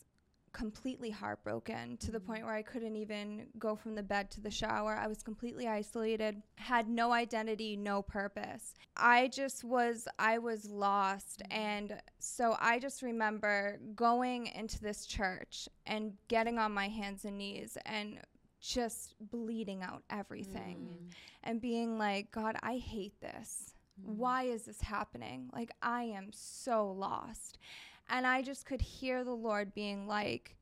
completely 0.52 1.10
heartbroken 1.10 1.96
to 1.98 2.10
the 2.10 2.20
point 2.20 2.40
mm-hmm. 2.40 2.48
where 2.48 2.56
I 2.56 2.62
couldn't 2.62 2.96
even 2.96 3.46
go 3.58 3.76
from 3.76 3.94
the 3.94 4.02
bed 4.02 4.30
to 4.32 4.40
the 4.40 4.50
shower. 4.50 4.96
I 4.96 5.06
was 5.06 5.22
completely 5.22 5.68
isolated, 5.68 6.42
had 6.56 6.88
no 6.88 7.12
identity, 7.12 7.76
no 7.76 8.02
purpose. 8.02 8.74
I 8.96 9.28
just 9.28 9.64
was 9.64 10.08
I 10.18 10.38
was 10.38 10.68
lost 10.68 11.42
mm-hmm. 11.50 11.60
and 11.60 12.02
so 12.18 12.56
I 12.60 12.78
just 12.78 13.02
remember 13.02 13.78
going 13.94 14.48
into 14.48 14.80
this 14.80 15.06
church 15.06 15.68
and 15.86 16.12
getting 16.28 16.58
on 16.58 16.72
my 16.72 16.88
hands 16.88 17.24
and 17.24 17.38
knees 17.38 17.76
and 17.86 18.18
just 18.60 19.14
bleeding 19.20 19.82
out 19.82 20.02
everything 20.10 20.76
mm-hmm. 20.76 21.06
and 21.44 21.60
being 21.60 21.96
like, 21.98 22.30
God, 22.30 22.56
I 22.62 22.76
hate 22.76 23.18
this. 23.20 23.74
Why 24.02 24.44
is 24.44 24.62
this 24.62 24.80
happening? 24.80 25.50
Like, 25.52 25.72
I 25.82 26.04
am 26.04 26.28
so 26.32 26.90
lost. 26.90 27.58
And 28.10 28.26
I 28.26 28.42
just 28.42 28.66
could 28.66 28.80
hear 28.82 29.24
the 29.24 29.32
Lord 29.34 29.72
being 29.74 30.06
like, 30.06 30.56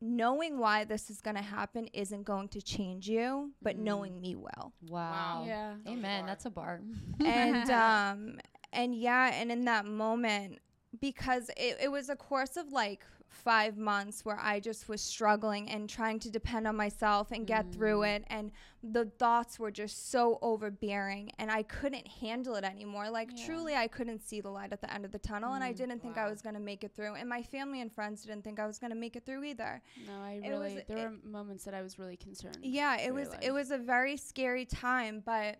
knowing 0.00 0.58
why 0.58 0.84
this 0.84 1.08
is 1.10 1.20
going 1.20 1.36
to 1.36 1.42
happen 1.42 1.88
isn't 1.92 2.24
going 2.24 2.48
to 2.48 2.60
change 2.60 3.08
you, 3.08 3.52
but 3.62 3.78
knowing 3.78 4.20
me 4.20 4.34
will. 4.34 4.72
Wow. 4.88 5.44
Yeah. 5.46 5.74
Amen. 5.88 6.26
That's 6.26 6.44
a 6.44 6.50
bar. 6.50 6.80
and 7.24 7.70
um 7.70 8.38
and 8.72 8.94
yeah 8.94 9.32
and 9.32 9.52
in 9.52 9.64
that 9.64 9.86
moment 9.86 10.58
because 11.00 11.48
it, 11.56 11.78
it 11.82 11.90
was 11.90 12.08
a 12.08 12.16
course 12.16 12.56
of 12.56 12.72
like 12.72 13.04
five 13.28 13.76
months 13.76 14.24
where 14.24 14.38
i 14.40 14.58
just 14.60 14.88
was 14.88 15.00
struggling 15.00 15.68
and 15.68 15.88
trying 15.90 16.18
to 16.18 16.30
depend 16.30 16.66
on 16.66 16.76
myself 16.76 17.30
and 17.32 17.46
get 17.46 17.70
through 17.72 17.98
Mm. 18.00 18.16
it 18.16 18.24
and 18.28 18.50
the 18.82 19.06
thoughts 19.18 19.58
were 19.58 19.70
just 19.70 20.10
so 20.10 20.38
overbearing 20.40 21.30
and 21.38 21.50
i 21.50 21.62
couldn't 21.62 22.06
handle 22.06 22.54
it 22.54 22.64
anymore 22.64 23.10
like 23.10 23.30
Yeah. 23.34 23.46
truly 23.46 23.74
i 23.74 23.88
couldn't 23.88 24.20
see 24.20 24.40
the 24.40 24.50
light 24.50 24.72
at 24.72 24.80
the 24.80 24.92
end 24.92 25.04
of 25.04 25.10
the 25.12 25.18
tunnel 25.18 25.54
and 25.54 25.64
i 25.64 25.72
Mm, 25.72 25.76
didn't 25.76 26.00
think 26.02 26.16
i 26.16 26.28
was 26.30 26.42
going 26.42 26.54
to 26.54 26.60
make 26.60 26.84
it 26.84 26.92
through 26.94 27.14
and 27.14 27.28
my 27.28 27.42
family 27.42 27.80
and 27.80 27.92
friends 27.92 28.22
didn't 28.24 28.44
think 28.44 28.58
i 28.60 28.66
was 28.66 28.78
going 28.78 28.90
to 28.90 28.96
make 28.96 29.16
it 29.16 29.26
through 29.26 29.42
either 29.44 29.82
No, 30.06 30.12
I 30.22 30.32
It 30.44 30.52
was- 30.52 30.72
really. 30.72 30.84
there 30.86 30.98
it- 30.98 31.10
were 31.10 31.28
moments 31.28 31.64
that 31.64 31.74
I 31.74 31.82
was 31.82 31.98
really 31.98 32.16
concerned. 32.16 32.58
yeah, 32.62 32.98
it 33.00 33.12
was 33.12 33.28
it 33.42 33.50
was 33.52 33.70
a 33.70 33.78
very 33.78 34.16
scary 34.16 34.64
time, 34.64 35.20
but 35.24 35.58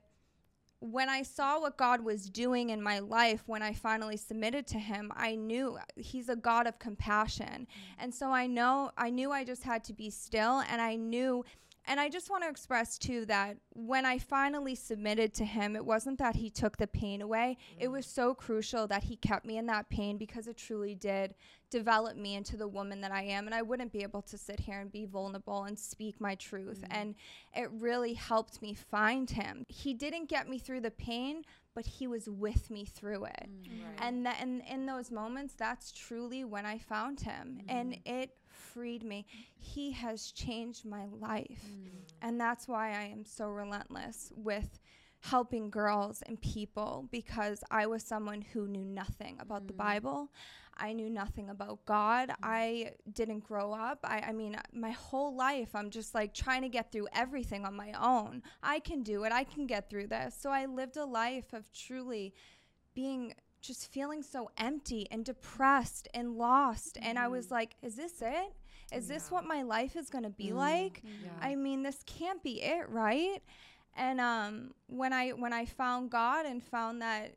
when 0.91 1.09
I 1.09 1.23
saw 1.23 1.61
what 1.61 1.79
God 1.79 2.03
was 2.03 2.29
doing 2.29 2.69
in 2.69 2.83
my 2.83 2.99
life 2.99 3.43
when 3.47 3.63
I 3.63 3.73
finally 3.73 4.19
submitted 4.19 4.67
to 4.69 4.79
him, 4.79 5.11
I 5.17 5.35
knew 5.35 5.79
he's 5.97 6.29
a 6.29 6.37
God 6.37 6.67
of 6.67 6.79
compassion. 6.79 7.67
Mm. 7.67 7.95
And 7.99 8.15
so 8.15 8.31
I 8.31 8.47
know 8.47 8.91
I 8.99 9.09
knew 9.09 9.33
I 9.33 9.45
just 9.45 9.63
had 9.63 9.83
to 9.85 9.95
be 9.95 10.11
still 10.11 10.63
and 10.71 10.83
I 10.83 10.97
knew 10.97 11.45
and 11.87 12.01
I 12.01 12.09
just 12.09 12.31
want 12.31 12.43
to 12.45 12.49
express 12.49 12.97
too 12.97 13.27
that 13.27 13.59
when 13.71 14.07
I 14.07 14.19
finally 14.19 14.75
submitted 14.75 15.35
to 15.35 15.45
him, 15.45 15.77
it 15.77 15.85
wasn't 15.85 16.19
that 16.19 16.37
he 16.37 16.49
took 16.49 16.77
the 16.77 16.87
pain 16.87 17.21
away. 17.21 17.59
It 17.79 17.89
mm. 17.89 17.93
was 17.93 18.07
so 18.07 18.35
crucial 18.35 18.87
that 18.87 19.05
he 19.05 19.17
kept 19.17 19.45
me 19.45 19.59
in 19.59 19.67
that 19.67 19.91
pain 19.91 20.17
because 20.17 20.47
it 20.47 20.57
truly 20.57 20.95
did 20.95 21.35
develop 21.71 22.17
me 22.17 22.37
into 22.37 22.57
the 22.57 22.69
woman 22.69 23.01
that 23.03 23.13
I 23.13 23.23
am. 23.25 23.47
And 23.47 23.55
I 23.55 23.63
wouldn't 23.63 23.93
be 23.93 24.03
able 24.03 24.23
to 24.23 24.39
sit 24.39 24.61
here 24.61 24.81
and 24.81 24.91
be 24.91 25.05
vulnerable 25.05 25.65
and 25.65 25.79
speak 25.79 26.21
my 26.21 26.35
truth. 26.37 26.83
Mm. 26.83 26.89
And 26.91 27.15
it 27.55 27.71
really 27.73 28.15
helped 28.15 28.63
me 28.63 28.75
find 28.75 29.29
him. 29.29 29.67
He 29.69 29.93
didn't 29.93 30.29
get 30.29 30.49
me 30.49 30.59
through 30.59 30.81
the 30.81 30.91
pain, 30.91 31.43
but 31.75 31.85
he 31.85 32.07
was 32.07 32.29
with 32.29 32.71
me 32.71 32.85
through 32.85 33.25
it. 33.27 33.49
Mm. 33.63 33.83
And 33.99 34.27
that 34.27 34.37
and 34.41 34.63
in 34.71 34.87
those 34.87 35.11
moments, 35.11 35.55
that's 35.55 35.93
truly 35.93 36.45
when 36.45 36.65
I 36.65 36.79
found 36.79 37.21
him. 37.21 37.61
And 37.69 37.99
it 38.07 38.31
freed 38.55 39.03
me. 39.03 39.27
He 39.57 39.93
has 39.93 40.31
changed 40.31 40.85
my 40.85 41.07
life. 41.07 41.65
Mm. 41.67 41.91
And 42.23 42.41
that's 42.41 42.69
why 42.69 42.91
I 42.91 43.05
am 43.05 43.25
so 43.25 43.49
relentless 43.49 44.33
with 44.37 44.79
helping 45.21 45.71
girls 45.71 46.23
and 46.27 46.41
people 46.41 47.09
because 47.11 47.65
I 47.71 47.87
was 47.87 48.03
someone 48.03 48.43
who 48.43 48.67
knew 48.67 48.85
nothing 48.85 49.37
about 49.41 49.67
the 49.67 49.73
mm. 49.73 49.79
Bible. 49.79 50.31
I 50.77 50.93
knew 50.93 51.09
nothing 51.09 51.51
about 51.51 51.85
God. 51.87 52.29
Mm. 52.29 52.35
I 52.43 52.93
didn't 53.13 53.45
grow 53.45 53.73
up. 53.73 54.01
I, 54.05 54.19
I 54.29 54.33
mean, 54.33 54.57
my 54.73 54.91
whole 54.91 55.35
life, 55.35 55.75
I'm 55.75 55.91
just 55.91 56.15
like 56.15 56.35
trying 56.35 56.63
to 56.63 56.69
get 56.69 56.93
through 56.93 57.09
everything 57.15 57.65
on 57.65 57.75
my 57.75 57.93
own. 57.99 58.43
I 58.63 58.81
can 58.81 59.03
do 59.03 59.25
it. 59.25 59.33
I 59.33 59.45
can 59.45 59.67
get 59.67 59.89
through 59.89 60.09
this. 60.09 60.37
So 60.39 60.51
I 60.51 60.67
lived 60.67 60.97
a 60.97 61.05
life 61.07 61.53
of 61.53 61.73
truly 61.73 62.35
being 62.95 63.35
just 63.67 63.93
feeling 63.93 64.23
so 64.23 64.51
empty 64.59 65.07
and 65.11 65.25
depressed 65.25 66.09
and 66.15 66.37
lost. 66.37 66.99
And 67.01 67.19
I 67.19 67.29
was 67.29 67.47
mm-hmm. 67.47 67.55
like, 67.55 67.77
is 67.83 67.97
this 67.97 68.21
it? 68.21 68.53
Is 68.93 69.09
this 69.09 69.31
what 69.31 69.45
my 69.45 69.63
life 69.63 69.97
is 69.97 70.11
going 70.11 70.25
to 70.25 70.31
be 70.31 70.49
mm-hmm. 70.49 70.59
like? 70.59 71.03
I 71.41 71.55
mean, 71.55 71.83
this 71.83 72.03
can't 72.07 72.43
be 72.43 72.63
it, 72.63 72.89
right? 72.89 73.43
And 73.97 74.21
um, 74.21 74.75
when 74.89 75.13
I 75.13 75.31
when 75.31 75.53
I 75.53 75.65
found 75.65 76.11
God 76.11 76.47
and 76.47 76.63
found 76.63 77.01
that 77.03 77.35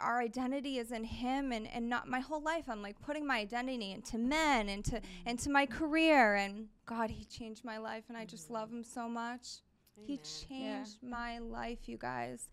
our 0.00 0.20
identity 0.20 0.78
is 0.78 0.90
in 0.92 1.04
Him, 1.04 1.52
and, 1.52 1.68
and 1.68 1.88
not 1.88 2.08
my 2.08 2.20
whole 2.20 2.42
life, 2.42 2.64
I'm 2.68 2.82
like 2.82 3.00
putting 3.00 3.26
my 3.26 3.38
identity 3.38 3.92
into 3.92 4.18
men, 4.18 4.68
into 4.68 5.00
into 5.26 5.50
my 5.50 5.66
mm-hmm. 5.66 5.78
career, 5.78 6.34
and 6.34 6.68
God, 6.86 7.10
He 7.10 7.24
changed 7.24 7.64
my 7.64 7.78
life, 7.78 8.04
and 8.08 8.16
I 8.16 8.24
just 8.24 8.50
love 8.50 8.70
Him 8.70 8.82
so 8.82 9.08
much. 9.08 9.60
He 10.06 10.18
changed 10.48 10.98
my 11.02 11.38
life, 11.38 11.78
you 11.86 11.96
guys. 11.96 12.48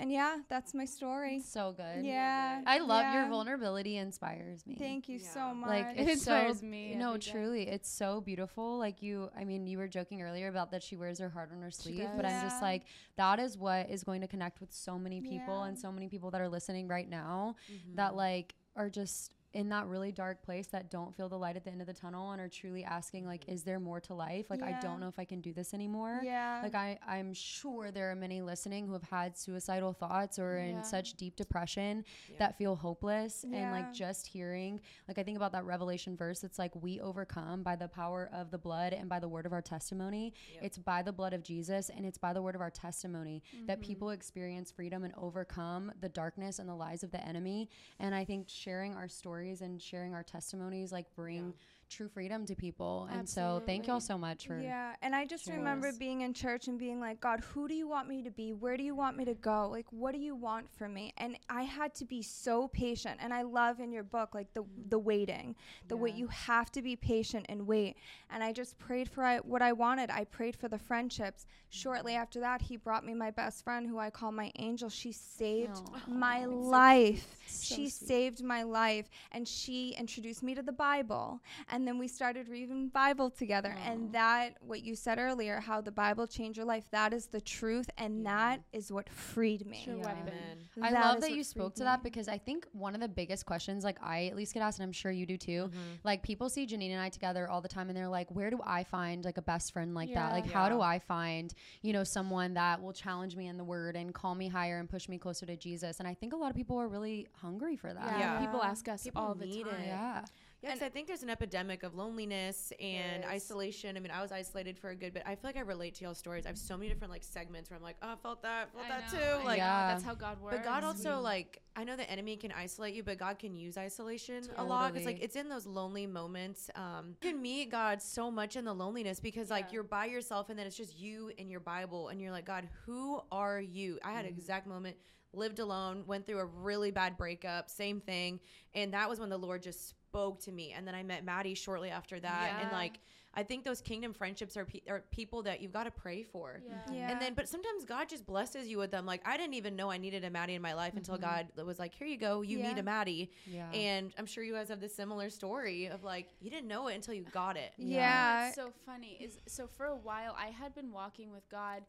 And 0.00 0.10
yeah, 0.10 0.38
that's 0.48 0.72
my 0.72 0.86
story. 0.86 1.40
so 1.40 1.74
good. 1.76 2.04
Yeah, 2.04 2.62
I 2.66 2.78
love 2.78 3.12
your 3.14 3.28
vulnerability 3.28 3.98
inspires 3.98 4.66
me. 4.66 4.76
Thank 4.76 5.08
you 5.10 5.18
so 5.18 5.52
much. 5.52 5.68
like 5.68 5.86
It 5.94 6.08
inspires 6.08 6.60
so, 6.60 6.66
me 6.66 6.94
No, 6.94 7.08
every 7.10 7.20
day. 7.20 7.30
truly, 7.30 7.68
it's 7.68 7.90
so 7.90 8.22
beautiful. 8.22 8.78
Like 8.78 9.02
you, 9.02 9.28
I 9.38 9.44
mean, 9.44 9.66
you 9.66 9.76
were 9.76 9.88
joking 9.88 10.22
earlier 10.22 10.48
about 10.48 10.70
that 10.70 10.82
she 10.82 10.96
wears 10.96 11.18
her 11.18 11.28
heart 11.28 11.50
on 11.54 11.60
her 11.60 11.70
sleeve, 11.70 12.08
but 12.16 12.24
I'm 12.24 12.42
just 12.42 12.62
like 12.62 12.84
that 13.16 13.38
is 13.38 13.58
what 13.58 13.90
is 13.90 14.02
going 14.02 14.22
to 14.22 14.28
connect 14.28 14.60
with 14.60 14.72
so 14.72 14.98
many 14.98 15.20
people 15.20 15.60
Yeah. 15.60 15.68
and 15.68 15.78
so 15.78 15.92
many 15.92 16.08
people 16.08 16.30
that 16.30 16.40
are 16.40 16.48
listening 16.48 16.88
right 16.88 17.08
now 17.08 17.56
mm-hmm. 17.70 17.96
that 17.96 18.16
like 18.16 18.54
are 18.76 18.88
just 18.88 19.34
in 19.52 19.68
that 19.68 19.86
really 19.86 20.12
dark 20.12 20.42
place 20.42 20.68
that 20.68 20.90
don't 20.90 21.16
feel 21.16 21.28
the 21.28 21.38
light 21.38 21.56
at 21.56 21.64
the 21.64 21.70
end 21.70 21.80
of 21.80 21.86
the 21.86 21.92
tunnel 21.92 22.30
and 22.30 22.40
are 22.40 22.48
truly 22.48 22.84
asking 22.84 23.26
like 23.26 23.44
is 23.48 23.64
there 23.64 23.80
more 23.80 24.00
to 24.00 24.14
life? 24.14 24.46
Like 24.48 24.62
i 24.62 24.78
don't 24.80 25.00
know 25.00 25.08
if 25.08 25.18
i 25.18 25.24
can 25.24 25.40
do 25.40 25.52
this 25.52 25.74
anymore. 25.74 26.20
Yeah. 26.22 26.60
like 26.62 26.74
i 26.74 26.98
i'm 27.06 27.32
sure 27.32 27.90
there 27.90 28.10
are 28.10 28.14
many 28.14 28.42
listening 28.42 28.86
who 28.86 28.92
have 28.92 29.02
had 29.02 29.36
suicidal 29.36 29.92
thoughts 29.92 30.38
or 30.38 30.56
Yeah. 30.56 30.78
in 30.78 30.84
such 30.84 31.14
deep 31.14 31.36
depression 31.36 32.04
that 32.38 32.58
feel 32.58 32.76
hopeless. 32.76 33.44
And 33.44 33.72
like 33.72 33.92
just 33.92 34.26
hearing 34.26 34.80
like 35.08 35.18
i 35.18 35.22
think 35.22 35.36
about 35.36 35.52
that 35.52 35.64
revelation 35.64 36.16
verse 36.16 36.44
it's 36.44 36.58
like 36.58 36.72
we 36.76 37.00
overcome 37.00 37.62
by 37.62 37.74
the 37.76 37.88
power 37.88 38.30
of 38.32 38.50
the 38.50 38.58
blood 38.58 38.92
and 38.92 39.08
by 39.08 39.18
the 39.18 39.28
word 39.28 39.46
of 39.46 39.52
our 39.52 39.62
testimony. 39.62 40.32
It's 40.62 40.78
by 40.78 41.02
the 41.02 41.12
blood 41.12 41.32
of 41.32 41.42
jesus 41.42 41.90
and 41.90 42.06
it's 42.06 42.18
by 42.18 42.32
the 42.32 42.42
word 42.42 42.54
of 42.54 42.60
our 42.60 42.70
testimony 42.70 43.42
that 43.66 43.80
mm-hmm. 43.80 43.88
people 43.88 44.10
experience 44.10 44.70
freedom 44.70 45.02
and 45.02 45.12
overcome 45.16 45.90
the 46.00 46.08
darkness 46.08 46.58
and 46.60 46.68
the 46.68 46.74
lies 46.74 47.02
of 47.02 47.10
the 47.10 47.24
enemy. 47.26 47.68
And 47.98 48.14
i 48.14 48.24
think 48.24 48.48
sharing 48.48 48.94
our 48.94 49.08
stories 49.40 49.62
and 49.62 49.80
sharing 49.80 50.12
our 50.14 50.22
testimonies 50.22 50.92
like 50.92 51.06
bring 51.16 51.54
true 51.90 52.08
freedom 52.08 52.46
to 52.46 52.54
people 52.54 53.08
and 53.12 53.28
so 53.28 53.62
thank 53.66 53.86
y'all 53.86 54.00
so 54.00 54.16
much 54.16 54.46
for 54.46 54.58
Yeah, 54.60 54.94
and 55.02 55.14
I 55.14 55.26
just 55.26 55.48
remember 55.48 55.92
being 55.98 56.20
in 56.22 56.32
church 56.32 56.68
and 56.68 56.78
being 56.78 57.00
like, 57.00 57.20
God, 57.20 57.40
who 57.40 57.68
do 57.68 57.74
you 57.74 57.88
want 57.88 58.08
me 58.08 58.22
to 58.22 58.30
be? 58.30 58.52
Where 58.52 58.76
do 58.76 58.82
you 58.82 58.94
want 58.94 59.16
me 59.16 59.24
to 59.24 59.34
go? 59.34 59.68
Like, 59.70 59.86
what 59.90 60.12
do 60.12 60.18
you 60.18 60.34
want 60.34 60.70
from 60.70 60.94
me? 60.94 61.12
And 61.18 61.36
I 61.48 61.62
had 61.62 61.94
to 61.96 62.04
be 62.04 62.22
so 62.22 62.68
patient. 62.68 63.18
And 63.20 63.34
I 63.34 63.42
love 63.42 63.80
in 63.80 63.92
your 63.92 64.02
book, 64.02 64.34
like 64.34 64.52
the 64.54 64.64
the 64.88 64.98
waiting, 64.98 65.56
the 65.88 65.96
way 65.96 66.10
You 66.10 66.28
have 66.28 66.70
to 66.72 66.82
be 66.82 66.96
patient 66.96 67.46
and 67.48 67.66
wait. 67.66 67.96
And 68.30 68.42
I 68.42 68.52
just 68.52 68.78
prayed 68.78 69.08
for 69.08 69.24
I, 69.24 69.38
what 69.38 69.62
I 69.62 69.72
wanted. 69.72 70.10
I 70.10 70.24
prayed 70.24 70.56
for 70.56 70.68
the 70.68 70.78
friendships. 70.78 71.46
Shortly 71.70 72.12
mm-hmm. 72.12 72.22
after 72.22 72.40
that, 72.40 72.62
he 72.62 72.76
brought 72.76 73.04
me 73.04 73.14
my 73.14 73.30
best 73.30 73.64
friend, 73.64 73.86
who 73.86 73.98
I 73.98 74.10
call 74.10 74.32
my 74.32 74.50
angel. 74.58 74.88
She 74.88 75.12
saved 75.12 75.80
oh, 75.86 76.12
my 76.12 76.44
life. 76.44 77.36
she 77.48 77.88
saved 77.88 78.42
my 78.42 78.62
life, 78.64 79.08
and 79.32 79.46
she 79.46 79.94
introduced 79.98 80.42
me 80.42 80.54
to 80.54 80.62
the 80.62 80.72
Bible. 80.72 81.40
And 81.68 81.79
then 81.86 81.98
we 81.98 82.08
started 82.08 82.48
reading 82.48 82.88
Bible 82.88 83.30
together. 83.30 83.74
And 83.84 84.12
that, 84.12 84.56
what 84.60 84.82
you 84.82 84.94
said 84.96 85.18
earlier, 85.18 85.60
how 85.60 85.80
the 85.80 85.90
Bible 85.92 86.26
changed 86.26 86.56
your 86.56 86.66
life, 86.66 86.84
that 86.90 87.12
is 87.12 87.26
the 87.26 87.40
truth, 87.40 87.88
and 87.98 88.24
that 88.26 88.62
is 88.72 88.90
what 88.92 89.08
freed 89.08 89.66
me. 89.66 89.82
Sure 89.84 89.96
Yeah. 89.96 90.06
weapon. 90.06 90.68
I 90.82 90.90
That 90.92 91.04
love 91.04 91.20
that 91.22 91.32
you 91.32 91.44
spoke 91.44 91.74
to 91.76 91.82
me. 91.82 91.84
that 91.86 92.02
because 92.02 92.28
I 92.28 92.38
think 92.38 92.66
one 92.72 92.94
of 92.94 93.00
the 93.00 93.08
biggest 93.08 93.46
questions, 93.46 93.84
like 93.84 93.98
I 94.02 94.26
at 94.26 94.36
least 94.36 94.54
get 94.54 94.62
asked, 94.62 94.78
and 94.78 94.84
I'm 94.86 94.92
sure 94.92 95.10
you 95.12 95.26
do 95.26 95.36
too. 95.36 95.68
Mm-hmm. 95.68 95.78
Like 96.04 96.22
people 96.22 96.48
see 96.48 96.66
Jeanine 96.66 96.90
and 96.92 97.00
I 97.00 97.08
together 97.08 97.48
all 97.48 97.60
the 97.60 97.68
time, 97.68 97.88
and 97.88 97.96
they're 97.96 98.08
like, 98.08 98.30
"Where 98.30 98.50
do 98.50 98.60
I 98.64 98.84
find 98.84 99.24
like 99.24 99.36
a 99.38 99.42
best 99.42 99.72
friend 99.72 99.94
like 99.94 100.08
that? 100.14 100.28
Yeah. 100.28 100.32
Like, 100.32 100.50
how 100.50 100.68
do 100.68 100.80
I 100.80 100.98
find 100.98 101.52
you 101.82 101.92
know 101.92 102.04
someone 102.04 102.54
that 102.54 102.80
will 102.82 102.92
challenge 102.92 103.36
me 103.36 103.46
in 103.48 103.56
the 103.56 103.64
Word 103.64 103.96
and 103.96 104.14
call 104.14 104.34
me 104.34 104.48
higher 104.48 104.78
and 104.78 104.88
push 104.88 105.08
me 105.08 105.18
closer 105.18 105.46
to 105.46 105.56
Jesus?" 105.56 105.98
And 106.00 106.08
I 106.08 106.14
think 106.14 106.32
a 106.32 106.36
lot 106.36 106.50
of 106.50 106.56
people 106.56 106.78
are 106.78 106.88
really 106.88 107.26
hungry 107.40 107.76
for 107.76 107.92
that. 107.92 108.18
Yeah. 108.18 108.40
People 108.40 108.62
ask 108.62 108.88
us 108.88 109.02
People 109.04 109.22
all 109.22 109.34
the 109.34 109.46
time. 109.46 109.74
it. 109.80 109.86
Yeah. 109.86 110.24
Yeah, 110.62 110.72
'cause 110.72 110.82
I 110.82 110.88
think 110.90 111.06
there's 111.06 111.22
an 111.22 111.30
epidemic 111.30 111.82
of 111.82 111.94
loneliness 111.94 112.70
and 112.78 113.24
is. 113.24 113.30
isolation. 113.30 113.96
I 113.96 114.00
mean, 114.00 114.10
I 114.10 114.20
was 114.20 114.30
isolated 114.30 114.78
for 114.78 114.90
a 114.90 114.94
good 114.94 115.14
bit. 115.14 115.22
I 115.24 115.34
feel 115.34 115.48
like 115.48 115.56
I 115.56 115.60
relate 115.60 115.94
to 115.94 116.04
y'all's 116.04 116.18
stories. 116.18 116.44
I 116.44 116.50
have 116.50 116.58
so 116.58 116.76
many 116.76 116.88
different 116.90 117.10
like 117.10 117.22
segments 117.24 117.70
where 117.70 117.76
I'm 117.78 117.82
like, 117.82 117.96
oh, 118.02 118.12
I 118.12 118.16
felt 118.16 118.42
that, 118.42 118.72
felt 118.72 118.84
I 118.84 118.88
that 118.88 119.12
know, 119.12 119.38
too. 119.38 119.44
Like. 119.46 119.56
Yeah. 119.58 119.88
that's 119.88 120.04
how 120.04 120.14
God 120.14 120.38
works. 120.40 120.56
but 120.56 120.64
God 120.64 120.84
also 120.84 121.18
like 121.20 121.62
I 121.76 121.84
know 121.84 121.96
the 121.96 122.08
enemy 122.10 122.36
can 122.36 122.52
isolate 122.52 122.94
you, 122.94 123.02
but 123.02 123.16
God 123.16 123.38
can 123.38 123.54
use 123.56 123.78
isolation 123.78 124.44
a 124.56 124.64
lot. 124.64 124.94
It's 124.96 125.06
like 125.06 125.18
it's 125.22 125.36
in 125.36 125.48
those 125.48 125.66
lonely 125.66 126.06
moments. 126.06 126.68
Um, 126.74 127.16
you 127.22 127.30
can 127.30 127.40
meet 127.40 127.70
God 127.70 128.02
so 128.02 128.30
much 128.30 128.56
in 128.56 128.64
the 128.66 128.74
loneliness 128.74 129.18
because 129.20 129.48
like 129.50 129.66
Yeah. 129.66 129.74
you're 129.74 129.82
by 129.84 130.06
yourself 130.06 130.50
and 130.50 130.58
then 130.58 130.66
it's 130.66 130.76
just 130.76 130.98
you 130.98 131.32
and 131.38 131.50
your 131.50 131.60
Bible 131.60 132.08
and 132.08 132.20
you're 132.20 132.32
like, 132.32 132.44
God, 132.44 132.68
who 132.84 133.22
are 133.32 133.60
you? 133.60 133.98
I 134.04 134.12
had 134.12 134.26
an 134.26 134.30
exact 134.30 134.66
moment. 134.66 134.96
Lived 135.32 135.60
alone, 135.60 136.04
went 136.08 136.26
through 136.26 136.40
a 136.40 136.44
really 136.44 136.90
bad 136.90 137.16
breakup, 137.16 137.70
same 137.70 138.00
thing, 138.00 138.40
and 138.74 138.92
that 138.94 139.08
was 139.08 139.20
when 139.20 139.28
the 139.28 139.38
Lord 139.38 139.62
just 139.62 139.94
spoke 140.10 140.40
to 140.40 140.52
me. 140.52 140.72
And 140.76 140.86
then 140.86 140.94
I 140.94 141.02
met 141.02 141.24
Madi 141.24 141.54
shortly 141.54 141.90
after 141.90 142.18
that, 142.20 142.58
and 142.60 142.72
like 142.72 143.00
I 143.32 143.44
think 143.44 143.64
those 143.64 143.80
kingdom 143.80 144.12
friendships 144.12 144.56
are 144.56 144.64
pe- 144.64 144.82
are 144.88 145.04
people 145.12 145.44
that 145.44 145.60
you've 145.60 145.72
got 145.72 145.84
to 145.84 145.90
pray 145.90 146.24
for. 146.24 146.60
Yeah. 146.66 146.92
Yeah. 146.92 147.10
And 147.10 147.22
then, 147.22 147.34
but 147.34 147.48
sometimes 147.48 147.84
God 147.84 148.08
just 148.08 148.26
blesses 148.26 148.66
you 148.66 148.78
with 148.78 148.90
them. 148.90 149.06
Like 149.06 149.22
I 149.24 149.36
didn't 149.36 149.54
even 149.54 149.76
know 149.76 149.90
I 149.90 149.98
needed 149.98 150.24
a 150.24 150.30
Madi 150.30 150.54
in 150.54 150.62
my 150.62 150.74
life 150.74 150.94
until 150.96 151.14
mm-hmm. 151.14 151.46
God 151.56 151.66
was 151.66 151.78
like, 151.78 151.94
"Here 151.94 152.08
you 152.08 152.16
go, 152.16 152.42
you 152.42 152.58
need 152.58 152.78
a 152.78 152.82
Madi." 152.82 153.30
Yeah. 153.46 153.70
And 153.70 154.12
I'm 154.18 154.26
sure 154.26 154.42
you 154.42 154.54
guys 154.54 154.68
have 154.68 154.80
this 154.80 154.94
similar 154.94 155.30
story 155.30 155.86
of 155.86 156.02
like 156.02 156.26
you 156.40 156.50
didn't 156.50 156.66
know 156.66 156.88
it 156.88 156.96
until 156.96 157.14
you 157.14 157.24
got 157.32 157.56
it. 157.56 157.72
yeah. 157.78 158.46
What's 158.46 158.56
so 158.56 158.72
funny 158.84 159.16
is 159.20 159.38
so 159.46 159.68
for 159.68 159.86
a 159.86 159.96
while 159.96 160.34
I 160.36 160.48
had 160.48 160.74
been 160.74 160.90
walking 160.90 161.30
with 161.30 161.48
God 161.50 161.82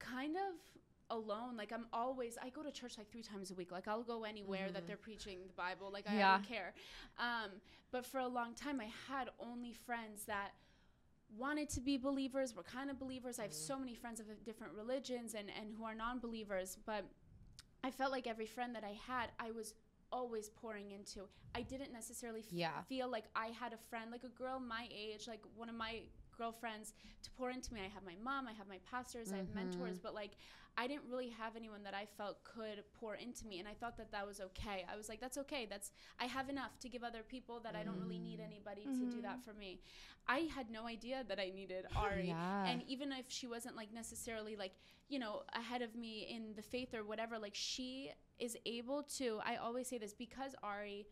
kind 0.00 0.36
of 0.36 0.54
alone 1.10 1.56
like 1.56 1.72
i'm 1.72 1.86
always 1.92 2.36
i 2.42 2.48
go 2.50 2.62
to 2.62 2.70
church 2.70 2.98
like 2.98 3.10
three 3.10 3.22
times 3.22 3.50
a 3.50 3.54
week. 3.54 3.72
Like 3.72 3.88
i'll 3.88 4.02
go 4.02 4.24
anywhere 4.24 4.70
that 4.72 4.86
they're 4.86 4.96
preaching 4.96 5.38
the 5.46 5.52
bible. 5.54 5.90
Like 5.92 6.04
i, 6.08 6.12
I 6.12 6.18
Yeah. 6.18 6.32
don't 6.36 6.46
care. 6.48 6.74
Um, 7.18 7.50
but 7.90 8.04
for 8.04 8.18
a 8.20 8.28
long 8.28 8.54
time 8.54 8.80
i 8.80 8.88
had 9.08 9.30
only 9.40 9.72
friends 9.72 10.24
that 10.26 10.50
wanted 11.36 11.68
to 11.70 11.80
be 11.80 11.96
believers 11.96 12.54
were 12.56 12.62
kind 12.62 12.90
of 12.90 12.98
believers. 12.98 13.38
I 13.38 13.42
have 13.42 13.52
so 13.52 13.78
many 13.78 13.94
friends 13.94 14.18
of 14.20 14.26
different 14.44 14.72
religions 14.74 15.34
and 15.34 15.48
and 15.60 15.72
who 15.76 15.84
are 15.84 15.94
non-believers 15.94 16.78
but 16.86 17.04
i 17.84 17.90
felt 17.90 18.10
like 18.12 18.26
every 18.26 18.46
friend 18.46 18.74
that 18.74 18.84
i 18.84 18.94
had 19.06 19.26
i 19.38 19.50
was 19.50 19.74
always 20.10 20.48
pouring 20.48 20.90
into. 20.92 21.20
I 21.54 21.60
didn't 21.60 21.92
necessarily 21.92 22.40
f- 22.40 22.46
Yeah. 22.50 22.80
feel 22.88 23.08
like 23.10 23.24
i 23.36 23.48
had 23.48 23.72
a 23.72 23.76
friend. 23.90 24.10
Like 24.10 24.24
a 24.24 24.28
girl 24.42 24.58
my 24.58 24.88
age 25.04 25.28
like 25.28 25.40
one 25.56 25.68
of 25.68 25.74
my 25.74 26.00
girlfriends 26.38 26.94
to 27.22 27.30
pour 27.32 27.50
into 27.50 27.74
me. 27.74 27.80
I 27.80 27.88
have 27.92 28.04
my 28.04 28.14
mom 28.22 28.46
i 28.46 28.52
have 28.52 28.68
my 28.68 28.78
pastors 28.90 29.32
i 29.32 29.36
have 29.36 29.46
mm-hmm. 29.46 29.70
mentors 29.70 29.98
but 29.98 30.14
like 30.14 30.32
i 30.76 30.86
didn't 30.86 31.02
really 31.10 31.28
have 31.28 31.56
anyone 31.56 31.82
that 31.82 31.94
i 31.94 32.06
felt 32.16 32.42
could 32.44 32.84
pour 32.98 33.16
into 33.16 33.46
me 33.46 33.58
and 33.58 33.68
i 33.68 33.72
thought 33.72 33.96
that 33.96 34.10
that 34.12 34.26
was 34.26 34.40
okay. 34.40 34.84
I 34.90 34.96
was 34.96 35.08
like 35.08 35.20
that's 35.20 35.38
okay. 35.38 35.66
That's 35.68 35.90
i 36.20 36.26
have 36.26 36.48
enough 36.48 36.78
to 36.80 36.88
give 36.88 37.02
other 37.02 37.22
people 37.22 37.60
that 37.64 37.74
i 37.74 37.82
don't 37.82 38.00
really 38.00 38.18
need 38.18 38.38
mm-hmm. 38.38 38.52
anybody 38.52 38.84
to 38.84 39.04
do 39.16 39.22
that 39.22 39.40
mm-hmm. 39.40 39.50
for 39.50 39.54
me. 39.58 39.80
I 40.26 40.40
had 40.54 40.70
no 40.70 40.86
idea 40.86 41.24
that 41.28 41.38
i 41.40 41.50
needed 41.54 41.86
ari. 41.96 42.28
Yeah. 42.28 42.66
and 42.66 42.82
even 42.86 43.12
if 43.12 43.26
she 43.28 43.46
wasn't 43.46 43.76
like 43.76 43.92
necessarily 43.92 44.56
like 44.56 44.72
you 45.08 45.18
know 45.18 45.42
ahead 45.54 45.82
of 45.82 45.94
me 45.94 46.28
in 46.30 46.54
the 46.54 46.62
faith 46.62 46.94
or 46.94 47.04
whatever 47.04 47.38
like 47.38 47.54
she 47.54 48.10
is 48.38 48.56
able 48.66 49.02
to 49.02 49.40
i 49.44 49.56
always 49.56 49.88
say 49.88 49.98
this 49.98 50.12
because 50.12 50.54
ari 50.62 51.06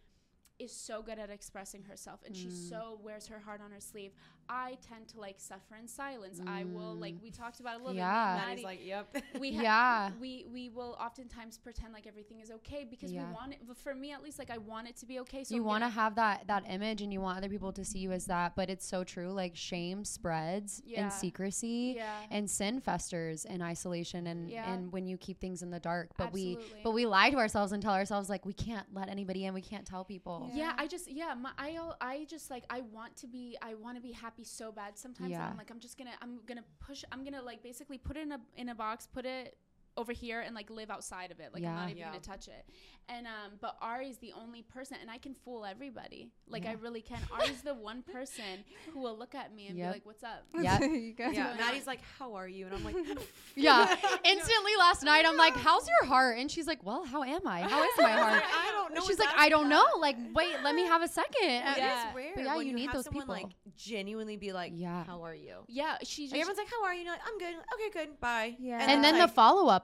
is 0.59 0.73
so 0.73 1.03
good 1.03 1.19
at 1.19 1.31
expressing 1.31 1.83
herself 1.83 2.21
and 2.25 2.35
she 2.35 2.47
mm. 2.47 2.69
so 2.71 2.99
wears 3.03 3.27
her 3.27 3.39
heart 3.39 3.61
on 3.62 3.71
her 3.71 3.81
sleeve 3.81 4.12
i 4.49 4.77
tend 4.87 5.07
to 5.09 5.21
like 5.21 5.37
suffer 5.39 5.77
in 5.81 5.87
silence 5.89 6.41
i 6.47 6.65
will 6.65 6.95
like 6.95 7.15
mm. 7.15 7.23
we 7.23 7.31
talked 7.31 7.61
about 7.61 7.75
it 7.75 7.81
a 7.81 7.85
little 7.85 7.97
Yeah. 7.97 8.39
bit 8.39 8.47
Madi's 8.49 8.65
like, 8.65 8.85
"Yep." 8.85 9.17
we 9.41 9.55
ha- 9.55 9.63
Yeah. 9.63 10.11
we 10.21 10.47
we 10.53 10.69
will 10.69 10.97
oftentimes 11.01 11.59
pretend 11.59 11.93
like 11.93 12.07
everything 12.07 12.41
is 12.41 12.51
okay 12.51 12.85
because 12.89 13.13
Yeah. 13.13 13.27
we 13.29 13.33
want 13.35 13.53
it 13.53 13.59
but 13.67 13.77
for 13.77 13.95
me 13.95 14.13
at 14.13 14.23
least 14.23 14.39
like 14.39 14.51
i 14.51 14.59
want 14.59 14.89
it 14.89 14.97
to 14.97 15.07
be 15.07 15.19
okay 15.21 15.45
so 15.45 15.55
you 15.55 15.63
want 15.65 15.83
to 15.85 15.89
have 15.89 16.15
that 16.17 16.47
that 16.47 16.65
image 16.69 17.03
and 17.03 17.13
you 17.13 17.21
want 17.21 17.39
other 17.39 17.49
people 17.49 17.73
to 17.73 17.85
see 17.85 17.99
you 17.99 18.13
as 18.13 18.27
that 18.27 18.55
but 18.57 18.69
it's 18.71 18.87
so 18.87 19.05
true 19.05 19.33
like 19.33 19.57
shame 19.57 20.05
spreads 20.05 20.83
Yeah. 20.85 21.05
in 21.05 21.11
secrecy 21.11 21.95
Yeah. 21.97 22.13
and 22.31 22.49
sin 22.51 22.81
festers 22.81 23.45
in 23.45 23.63
isolation 23.63 24.27
and 24.27 24.49
Yeah. 24.51 24.73
and 24.73 24.93
when 24.93 25.07
you 25.07 25.17
keep 25.19 25.41
things 25.41 25.63
in 25.63 25.71
the 25.71 25.81
dark 25.81 26.11
but 26.17 26.33
we 26.33 26.59
but 26.85 26.93
we 26.93 27.07
lie 27.07 27.31
to 27.31 27.37
ourselves 27.37 27.73
and 27.73 27.83
tell 27.83 27.95
ourselves 27.95 28.29
like 28.29 28.45
we 28.47 28.53
can't 28.53 28.87
let 28.95 29.09
anybody 29.09 29.45
in 29.47 29.55
we 29.55 29.63
can't 29.63 29.87
tell 29.87 30.05
people 30.05 30.51
yeah 30.55 30.73
i 30.79 30.87
just 30.87 31.11
yeah 31.11 31.35
my, 31.35 31.51
I, 31.59 31.79
I 32.01 32.27
just 32.29 32.51
like 32.51 32.65
i 32.71 32.81
want 32.81 33.17
to 33.19 33.27
be 33.27 33.57
i 33.63 33.75
want 33.75 33.97
to 33.97 34.03
be 34.03 34.13
happy 34.13 34.36
so 34.44 34.70
bad 34.72 34.96
sometimes 34.99 35.31
Yeah. 35.31 35.49
i'm 35.49 35.57
like 35.57 35.70
i'm 35.70 35.81
just 35.81 35.96
gonna 35.99 36.12
i'm 36.22 36.40
gonna 36.46 36.64
push 36.81 37.05
i'm 37.12 37.25
gonna 37.25 37.42
like 37.42 37.62
basically 37.62 37.99
put 37.99 38.16
it 38.16 38.22
in 38.22 38.33
a 38.33 38.40
in 38.57 38.68
a 38.68 38.75
box 38.75 39.07
put 39.07 39.25
it 39.27 39.57
over 39.97 40.13
here 40.13 40.41
and 40.41 40.55
like 40.55 40.71
live 40.71 40.91
outside 40.91 41.31
of 41.31 41.41
it 41.41 41.51
like 41.55 41.65
i'm 41.65 41.75
not 41.75 41.85
even 41.91 41.99
Yeah. 41.99 42.07
gonna 42.09 42.21
touch 42.21 42.49
it 42.49 42.65
and 43.09 43.27
um 43.27 43.53
but 43.61 43.77
ari's 43.81 44.19
the 44.19 44.33
only 44.33 44.63
person 44.63 44.99
and 45.01 45.11
i 45.11 45.19
can 45.19 45.35
fool 45.35 45.65
everybody 45.65 46.31
like 46.49 46.67
i 46.67 46.73
really 46.73 47.01
can 47.01 47.19
ari's 47.33 47.63
the 47.63 47.75
one 47.75 48.03
person 48.03 48.65
who 48.93 49.01
will 49.01 49.17
look 49.17 49.35
at 49.35 49.55
me 49.55 49.69
and 49.69 49.79
Yep. 49.79 49.89
be 49.89 49.93
like 49.95 50.07
what's 50.07 50.23
up 50.25 50.45
Yep. 50.61 50.81
you 50.93 51.13
guys 51.15 51.35
yeah, 51.35 51.55
Madi's 51.59 51.87
like, 51.87 52.01
"How 52.19 52.35
are 52.35 52.49
you?" 52.49 52.67
And 52.67 52.75
I'm 52.75 52.85
like, 52.85 52.97
yeah 53.57 53.87
instantly 54.25 54.73
last 54.79 55.03
night 55.03 55.25
i'm 55.27 55.37
like 55.37 55.55
how's 55.57 55.87
your 55.89 56.09
heart 56.09 56.39
and 56.39 56.51
she's 56.51 56.67
like 56.67 56.85
well 56.85 57.05
how 57.05 57.23
am 57.23 57.47
i 57.47 57.63
how 57.63 57.83
is 57.83 57.91
my 57.99 58.11
heart 58.11 58.43
"I 58.45 58.73
don't 58.73 58.95
know." 58.95 59.07
she's 59.07 59.19
like 59.19 59.29
i 59.37 59.49
don't 59.49 59.69
know 59.69 59.85
like 60.01 60.17
wait 60.35 60.55
let 60.63 60.75
me 60.75 60.85
have 60.85 61.03
a 61.03 61.09
second 61.09 61.27
It 61.43 61.79
Yeah. 61.79 62.09
is 62.11 62.15
rare. 62.15 62.33
But 62.35 62.45
yeah, 62.45 62.57
when 62.57 62.67
you 62.67 62.73
need 62.75 62.87
have 62.87 62.95
those 62.95 63.05
someone 63.05 63.23
people. 63.25 63.35
like 63.35 63.53
genuinely 63.77 64.37
be 64.37 64.53
like, 64.53 64.73
Yeah. 64.75 65.05
"How 65.05 65.23
are 65.23 65.35
you?" 65.35 65.57
yeah 65.69 65.97
she 66.03 66.25
just 66.25 66.33
Like, 66.33 66.41
everyone's 66.43 66.59
like, 66.59 66.69
"How 66.71 66.85
are 66.85 66.93
you?" 66.95 67.01
And 67.01 67.07
you're 67.07 67.15
like, 67.15 67.23
"I'm 67.27 67.39
good." 67.39 67.55
Okay, 67.75 68.07
good. 68.07 68.21
Bye. 68.21 68.57
Yeah. 68.59 68.87
and 68.91 69.03
then 69.05 69.15
the 69.15 69.25
like, 69.25 69.35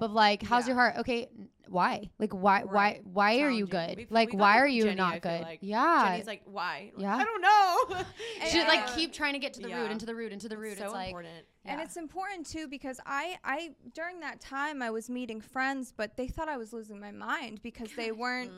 follow-up 0.03 0.11
of 0.11 0.15
like 0.15 0.43
how's 0.43 0.65
Yeah. 0.65 0.75
your 0.75 0.77
heart 0.77 0.97
okay 0.99 1.29
why 1.69 2.11
like 2.19 2.33
why 2.33 2.63
why 2.65 2.73
Right. 2.73 3.07
why 3.07 3.41
are 3.41 3.51
you 3.51 3.67
good 3.67 3.97
We've- 3.97 4.07
like 4.15 4.29
we 4.29 4.33
got 4.33 4.41
why 4.41 4.59
are 4.59 4.69
you 4.69 4.83
Jenny, 4.85 4.97
not 4.97 5.23
good 5.23 5.41
like. 5.41 5.59
yeah 5.63 6.11
Jenny's 6.11 6.27
like, 6.27 6.43
"Why?" 6.45 6.91
Like, 6.95 7.03
Yeah. 7.03 7.17
I 7.17 7.25
don't 7.25 7.41
know. 7.41 8.05
She 8.51 8.59
like 8.61 8.95
keep 8.95 9.13
trying 9.13 9.33
to 9.35 9.39
get 9.39 9.55
to 9.55 9.61
the 9.63 9.69
root 9.75 9.91
into 9.91 10.05
the 10.05 10.15
root 10.15 10.33
into 10.33 10.49
the 10.49 10.59
root 10.59 10.77
so 10.79 10.85
it's 10.85 10.93
like 10.93 11.09
important. 11.09 11.47
And 11.65 11.81
it's 11.81 11.97
important 11.97 12.47
too 12.47 12.67
because 12.67 12.99
I, 13.07 13.37
I 13.45 13.71
during 13.95 14.21
that 14.21 14.41
time 14.41 14.83
I 14.83 14.91
was 14.91 15.09
meeting 15.09 15.41
friends, 15.41 15.93
but 15.97 16.17
they 16.17 16.27
thought 16.27 16.49
I 16.49 16.57
was 16.57 16.73
losing 16.73 16.99
my 16.99 17.13
mind 17.13 17.61
because 17.63 17.91
they 17.97 18.11
weren't 18.13 18.51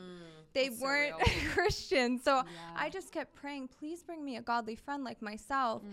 they 0.53 0.69
weren't 0.69 1.15
real. 1.17 1.25
Christian. 1.53 2.17
So 2.17 2.37
Yeah. 2.37 2.43
I 2.77 2.89
just 2.89 3.11
kept 3.11 3.35
praying, 3.35 3.67
please 3.77 4.01
bring 4.03 4.23
me 4.23 4.37
a 4.37 4.41
godly 4.41 4.75
friend 4.75 5.03
like 5.03 5.21
myself. 5.21 5.83
Mm. 5.83 5.89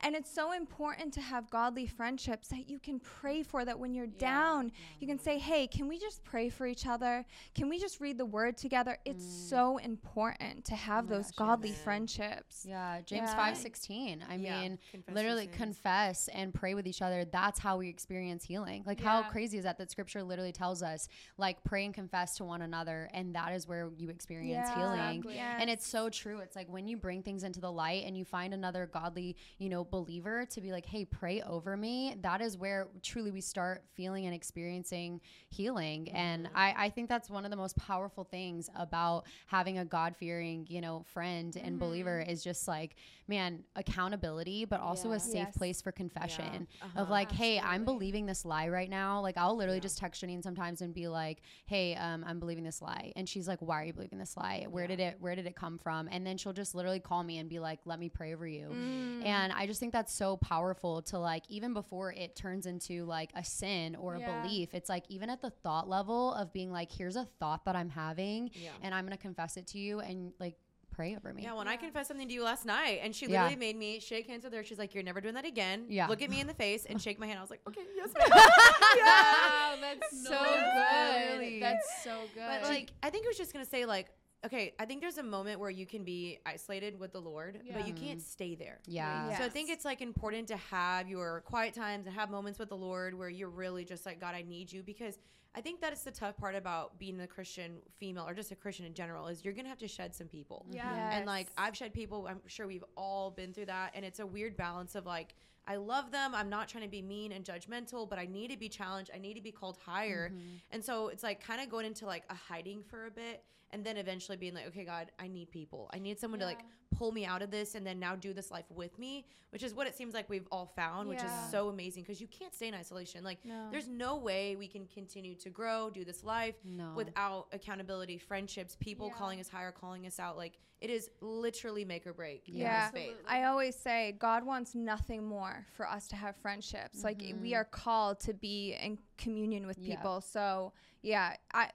And 0.00 0.16
it's 0.16 0.32
so 0.32 0.52
important 0.52 1.12
to 1.14 1.20
have 1.20 1.50
godly 1.50 1.86
friendships 1.86 2.48
that 2.48 2.68
you 2.68 2.78
can 2.78 2.98
pray 2.98 3.42
for 3.42 3.64
that 3.66 3.78
when 3.78 3.92
you're 3.94 4.06
down, 4.06 4.72
you 5.00 5.06
can 5.06 5.18
say, 5.18 5.38
"Hey, 5.38 5.66
can 5.66 5.86
we 5.86 5.98
just 5.98 6.24
pray 6.24 6.48
for 6.48 6.66
each 6.66 6.86
other? 6.86 7.24
Can 7.54 7.68
we 7.68 7.78
just 7.78 8.00
read 8.00 8.16
the 8.18 8.24
word 8.26 8.56
together?" 8.56 8.96
It's 9.04 9.24
so 9.24 9.76
important 9.76 10.64
to 10.64 10.74
have 10.74 11.04
Mm. 11.04 11.08
Oh 11.10 11.14
those 11.16 11.30
gosh, 11.32 11.36
godly 11.48 11.68
amen. 11.70 11.80
friendships. 11.84 12.64
Yeah, 12.66 13.02
James 13.02 13.28
Yeah. 13.30 13.36
five 13.36 13.56
sixteen. 13.56 14.24
I 14.28 14.36
Yeah, 14.36 14.60
mean, 14.62 14.78
confess 14.90 15.14
literally 15.14 15.46
confess 15.46 16.28
and 16.28 16.54
pray 16.58 16.74
with 16.74 16.86
each 16.86 17.02
other. 17.02 17.24
That's 17.24 17.58
how 17.58 17.76
we 17.76 17.88
experience 17.88 18.44
healing. 18.44 18.82
Like, 18.86 19.00
how 19.00 19.22
crazy 19.22 19.58
is 19.58 19.64
that? 19.64 19.78
That 19.78 19.90
Scripture 19.90 20.22
literally 20.22 20.52
tells 20.52 20.82
us, 20.82 21.08
like, 21.36 21.62
pray 21.64 21.84
and 21.84 21.92
confess 21.92 22.36
to 22.38 22.44
one 22.44 22.62
another, 22.62 23.10
and 23.12 23.34
that 23.34 23.52
is 23.52 23.68
where 23.68 23.90
you 23.98 24.08
experience 24.08 24.68
Yeah. 24.68 24.76
healing. 24.76 25.16
Exactly. 25.18 25.38
And 25.38 25.70
it's 25.70 25.86
so 25.86 26.08
true. 26.08 26.38
It's 26.40 26.56
like 26.56 26.68
when 26.68 26.88
you 26.88 26.96
bring 26.96 27.22
things 27.22 27.42
into 27.42 27.60
the 27.60 27.70
light 27.70 28.04
and 28.06 28.16
you 28.16 28.24
find 28.24 28.54
another 28.54 28.86
godly, 28.86 29.36
you 29.58 29.68
know, 29.68 29.84
believer 29.84 30.46
to 30.46 30.60
be 30.60 30.72
like, 30.72 30.86
hey, 30.86 31.04
pray 31.04 31.42
over 31.42 31.76
me. 31.76 32.16
That 32.22 32.40
is 32.40 32.56
where 32.56 32.88
truly 33.02 33.30
we 33.30 33.40
start 33.40 33.84
feeling 33.94 34.24
and 34.26 34.34
experiencing 34.34 35.20
healing. 35.50 36.10
And 36.12 36.46
mm-hmm. 36.46 36.56
I, 36.56 36.74
I 36.76 36.90
think 36.90 37.08
that's 37.08 37.28
one 37.28 37.44
of 37.44 37.50
the 37.50 37.56
most 37.56 37.76
powerful 37.76 38.24
things 38.24 38.70
about 38.74 39.26
having 39.46 39.78
a 39.78 39.84
God 39.84 40.16
fearing, 40.16 40.66
you 40.70 40.80
know, 40.80 41.04
friend 41.12 41.56
and 41.62 41.78
believer 41.78 42.20
mm-hmm. 42.20 42.30
is 42.30 42.42
just 42.42 42.66
like, 42.66 42.96
man, 43.28 43.64
accountability, 43.74 44.64
but 44.64 44.80
also 44.80 45.12
a 45.12 45.20
safe 45.20 45.34
Yes. 45.36 45.56
place 45.58 45.82
for 45.82 45.92
confession 45.92 46.45
Uh-huh. 46.54 47.00
of 47.02 47.10
like, 47.10 47.30
hey, 47.32 47.58
I'm 47.58 47.84
believing 47.84 48.26
this 48.26 48.44
lie 48.44 48.68
right 48.68 48.88
now. 48.90 49.20
Like, 49.20 49.36
I'll 49.36 49.56
literally 49.56 49.80
just 49.80 49.98
text 49.98 50.22
Jeanine 50.22 50.42
sometimes 50.42 50.80
and 50.82 50.92
be 50.94 51.08
like, 51.08 51.42
hey, 51.66 51.94
um, 51.96 52.24
I'm 52.26 52.38
believing 52.40 52.64
this 52.64 52.80
lie. 52.82 53.12
And 53.16 53.28
she's 53.28 53.46
like, 53.48 53.60
why 53.60 53.82
are 53.82 53.84
you 53.84 53.92
believing 53.92 54.18
this 54.18 54.36
lie? 54.36 54.66
Where 54.68 54.86
did 54.86 55.00
it, 55.00 55.16
where 55.20 55.34
did 55.34 55.46
it 55.46 55.56
come 55.56 55.78
from? 55.78 56.08
And 56.10 56.26
then 56.26 56.36
she'll 56.36 56.52
just 56.52 56.74
literally 56.74 57.00
call 57.00 57.22
me 57.22 57.38
and 57.38 57.48
be 57.48 57.58
like, 57.58 57.80
let 57.84 57.98
me 57.98 58.08
pray 58.08 58.34
over 58.34 58.46
you. 58.46 58.68
Mm. 58.68 59.24
And 59.24 59.52
I 59.52 59.66
just 59.66 59.80
think 59.80 59.92
that's 59.92 60.12
so 60.12 60.36
powerful 60.36 61.02
to 61.02 61.18
like, 61.18 61.42
even 61.48 61.74
before 61.74 62.12
it 62.12 62.36
turns 62.36 62.66
into 62.66 63.04
like 63.04 63.30
a 63.34 63.44
sin 63.44 63.96
or 63.96 64.16
a 64.16 64.20
belief, 64.42 64.74
it's 64.74 64.88
like, 64.88 65.04
even 65.08 65.30
at 65.30 65.40
the 65.42 65.50
thought 65.50 65.88
level 65.88 66.34
of 66.34 66.52
being 66.52 66.70
like, 66.70 66.90
here's 66.90 67.16
a 67.16 67.26
thought 67.38 67.64
that 67.64 67.76
I'm 67.76 67.88
having 67.90 68.50
Yeah. 68.54 68.70
and 68.82 68.94
I'm 68.94 69.04
going 69.04 69.16
to 69.16 69.22
confess 69.22 69.56
it 69.56 69.66
to 69.68 69.78
you 69.78 70.00
and 70.00 70.32
like 70.38 70.56
pray 70.96 71.14
over 71.14 71.32
me. 71.32 71.42
Yeah, 71.42 71.52
when 71.54 71.68
I 71.68 71.76
confessed 71.76 72.08
something 72.08 72.26
to 72.26 72.32
you 72.34 72.42
last 72.42 72.64
night, 72.64 73.00
and 73.02 73.14
she 73.14 73.26
Yeah. 73.26 73.42
literally 73.42 73.56
made 73.56 73.76
me 73.76 74.00
shake 74.00 74.26
hands 74.26 74.42
with 74.44 74.54
her. 74.54 74.64
She's 74.64 74.78
like, 74.78 74.94
"You're 74.94 75.04
never 75.04 75.20
doing 75.20 75.34
that 75.34 75.44
again." 75.44 75.84
Yeah. 75.88 76.06
Look 76.08 76.22
at 76.22 76.30
me 76.30 76.40
in 76.40 76.46
the 76.46 76.54
face 76.54 76.86
and 76.86 77.00
shake 77.00 77.18
my 77.18 77.26
hand. 77.26 77.38
I 77.38 77.42
was 77.42 77.50
like, 77.50 77.60
"Okay, 77.68 77.82
yes, 77.94 78.10
ma'am." 78.18 78.26
Wow, 78.96 79.74
that's 79.80 80.22
so 80.26 80.30
good. 80.30 81.32
Really. 81.38 81.60
That's 81.60 81.86
so 82.02 82.16
good. 82.34 82.44
But 82.48 82.62
like, 82.62 82.90
I 83.02 83.10
think 83.10 83.26
I 83.26 83.28
was 83.28 83.36
just 83.36 83.52
gonna 83.52 83.64
say, 83.66 83.84
like, 83.84 84.08
okay, 84.46 84.72
I 84.78 84.84
think 84.84 85.00
there's 85.00 85.18
a 85.18 85.22
moment 85.22 85.60
where 85.60 85.70
you 85.70 85.86
can 85.86 86.04
be 86.04 86.38
isolated 86.46 86.98
with 86.98 87.12
the 87.12 87.20
Lord, 87.20 87.60
but 87.72 87.86
you 87.86 87.92
can't 87.92 88.22
stay 88.22 88.54
there. 88.54 88.78
Yeah. 88.86 89.36
So 89.36 89.44
I 89.44 89.48
think 89.48 89.68
it's 89.70 89.84
like 89.84 90.00
important 90.00 90.48
to 90.48 90.56
have 90.56 91.08
your 91.08 91.42
quiet 91.44 91.74
times 91.74 92.06
and 92.06 92.14
have 92.14 92.30
moments 92.30 92.58
with 92.58 92.68
the 92.68 92.76
Lord 92.76 93.14
where 93.14 93.28
you're 93.28 93.50
really 93.50 93.84
just 93.84 94.06
like, 94.06 94.20
God, 94.20 94.34
I 94.34 94.42
need 94.42 94.72
you. 94.72 94.82
Because 94.82 95.18
I 95.54 95.60
think 95.60 95.80
that 95.80 95.92
is 95.92 96.02
the 96.02 96.10
tough 96.10 96.36
part 96.36 96.54
about 96.54 96.98
being 96.98 97.20
a 97.20 97.26
Christian 97.26 97.78
female 97.98 98.24
or 98.26 98.34
just 98.34 98.52
a 98.52 98.56
Christian 98.56 98.86
in 98.86 98.94
general 98.94 99.26
is 99.26 99.44
you're 99.44 99.54
gonna 99.54 99.68
have 99.68 99.78
to 99.78 99.88
shed 99.88 100.14
some 100.14 100.28
people. 100.28 100.64
yeah. 100.70 101.16
And 101.16 101.26
like 101.26 101.48
I've 101.58 101.76
shed 101.76 101.92
people, 101.92 102.26
I'm 102.28 102.40
sure 102.46 102.66
we've 102.66 102.84
all 102.96 103.30
been 103.30 103.52
through 103.52 103.66
that. 103.66 103.92
And 103.94 104.04
it's 104.04 104.20
a 104.20 104.26
weird 104.26 104.56
balance 104.56 104.94
of 104.94 105.06
like, 105.06 105.34
I 105.68 105.76
love 105.76 106.12
them. 106.12 106.32
I'm 106.34 106.48
not 106.48 106.68
trying 106.68 106.84
to 106.84 106.90
be 106.90 107.02
mean 107.02 107.32
and 107.32 107.44
judgmental, 107.44 108.08
but 108.08 108.20
I 108.20 108.26
need 108.26 108.52
to 108.52 108.56
be 108.56 108.68
challenged. 108.68 109.10
I 109.12 109.18
need 109.18 109.34
to 109.34 109.40
be 109.40 109.50
called 109.50 109.78
higher. 109.84 110.28
Mm-hmm. 110.28 110.56
And 110.70 110.84
so 110.84 111.08
it's 111.08 111.24
like 111.24 111.44
kind 111.44 111.60
of 111.60 111.68
going 111.68 111.86
into 111.86 112.06
like 112.06 112.22
a 112.30 112.34
hiding 112.34 112.84
for 112.84 113.06
a 113.06 113.10
bit 113.10 113.42
and 113.70 113.84
then 113.84 113.96
eventually 113.96 114.36
being 114.36 114.54
like, 114.54 114.66
okay, 114.68 114.84
God, 114.84 115.10
I 115.18 115.28
need 115.28 115.50
people. 115.50 115.90
I 115.92 115.98
need 115.98 116.18
someone 116.18 116.40
to 116.40 116.46
like 116.46 116.60
pull 116.96 117.12
me 117.12 117.26
out 117.26 117.42
of 117.42 117.50
this 117.50 117.74
and 117.74 117.86
then 117.86 117.98
now 117.98 118.14
do 118.14 118.32
this 118.32 118.50
life 118.50 118.64
with 118.70 118.98
me, 118.98 119.26
which 119.50 119.62
is 119.62 119.74
what 119.74 119.86
it 119.86 119.96
seems 119.96 120.14
like 120.14 120.28
we've 120.30 120.46
all 120.50 120.66
found, 120.66 121.08
which 121.08 121.22
is 121.22 121.30
so 121.50 121.68
amazing 121.68 122.02
because 122.02 122.20
you 122.20 122.28
can't 122.28 122.54
stay 122.54 122.68
in 122.68 122.74
isolation. 122.74 123.24
Like, 123.24 123.44
No. 123.44 123.68
there's 123.70 123.88
no 123.88 124.16
way 124.16 124.56
we 124.56 124.68
can 124.68 124.86
continue 124.86 125.34
to 125.36 125.50
grow, 125.50 125.90
do 125.90 126.04
this 126.04 126.24
life 126.24 126.54
No. 126.64 126.92
without 126.94 127.48
accountability, 127.52 128.18
friendships, 128.18 128.76
people 128.80 129.10
calling 129.10 129.40
us 129.40 129.48
higher, 129.48 129.72
calling 129.72 130.06
us 130.06 130.20
out. 130.20 130.36
Like, 130.36 130.58
it 130.80 130.90
is 130.90 131.10
literally 131.20 131.84
make 131.84 132.06
or 132.06 132.12
break. 132.12 132.42
Yeah. 132.46 132.90
faith. 132.90 133.16
I 133.26 133.44
always 133.44 133.74
say 133.74 134.16
God 134.18 134.44
wants 134.44 134.74
nothing 134.74 135.24
more 135.24 135.66
for 135.72 135.88
us 135.88 136.06
to 136.08 136.16
have 136.16 136.36
friendships. 136.36 137.02
Like 137.02 137.20
we 137.20 137.32
mm-hmm. 137.32 137.54
are 137.54 137.64
called 137.64 138.20
to 138.20 138.34
be 138.34 138.76
in 138.80 138.98
communion 139.16 139.66
with 139.66 139.78
Yeah. 139.78 139.96
people. 139.96 140.20
So 140.20 140.74
yeah, 141.02 141.36
I 141.54 141.70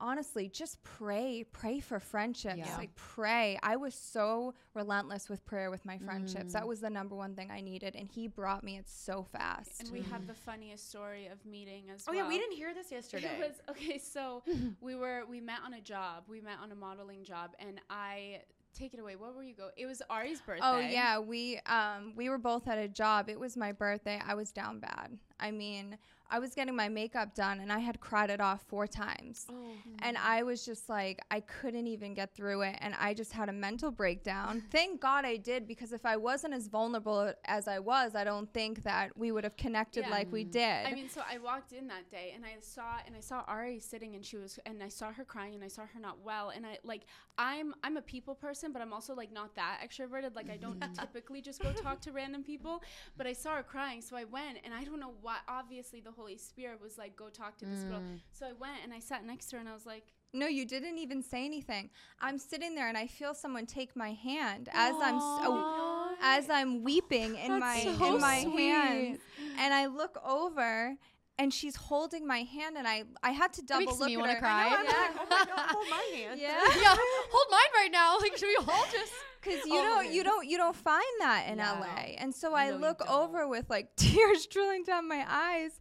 honestly 0.00 0.48
just 0.48 0.82
pray, 0.82 1.44
pray 1.52 1.80
for 1.80 1.98
friendships. 2.00 2.56
Yeah. 2.58 2.76
Like 2.76 2.94
pray. 2.94 3.58
I 3.62 3.76
was 3.76 3.94
so 3.94 4.54
relentless 4.74 5.28
with 5.28 5.44
prayer 5.44 5.70
with 5.70 5.84
my 5.84 5.98
friendships. 5.98 6.52
That 6.52 6.66
was 6.66 6.80
the 6.80 6.90
number 6.90 7.14
one 7.14 7.34
thing 7.34 7.50
I 7.50 7.60
needed, 7.60 7.94
and 7.96 8.08
He 8.08 8.26
brought 8.28 8.62
me 8.64 8.76
it 8.78 8.88
so 8.88 9.22
fast. 9.22 9.80
and 9.80 9.90
we 9.92 10.02
have 10.02 10.26
the 10.26 10.34
funniest 10.34 10.88
story 10.88 11.26
of 11.26 11.44
meeting 11.44 11.84
as 11.94 12.04
Oh, 12.06 12.12
well. 12.12 12.22
yeah, 12.22 12.28
we 12.28 12.38
didn't 12.38 12.56
hear 12.56 12.74
this 12.74 12.90
yesterday. 12.98 13.30
It 13.38 13.40
was 13.40 13.60
okay. 13.70 13.98
So 13.98 14.42
we 14.80 14.94
were 14.94 15.22
we 15.28 15.40
met 15.40 15.58
on 15.64 15.74
a 15.74 15.80
job. 15.80 16.24
We 16.28 16.40
met 16.40 16.58
on 16.62 16.72
a 16.72 16.76
modeling 16.76 17.24
job, 17.24 17.50
and 17.58 17.80
I 17.90 18.42
take 18.74 18.94
it 18.94 19.00
away. 19.00 19.16
What 19.16 19.34
were 19.34 19.42
you 19.42 19.54
go? 19.54 19.70
It 19.76 19.86
was 19.86 20.02
Ari's 20.08 20.40
birthday. 20.40 20.60
Oh 20.64 20.78
yeah, 20.78 21.18
we 21.18 21.58
um 21.66 22.12
we 22.16 22.28
were 22.28 22.38
both 22.38 22.68
at 22.68 22.78
a 22.78 22.88
job. 22.88 23.28
It 23.28 23.40
was 23.40 23.56
my 23.56 23.72
birthday. 23.72 24.20
I 24.24 24.34
was 24.34 24.52
down 24.52 24.78
bad. 24.78 25.18
I 25.40 25.50
mean, 25.50 25.98
I 26.30 26.38
was 26.38 26.54
getting 26.54 26.76
my 26.76 26.88
makeup 26.88 27.34
done 27.34 27.60
and 27.60 27.72
I 27.72 27.78
had 27.78 28.00
cried 28.00 28.30
it 28.30 28.40
off 28.40 28.62
four 28.68 28.86
times. 28.86 29.46
Oh. 29.50 29.54
And 30.00 30.16
I 30.18 30.42
was 30.42 30.64
just 30.64 30.88
like 30.88 31.20
I 31.30 31.40
couldn't 31.40 31.86
even 31.86 32.14
get 32.14 32.34
through 32.34 32.62
it 32.62 32.76
and 32.80 32.94
I 32.98 33.14
just 33.14 33.32
had 33.32 33.48
a 33.48 33.52
mental 33.52 33.90
breakdown. 33.90 34.62
Thank 34.70 35.00
God 35.00 35.24
I 35.24 35.36
did 35.36 35.66
because 35.66 35.92
if 35.92 36.04
I 36.04 36.16
wasn't 36.16 36.54
as 36.54 36.68
vulnerable 36.68 37.32
as 37.46 37.66
I 37.66 37.78
was, 37.78 38.14
I 38.14 38.24
don't 38.24 38.52
think 38.52 38.82
that 38.82 39.16
we 39.16 39.32
would 39.32 39.44
have 39.44 39.56
connected 39.56 40.04
Yeah. 40.04 40.10
like 40.10 40.30
we 40.30 40.42
mm-hmm. 40.42 40.50
did. 40.50 40.86
I 40.86 40.92
mean, 40.94 41.08
so 41.08 41.22
I 41.30 41.38
walked 41.38 41.72
in 41.72 41.86
that 41.88 42.10
day 42.10 42.32
and 42.34 42.44
I 42.44 42.56
saw 42.60 42.98
and 43.06 43.16
I 43.16 43.20
saw 43.20 43.44
Ari 43.48 43.80
sitting 43.80 44.14
and 44.14 44.24
she 44.24 44.36
was 44.36 44.58
and 44.66 44.82
I 44.82 44.88
saw 44.88 45.12
her 45.12 45.24
crying 45.24 45.54
and 45.54 45.64
I 45.64 45.68
saw 45.68 45.82
her 45.82 46.00
not 46.00 46.18
well 46.22 46.50
and 46.50 46.66
I 46.66 46.78
like 46.84 47.02
I'm 47.38 47.74
I'm 47.82 47.96
a 47.96 48.02
people 48.02 48.34
person 48.34 48.72
but 48.72 48.82
I'm 48.82 48.92
also 48.92 49.14
like 49.14 49.32
not 49.32 49.54
that 49.54 49.80
extroverted 49.82 50.34
like 50.34 50.50
I 50.50 50.56
don't 50.56 50.82
typically 50.98 51.40
just 51.40 51.62
go 51.62 51.72
talk 51.72 52.00
to 52.02 52.12
random 52.12 52.42
people 52.42 52.82
but 53.16 53.26
I 53.26 53.32
saw 53.32 53.56
her 53.56 53.62
crying 53.62 54.02
so 54.02 54.16
I 54.16 54.24
went 54.24 54.58
and 54.64 54.74
I 54.74 54.84
don't 54.84 55.00
know 55.00 55.14
why 55.22 55.36
obviously 55.48 56.00
the 56.00 56.10
Holy 56.18 56.36
Spirit 56.36 56.80
was 56.82 56.98
like 56.98 57.16
go 57.16 57.28
talk 57.28 57.56
to 57.58 57.64
this 57.66 57.82
girl 57.84 58.00
mm. 58.00 58.20
so 58.32 58.46
I 58.46 58.52
went 58.52 58.78
and 58.84 58.92
I 58.92 59.00
sat 59.00 59.24
next 59.24 59.46
to 59.50 59.56
her 59.56 59.60
and 59.60 59.68
I 59.68 59.72
was 59.74 59.86
like 59.86 60.04
No, 60.34 60.46
you 60.46 60.64
didn't 60.66 60.98
even 60.98 61.22
say 61.22 61.44
anything. 61.52 61.88
I'm 62.20 62.38
sitting 62.38 62.74
there 62.74 62.88
and 62.88 62.98
I 62.98 63.06
feel 63.06 63.32
someone 63.34 63.64
take 63.66 63.96
my 63.96 64.12
hand 64.28 64.68
as 64.74 64.94
I'm 65.00 65.16
s- 65.16 65.38
oh, 65.48 66.16
as 66.20 66.50
I'm 66.50 66.82
weeping 66.84 67.30
in 67.36 67.52
my 67.60 67.78
so 67.84 67.90
in 68.08 68.20
my 68.20 68.38
sweet. 68.42 68.68
hands, 68.70 69.18
and 69.62 69.72
I 69.72 69.86
look 69.86 70.14
over. 70.38 70.96
And 71.40 71.54
she's 71.54 71.76
holding 71.76 72.26
my 72.26 72.42
hand, 72.56 72.76
and 72.76 72.86
I 72.94 73.04
I 73.22 73.30
had 73.30 73.52
to 73.58 73.62
double 73.62 73.86
makes 73.86 74.00
look 74.00 74.08
me 74.08 74.14
at 74.16 74.20
wanna 74.22 74.34
her. 74.34 74.40
cry. 74.40 74.66
I 74.66 74.70
know, 74.70 74.76
I'm 74.78 74.84
Yeah. 74.84 75.00
like, 75.06 75.16
oh 75.22 75.26
my 75.30 75.44
God, 75.54 75.66
hold 75.76 75.88
my 75.88 76.04
hand. 76.16 76.40
yeah, 76.40 76.58
yeah, 76.84 76.96
hold 77.34 77.46
mine 77.56 77.72
right 77.80 77.92
now. 77.92 78.18
Like, 78.18 78.36
should 78.36 78.48
we 78.48 78.58
all 78.66 78.84
just? 78.90 79.12
because 79.40 79.64
you 79.64 79.78
Oh, 79.78 79.82
don't 79.88 80.04
man. 80.06 80.14
you 80.16 80.22
don't 80.24 80.46
you 80.50 80.56
don't 80.58 80.74
find 80.74 81.14
that 81.20 81.46
in 81.48 81.58
Yeah. 81.58 81.78
LA. 81.78 82.00
And 82.22 82.34
so 82.34 82.54
I 82.54 82.70
No, 82.70 82.78
look 82.78 83.00
over 83.08 83.46
with 83.46 83.70
like 83.70 83.94
tears 83.94 84.46
drilling 84.48 84.82
down 84.82 85.06
my 85.06 85.24
eyes, 85.28 85.78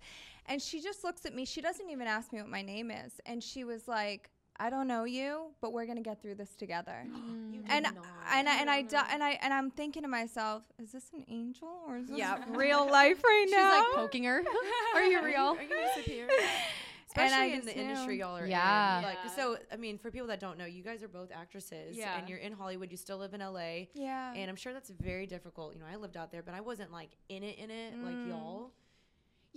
and 0.48 0.62
she 0.62 0.82
just 0.82 1.04
looks 1.04 1.26
at 1.26 1.34
me. 1.36 1.46
She 1.46 1.62
doesn't 1.62 1.90
even 1.90 2.08
ask 2.08 2.32
me 2.34 2.40
what 2.42 2.50
my 2.50 2.62
name 2.62 2.92
is, 2.92 3.20
and 3.26 3.44
she 3.44 3.64
was 3.64 3.88
like, 3.88 4.30
"I 4.60 4.70
don't 4.70 4.88
know 4.88 5.04
you, 5.06 5.52
but 5.62 5.74
we're 5.74 5.86
gonna 5.86 6.02
get 6.02 6.22
through 6.22 6.36
this 6.36 6.56
together." 6.56 7.06
You 7.58 7.64
and 7.70 7.86
did 7.86 7.96
not. 7.96 8.06
and 8.34 8.48
I, 8.50 8.60
and 8.62 8.70
I 8.70 8.82
do, 8.82 8.98
and 9.12 9.24
I 9.24 9.32
and 9.42 9.54
I'm 9.54 9.72
thinking 9.72 10.04
to 10.04 10.08
myself, 10.08 10.64
is 10.80 10.92
this 10.92 11.10
an 11.14 11.24
angel 11.28 11.70
or 11.88 11.98
is 11.98 12.08
this 12.08 12.18
Yeah. 12.18 12.38
real 12.50 12.90
life 12.90 13.22
right 13.24 13.46
She's 13.48 13.56
now? 13.56 13.72
She's 13.72 13.80
like 13.88 13.96
poking 13.96 14.24
her. 14.26 14.44
Are 14.96 15.04
you 15.04 15.24
real? 15.24 15.56
Are 15.58 15.62
you 15.62 15.70
gonna 15.70 15.88
disappear? 15.96 16.28
And 17.16 17.34
I 17.34 17.46
Especially 17.48 17.54
in 17.54 17.62
just 17.64 17.76
the 17.76 17.82
industry 17.82 18.20
y'all 18.20 18.38
are 18.38 18.46
Yeah. 18.46 18.98
in. 19.00 19.04
Like, 19.04 19.18
Yeah. 19.24 19.32
so, 19.32 19.58
I 19.72 19.78
mean, 19.78 19.98
for 19.98 20.12
people 20.12 20.28
that 20.28 20.40
don't 20.40 20.56
know, 20.56 20.66
you 20.66 20.84
guys 20.84 21.02
are 21.02 21.08
both 21.08 21.32
actresses 21.32 21.98
Yeah. 21.98 22.16
and 22.20 22.30
you're 22.30 22.38
in 22.38 22.52
Hollywood. 22.52 22.92
You 22.92 22.98
still 22.98 23.18
live 23.18 23.34
in 23.34 23.42
LA. 23.42 23.88
yeah. 23.96 24.34
And 24.36 24.50
I'm 24.52 24.56
sure 24.56 24.72
that's 24.72 24.92
very 24.92 25.26
difficult. 25.26 25.74
You 25.74 25.80
know, 25.80 25.88
I 25.92 25.96
lived 25.96 26.16
out 26.16 26.32
there, 26.32 26.44
but 26.44 26.54
I 26.54 26.62
wasn't 26.62 26.92
like 26.92 27.10
in 27.30 27.42
it, 27.42 27.58
in 27.58 27.72
it, 27.72 27.96
like 28.04 28.14
Mm. 28.18 28.28
y'all. 28.28 28.72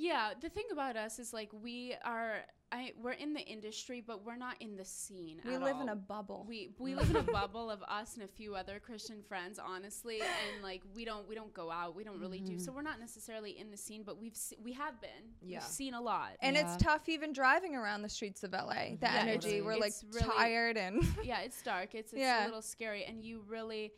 Yeah, 0.00 0.30
the 0.40 0.48
thing 0.48 0.64
about 0.72 0.96
us 0.96 1.18
is 1.18 1.32
like 1.34 1.50
we 1.52 1.94
are 2.04 2.36
I 2.72 2.92
we're 3.02 3.12
in 3.12 3.34
the 3.34 3.40
industry, 3.40 4.00
but 4.00 4.24
we're 4.24 4.36
not 4.36 4.54
in 4.60 4.76
the 4.76 4.84
scene. 4.84 5.40
we 5.44 5.56
at 5.56 5.60
live 5.62 5.80
in 5.80 5.88
a 5.90 5.96
bubble. 5.96 6.46
we 6.48 6.70
we 6.78 6.94
live 6.94 7.10
in 7.10 7.16
a 7.16 7.22
bubble 7.40 7.68
of 7.70 7.82
us 7.82 8.14
and 8.14 8.22
a 8.22 8.28
few 8.28 8.54
other 8.54 8.78
Christian 8.78 9.22
friends, 9.28 9.58
honestly, 9.58 10.20
and 10.20 10.62
like 10.62 10.80
we 10.94 11.04
don't 11.04 11.28
we 11.28 11.34
don't 11.34 11.52
go 11.52 11.70
out, 11.70 11.94
we 11.96 12.04
don't 12.04 12.18
really 12.20 12.38
do. 12.40 12.52
Mm-hmm. 12.52 12.60
So 12.64 12.72
we're 12.72 12.80
not 12.82 12.98
necessarily 13.00 13.58
in 13.58 13.70
the 13.70 13.76
scene, 13.76 14.02
but 14.06 14.18
we've 14.20 14.36
se- 14.36 14.56
we 14.62 14.72
have 14.72 15.00
been. 15.00 15.10
Yeah. 15.42 15.58
We've 15.58 15.64
seen 15.64 15.94
a 15.94 16.00
lot. 16.00 16.30
and 16.40 16.56
Yeah. 16.56 16.62
it's 16.74 16.82
tough 16.82 17.08
even 17.08 17.32
driving 17.34 17.74
around 17.74 18.02
the 18.02 18.08
streets 18.08 18.42
of 18.44 18.52
LA. 18.52 18.94
The 18.94 18.98
Yeah, 19.02 19.16
energy, 19.18 19.48
it's- 19.56 19.64
we're 19.64 19.76
like 19.76 19.92
really- 20.12 20.26
tired 20.34 20.76
and 20.78 21.04
yeah, 21.24 21.40
it's 21.40 21.60
dark. 21.62 21.94
It's 21.94 22.12
it's 22.12 22.20
Yeah. 22.22 22.44
a 22.44 22.46
little 22.46 22.62
scary, 22.62 23.04
and 23.04 23.22
you 23.22 23.42
really. 23.48 23.92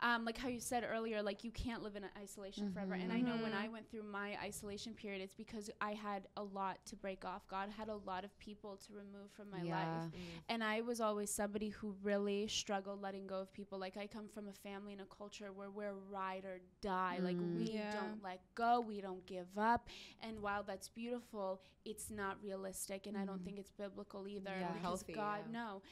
Um, 0.00 0.24
like 0.24 0.38
how 0.38 0.48
you 0.48 0.60
said 0.60 0.84
earlier, 0.88 1.22
like 1.22 1.42
you 1.42 1.50
can't 1.50 1.82
live 1.82 1.96
in 1.96 2.04
isolation 2.22 2.70
forever. 2.72 2.94
And 2.94 3.12
I 3.12 3.20
know 3.20 3.36
when 3.36 3.52
Mhm. 3.52 3.64
I 3.64 3.68
went 3.68 3.90
through 3.90 4.04
my 4.04 4.36
isolation 4.40 4.94
period, 4.94 5.20
it's 5.22 5.34
because 5.34 5.70
I 5.80 5.94
had 5.94 6.28
a 6.36 6.42
lot 6.44 6.84
to 6.86 6.96
break 6.96 7.24
off. 7.24 7.48
God 7.48 7.68
had 7.70 7.88
a 7.88 7.96
lot 7.96 8.24
of 8.24 8.36
people 8.38 8.76
to 8.76 8.92
remove 8.94 9.30
from 9.32 9.50
my 9.50 9.62
Yeah. 9.62 9.94
life. 10.00 10.12
And 10.48 10.62
I 10.62 10.82
was 10.82 11.00
always 11.00 11.30
somebody 11.30 11.70
who 11.70 11.96
really 12.02 12.46
struggled 12.46 13.00
letting 13.02 13.26
go 13.26 13.40
of 13.40 13.52
people. 13.52 13.78
Like 13.78 13.96
I 13.96 14.06
come 14.06 14.28
from 14.28 14.46
a 14.48 14.52
family 14.52 14.92
and 14.92 15.00
a 15.02 15.06
culture 15.06 15.52
where 15.52 15.70
we're 15.70 15.94
ride 15.94 16.44
or 16.44 16.60
die. 16.80 17.18
Like 17.18 17.36
Mm. 17.36 17.56
we 17.56 17.64
Yeah. 17.72 17.90
don't 17.90 18.22
let 18.22 18.40
go, 18.54 18.80
we 18.80 19.00
don't 19.00 19.26
give 19.26 19.58
up. 19.58 19.88
And 20.20 20.40
while 20.40 20.62
that's 20.62 20.88
beautiful, 20.88 21.60
it's 21.84 22.10
not 22.10 22.40
realistic, 22.42 23.06
and 23.06 23.16
I 23.16 23.24
don't 23.24 23.40
Mhm. 23.40 23.44
think 23.44 23.58
it's 23.58 23.70
biblical 23.72 24.28
either. 24.28 24.58
Yeah. 24.58 24.72
Because 24.74 24.82
Healthy, 24.82 25.12
God, 25.14 25.44
yeah. 25.46 25.52
no. 25.52 25.82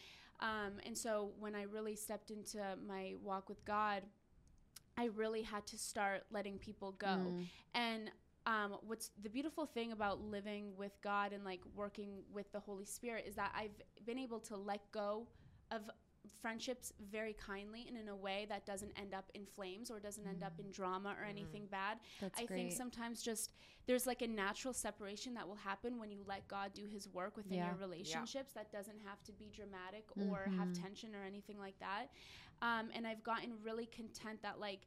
Um, 0.40 0.74
and 0.84 0.96
so 0.96 1.32
when 1.38 1.54
I 1.54 1.62
really 1.62 1.96
stepped 1.96 2.30
into 2.30 2.58
my 2.86 3.14
walk 3.22 3.48
with 3.48 3.64
God, 3.64 4.02
I 4.98 5.06
really 5.06 5.42
had 5.42 5.66
to 5.68 5.78
start 5.78 6.24
letting 6.30 6.58
people 6.58 6.92
go. 6.92 7.06
Mm. 7.06 7.46
And 7.74 8.10
um, 8.46 8.76
what's 8.86 9.10
the 9.22 9.28
beautiful 9.28 9.66
thing 9.66 9.92
about 9.92 10.22
living 10.22 10.76
with 10.76 10.92
God 11.02 11.32
and 11.32 11.44
like 11.44 11.60
working 11.74 12.22
with 12.32 12.50
the 12.52 12.60
Holy 12.60 12.84
Spirit 12.84 13.24
is 13.26 13.34
that 13.34 13.52
I've 13.56 14.04
been 14.06 14.18
able 14.18 14.40
to 14.40 14.56
let 14.56 14.80
go 14.92 15.26
of 15.70 15.82
friendships 16.42 16.92
very 17.10 17.32
kindly 17.34 17.84
and 17.88 17.96
in 17.96 18.08
a 18.08 18.16
way 18.16 18.46
that 18.48 18.66
doesn't 18.66 18.92
end 18.98 19.14
up 19.14 19.30
in 19.34 19.46
flames 19.46 19.90
or 19.90 19.98
doesn't 20.00 20.26
end 20.26 20.42
up 20.42 20.58
in 20.58 20.70
drama 20.70 21.14
or 21.18 21.24
anything 21.24 21.66
bad. 21.66 21.98
That's 22.20 22.38
I 22.40 22.44
great. 22.44 22.56
think 22.56 22.72
sometimes 22.72 23.22
just 23.22 23.52
there's 23.86 24.06
like 24.06 24.22
a 24.22 24.26
natural 24.26 24.74
separation 24.74 25.34
that 25.34 25.46
will 25.46 25.54
happen 25.56 25.98
when 25.98 26.10
you 26.10 26.22
let 26.26 26.46
God 26.48 26.72
do 26.74 26.86
his 26.86 27.08
work 27.08 27.36
within 27.36 27.58
Yeah. 27.58 27.66
your 27.68 27.76
relationships 27.76 28.52
that 28.54 28.70
doesn't 28.72 28.98
have 29.00 29.22
to 29.24 29.32
be 29.32 29.50
dramatic 29.50 30.04
or 30.16 30.44
have 30.56 30.68
Mhm. 30.68 30.82
tension 30.82 31.14
or 31.14 31.22
anything 31.22 31.58
like 31.58 31.78
that. 31.78 32.08
Um, 32.62 32.90
and 32.94 33.06
I've 33.06 33.22
gotten 33.22 33.62
really 33.62 33.86
content 33.86 34.42
that 34.42 34.58
like 34.60 34.86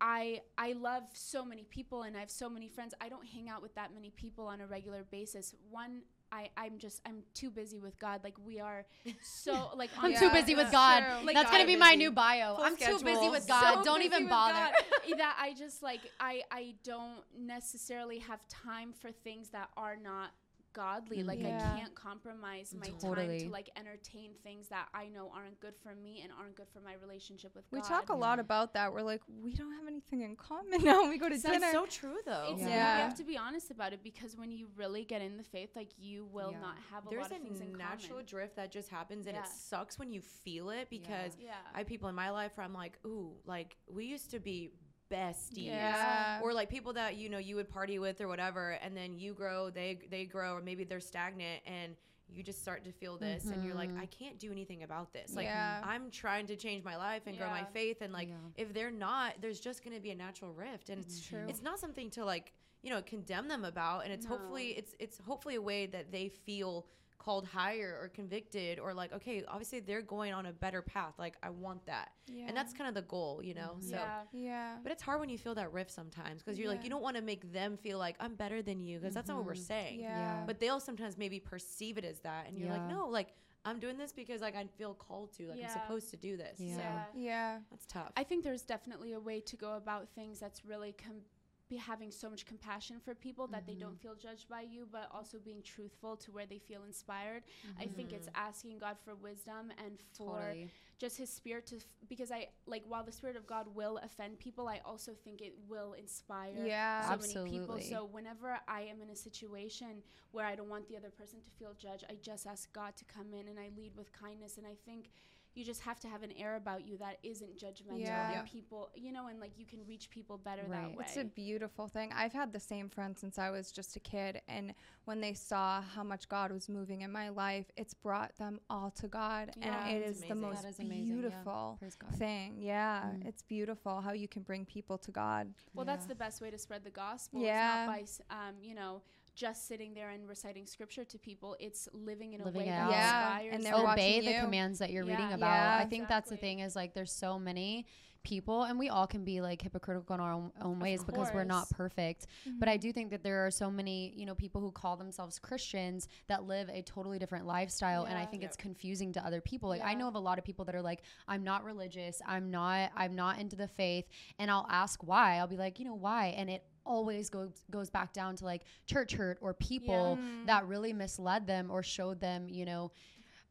I 0.00 0.42
I 0.58 0.72
love 0.72 1.04
so 1.14 1.44
many 1.44 1.64
people 1.64 2.02
and 2.02 2.16
I 2.16 2.20
have 2.20 2.30
so 2.30 2.50
many 2.50 2.68
friends. 2.68 2.94
I 3.00 3.08
don't 3.08 3.26
hang 3.26 3.48
out 3.48 3.62
with 3.62 3.74
that 3.76 3.94
many 3.94 4.10
people 4.10 4.46
on 4.46 4.60
a 4.60 4.66
regular 4.66 5.04
basis. 5.04 5.54
One 5.70 6.02
I, 6.32 6.50
I'm 6.56 6.78
just 6.78 7.00
I'm 7.06 7.22
too 7.34 7.50
busy 7.50 7.78
with 7.78 7.98
God. 7.98 8.20
Like 8.24 8.34
we 8.44 8.60
are 8.60 8.84
so 9.22 9.70
like 9.76 9.90
I'm 9.98 10.06
on 10.06 10.18
too 10.18 10.26
Yeah, 10.26 10.32
busy 10.32 10.54
with 10.54 10.70
God. 10.72 11.00
true. 11.00 11.26
Like, 11.26 11.34
That's 11.34 11.50
gonna 11.50 11.64
God 11.64 11.66
be 11.68 11.76
my 11.76 11.90
busy. 11.90 11.96
new 11.98 12.10
bio. 12.12 12.56
Full 12.56 12.64
I'm 12.64 12.76
too 12.76 12.84
busy 12.86 12.98
schedule. 12.98 13.30
with 13.30 13.42
so 13.42 13.48
God. 13.48 13.84
Don't 13.84 14.02
even 14.02 14.28
bother. 14.28 14.72
That 15.16 15.36
I 15.40 15.54
just 15.54 15.82
like 15.82 16.00
I 16.20 16.42
I 16.50 16.74
don't 16.84 17.22
necessarily 17.38 18.18
have 18.18 18.40
time 18.48 18.92
for 18.92 19.10
things 19.10 19.50
that 19.50 19.70
are 19.76 19.96
not 19.96 20.30
godly. 20.76 21.22
Like 21.22 21.40
Yeah. 21.40 21.72
I 21.74 21.78
can't 21.80 21.94
compromise 21.94 22.74
my 22.78 22.86
time 23.00 23.38
to 23.38 23.48
like 23.48 23.70
entertain 23.76 24.32
things 24.42 24.68
that 24.68 24.88
I 24.92 25.08
know 25.08 25.30
aren't 25.34 25.58
good 25.60 25.74
for 25.82 25.94
me 25.94 26.20
and 26.22 26.30
aren't 26.38 26.54
good 26.54 26.68
for 26.72 26.80
my 26.80 26.94
relationship 27.00 27.54
with 27.54 27.64
We 27.70 27.80
God. 27.80 27.88
We 27.88 27.94
talk 27.96 28.08
a 28.10 28.14
lot 28.14 28.38
about 28.38 28.74
that. 28.74 28.92
We're 28.92 29.02
like, 29.02 29.22
we 29.42 29.54
don't 29.54 29.72
have 29.72 29.86
anything 29.86 30.20
in 30.20 30.36
common 30.36 30.84
now. 30.84 31.08
We 31.08 31.16
go 31.18 31.28
to 31.30 31.38
dinner. 31.38 31.58
That's 31.60 31.72
so 31.72 31.86
true 31.86 32.18
though. 32.26 32.48
It's, 32.52 32.60
Yeah. 32.62 32.96
You 32.98 33.02
have 33.04 33.14
to 33.16 33.24
be 33.24 33.38
honest 33.38 33.70
about 33.70 33.92
it 33.94 34.02
because 34.02 34.36
when 34.36 34.52
you 34.52 34.68
really 34.76 35.04
get 35.04 35.22
in 35.22 35.36
the 35.38 35.42
faith, 35.44 35.70
like 35.74 35.90
you 35.98 36.26
will 36.26 36.52
Yeah. 36.52 36.60
not 36.60 36.76
have 36.92 37.06
a 37.06 37.10
There's 37.10 37.22
lot 37.22 37.32
of 37.32 37.38
things 37.42 37.60
a 37.60 37.64
natural 37.76 38.22
drift 38.22 38.56
that 38.56 38.70
just 38.70 38.88
happens 38.90 39.26
and 39.26 39.34
Yeah. 39.36 39.42
it 39.44 39.48
sucks 39.48 39.98
when 39.98 40.10
you 40.12 40.20
feel 40.20 40.70
it 40.70 40.90
because 40.90 41.36
Yeah. 41.40 41.54
I 41.74 41.78
have 41.78 41.86
people 41.86 42.08
in 42.08 42.14
my 42.14 42.30
life 42.30 42.52
where 42.56 42.64
I'm 42.64 42.74
like, 42.74 42.98
ooh, 43.06 43.32
like 43.46 43.76
we 43.90 44.04
used 44.04 44.30
to 44.32 44.40
be 44.40 44.70
besties. 45.10 45.66
Yeah. 45.66 46.40
Or 46.42 46.52
like 46.52 46.68
people 46.70 46.92
that 46.94 47.16
you 47.16 47.28
know 47.28 47.38
you 47.38 47.56
would 47.56 47.68
party 47.68 47.98
with 47.98 48.20
or 48.20 48.28
whatever, 48.28 48.72
and 48.82 48.96
then 48.96 49.18
you 49.18 49.34
grow, 49.34 49.70
they 49.70 49.98
they 50.10 50.24
grow, 50.24 50.54
or 50.54 50.60
maybe 50.62 50.84
they're 50.84 51.00
stagnant, 51.00 51.62
and 51.66 51.96
you 52.28 52.42
just 52.42 52.60
start 52.60 52.82
to 52.84 52.90
feel 52.90 53.16
this, 53.16 53.44
and 53.46 53.64
you're 53.64 53.74
like, 53.74 53.88
Mhm. 53.90 54.00
I 54.00 54.06
can't 54.06 54.36
do 54.38 54.50
anything 54.50 54.82
about 54.82 55.12
this. 55.12 55.36
Like 55.36 55.44
Yeah. 55.46 55.80
I'm 55.84 56.10
trying 56.10 56.46
to 56.48 56.56
change 56.56 56.82
my 56.82 56.96
life 56.96 57.22
and 57.26 57.38
grow 57.38 57.48
my 57.48 57.64
faith, 57.64 57.98
and 58.00 58.12
like 58.12 58.28
Yeah. 58.28 58.34
if 58.56 58.74
they're 58.74 58.90
not, 58.90 59.40
there's 59.40 59.60
just 59.60 59.84
gonna 59.84 60.00
be 60.00 60.10
a 60.10 60.14
natural 60.16 60.52
rift, 60.52 60.90
and 60.90 61.00
It's 61.04 61.20
true. 61.20 61.46
it's 61.48 61.62
not 61.62 61.78
something 61.78 62.10
to 62.10 62.24
like 62.24 62.52
you 62.82 62.90
know 62.90 63.00
condemn 63.02 63.46
them 63.48 63.64
about, 63.64 64.04
and 64.04 64.12
it's 64.12 64.26
No. 64.26 64.36
hopefully 64.36 64.70
it's 64.76 64.94
it's 64.98 65.18
hopefully 65.18 65.54
a 65.54 65.62
way 65.62 65.86
that 65.86 66.10
they 66.10 66.28
feel 66.28 66.86
called 67.18 67.46
higher 67.46 67.98
or 68.00 68.08
convicted 68.08 68.78
or 68.78 68.92
like 68.94 69.12
okay 69.12 69.42
obviously 69.48 69.80
they're 69.80 70.02
going 70.02 70.32
on 70.32 70.46
a 70.46 70.52
better 70.52 70.82
path 70.82 71.14
like 71.18 71.34
i 71.42 71.50
want 71.50 71.84
that 71.86 72.10
yeah. 72.32 72.44
and 72.46 72.56
that's 72.56 72.72
kind 72.72 72.88
of 72.88 72.94
the 72.94 73.02
goal 73.08 73.40
you 73.42 73.54
know 73.54 73.76
so 73.80 73.96
yeah. 73.96 74.20
yeah. 74.32 74.76
but 74.82 74.92
it's 74.92 75.02
hard 75.02 75.18
when 75.20 75.28
you 75.28 75.38
feel 75.38 75.54
that 75.54 75.72
rift 75.72 75.90
sometimes 75.90 76.42
because 76.42 76.58
you're 76.58 76.68
like 76.68 76.84
you 76.84 76.90
don't 76.90 77.02
want 77.02 77.16
to 77.16 77.22
make 77.22 77.52
them 77.52 77.76
feel 77.76 77.98
like 77.98 78.16
i'm 78.20 78.34
better 78.34 78.62
than 78.62 78.80
you 78.80 78.98
because 78.98 79.14
that's 79.14 79.28
not 79.28 79.36
what 79.38 79.46
we're 79.46 79.52
Mhm. 79.54 79.66
saying 79.66 80.00
Yeah. 80.00 80.42
but 80.46 80.60
they'll 80.60 80.80
sometimes 80.80 81.16
maybe 81.18 81.40
perceive 81.40 81.98
it 81.98 82.04
as 82.04 82.20
that 82.20 82.46
and 82.48 82.56
you're 82.58 82.70
like 82.70 82.88
no 82.88 83.06
like 83.08 83.28
i'm 83.64 83.78
doing 83.80 83.96
this 83.98 84.12
because 84.12 84.40
like 84.40 84.54
i 84.54 84.64
feel 84.78 84.94
called 84.94 85.32
to 85.34 85.48
like 85.48 85.62
i'm 85.62 85.70
supposed 85.70 86.10
to 86.10 86.16
do 86.16 86.36
this 86.36 86.58
Yeah. 86.60 86.74
so 86.76 86.80
yeah. 86.80 87.04
yeah. 87.14 87.58
that's 87.70 87.86
tough 87.86 88.12
I 88.16 88.22
think 88.24 88.44
there's 88.44 88.62
definitely 88.62 89.12
a 89.14 89.20
way 89.20 89.40
to 89.40 89.56
go 89.56 89.72
about 89.74 90.08
things 90.14 90.38
that's 90.38 90.64
really 90.64 90.92
com- 90.92 91.22
be 91.68 91.76
having 91.76 92.10
so 92.10 92.30
much 92.30 92.46
compassion 92.46 92.96
for 93.04 93.14
people 93.14 93.46
that 93.48 93.66
they 93.66 93.72
Mm-hmm. 93.72 93.80
don't 93.80 94.00
feel 94.00 94.14
judged 94.14 94.48
by 94.48 94.60
you, 94.62 94.86
but 94.90 95.08
also 95.12 95.38
being 95.38 95.62
truthful 95.62 96.16
to 96.18 96.30
where 96.30 96.46
they 96.46 96.58
feel 96.58 96.84
inspired. 96.84 97.42
I 97.80 97.86
think 97.86 98.12
it's 98.12 98.28
Mm-hmm. 98.28 98.46
asking 98.48 98.78
God 98.78 98.96
for 99.04 99.14
wisdom 99.16 99.72
and 99.84 99.98
for 100.16 100.38
Totally. 100.38 100.70
just 100.98 101.16
His 101.18 101.28
Spirit 101.30 101.66
to, 101.66 101.76
f- 101.76 101.82
because 102.08 102.30
I 102.30 102.48
like 102.66 102.84
while 102.86 103.02
the 103.04 103.10
Spirit 103.12 103.36
of 103.36 103.46
God 103.46 103.66
will 103.74 103.98
offend 104.04 104.38
people, 104.38 104.68
I 104.68 104.80
also 104.84 105.12
think 105.24 105.40
it 105.42 105.54
will 105.68 105.94
inspire 105.94 106.64
Yeah. 106.66 107.02
so 107.10 107.16
many 107.42 107.50
people. 107.50 107.80
So 107.80 108.04
whenever 108.10 108.58
I 108.68 108.82
am 108.82 109.00
in 109.02 109.10
a 109.10 109.16
situation 109.16 110.02
where 110.30 110.46
I 110.46 110.54
don't 110.54 110.68
want 110.68 110.88
the 110.88 110.96
other 110.96 111.10
person 111.10 111.40
to 111.40 111.50
feel 111.58 111.74
judged, 111.76 112.04
I 112.08 112.14
just 112.22 112.46
ask 112.46 112.72
God 112.72 112.96
to 112.96 113.04
come 113.06 113.34
in 113.34 113.48
and 113.48 113.58
I 113.58 113.70
lead 113.76 113.92
with 113.96 114.12
kindness. 114.12 114.56
And 114.56 114.66
I 114.66 114.76
think 114.84 115.10
you 115.56 115.64
just 115.64 115.80
have 115.80 115.98
to 116.00 116.08
have 116.08 116.22
an 116.22 116.32
air 116.36 116.56
about 116.56 116.86
you 116.86 116.98
that 116.98 117.16
isn't 117.22 117.56
judgmental 117.58 117.98
Yeah. 117.98 118.30
Yeah. 118.30 118.38
and 118.40 118.48
people, 118.48 118.90
you 118.94 119.10
know, 119.10 119.28
and 119.28 119.40
like 119.40 119.52
you 119.58 119.64
can 119.64 119.80
reach 119.86 120.10
people 120.10 120.36
better 120.36 120.62
Right. 120.68 120.82
that 120.90 120.96
way. 120.98 121.04
It's 121.08 121.16
a 121.16 121.24
beautiful 121.24 121.88
thing. 121.88 122.12
I've 122.14 122.34
had 122.34 122.52
the 122.52 122.60
same 122.60 122.88
friend 122.90 123.16
since 123.18 123.38
I 123.38 123.48
was 123.50 123.72
just 123.72 123.96
a 123.96 124.00
kid. 124.00 124.42
And 124.48 124.74
when 125.06 125.20
they 125.20 125.32
saw 125.32 125.80
how 125.80 126.02
much 126.02 126.28
God 126.28 126.52
was 126.52 126.68
moving 126.68 127.00
in 127.00 127.10
my 127.10 127.30
life, 127.30 127.66
it's 127.76 127.94
brought 127.94 128.36
them 128.36 128.60
all 128.68 128.90
to 128.92 129.08
God. 129.08 129.52
Yeah. 129.56 129.86
and 129.86 129.96
it 129.96 130.06
That's 130.06 130.20
the 130.20 130.26
amazing. 130.32 130.40
most 130.50 130.62
That 130.62 130.68
is 130.68 130.78
amazing, 130.80 131.06
yeah. 131.06 131.12
beautiful 131.14 131.76
Praise 131.80 131.96
thing. 132.18 132.56
Yeah. 132.58 133.02
Mm. 133.14 133.26
It's 133.26 133.42
beautiful 133.42 134.02
how 134.02 134.12
you 134.12 134.28
can 134.28 134.42
bring 134.42 134.66
people 134.66 134.98
to 134.98 135.10
God. 135.10 135.54
well, 135.74 135.86
that's 135.86 136.06
the 136.06 136.14
best 136.14 136.40
way 136.42 136.50
to 136.50 136.58
spread 136.58 136.84
the 136.84 136.90
gospel. 136.90 137.40
Yeah. 137.40 137.98
It's 138.00 138.18
not 138.20 138.28
by, 138.28 138.48
um, 138.48 138.54
you 138.62 138.74
know, 138.74 139.00
just 139.36 139.68
sitting 139.68 139.94
there 139.94 140.10
and 140.10 140.26
reciting 140.28 140.66
scripture 140.66 141.04
to 141.04 141.18
people. 141.18 141.56
It's 141.60 141.88
living 141.92 142.32
in 142.32 142.42
Living 142.42 142.62
a 142.62 142.64
way 142.64 142.68
it 142.68 142.70
that 142.72 142.80
out. 142.86 142.90
Yeah, 142.90 143.26
inspires 143.36 143.54
and 143.54 143.64
they're 143.64 143.74
obey 143.74 143.84
watching 143.84 144.24
the 144.24 144.30
you. 144.32 144.40
commands 144.40 144.78
that 144.80 144.90
you're 144.90 145.04
Yeah. 145.04 145.10
reading 145.16 145.32
about. 145.34 145.54
Yeah. 145.54 145.78
I 145.80 145.84
think 145.84 146.08
that's 146.08 146.30
the 146.30 146.36
thing 146.38 146.58
is 146.60 146.74
like 146.74 146.94
there's 146.94 147.12
so 147.12 147.38
many 147.38 147.86
people 148.24 148.64
and 148.64 148.76
we 148.76 148.88
all 148.88 149.06
can 149.06 149.24
be 149.24 149.40
like 149.40 149.62
hypocritical 149.62 150.12
in 150.14 150.20
our 150.20 150.32
own, 150.32 150.50
own 150.60 150.72
Of 150.76 150.82
ways 150.82 151.04
because 151.04 151.28
we're 151.32 151.44
not 151.44 151.68
course. 151.68 151.72
perfect. 151.74 152.26
Mm-hmm. 152.48 152.58
But 152.58 152.68
I 152.68 152.76
do 152.76 152.92
think 152.92 153.10
that 153.10 153.22
there 153.22 153.46
are 153.46 153.52
so 153.52 153.70
many, 153.70 154.12
you 154.16 154.26
know, 154.26 154.34
people 154.34 154.60
who 154.60 154.72
call 154.72 154.96
themselves 154.96 155.38
Christians 155.38 156.08
that 156.26 156.42
live 156.44 156.68
a 156.70 156.82
totally 156.82 157.20
different 157.20 157.46
lifestyle 157.46 158.02
and 158.04 158.18
I 158.18 158.24
think 158.26 158.42
Yep. 158.42 158.48
it's 158.50 158.56
confusing 158.56 159.12
to 159.12 159.24
other 159.24 159.40
people. 159.40 159.68
Like 159.68 159.82
I 159.84 159.94
know 159.94 160.08
of 160.08 160.16
a 160.16 160.18
lot 160.18 160.38
of 160.38 160.44
people 160.44 160.64
that 160.64 160.74
are 160.74 160.82
like 160.82 161.02
I'm 161.28 161.44
not 161.44 161.62
religious, 161.62 162.20
I'm 162.26 162.50
not 162.50 162.90
I'm 162.96 163.14
not 163.14 163.38
into 163.38 163.54
the 163.54 163.68
faith 163.68 164.06
and 164.40 164.50
I'll 164.50 164.66
ask 164.70 165.04
why. 165.04 165.36
I'll 165.36 165.46
be 165.46 165.56
like, 165.56 165.78
"You 165.78 165.84
know, 165.84 165.94
why?" 165.94 166.28
And 166.36 166.50
it 166.50 166.64
always 166.86 167.28
goes 167.28 167.50
goes 167.70 167.90
back 167.90 168.12
down 168.12 168.36
to 168.36 168.44
like 168.44 168.62
church 168.86 169.12
hurt 169.14 169.38
or 169.40 169.52
people 169.54 170.18
Mm. 170.20 170.46
that 170.46 170.66
really 170.66 170.92
misled 170.92 171.46
them 171.46 171.70
or 171.70 171.82
showed 171.82 172.20
them, 172.20 172.48
you 172.48 172.64
know, 172.64 172.90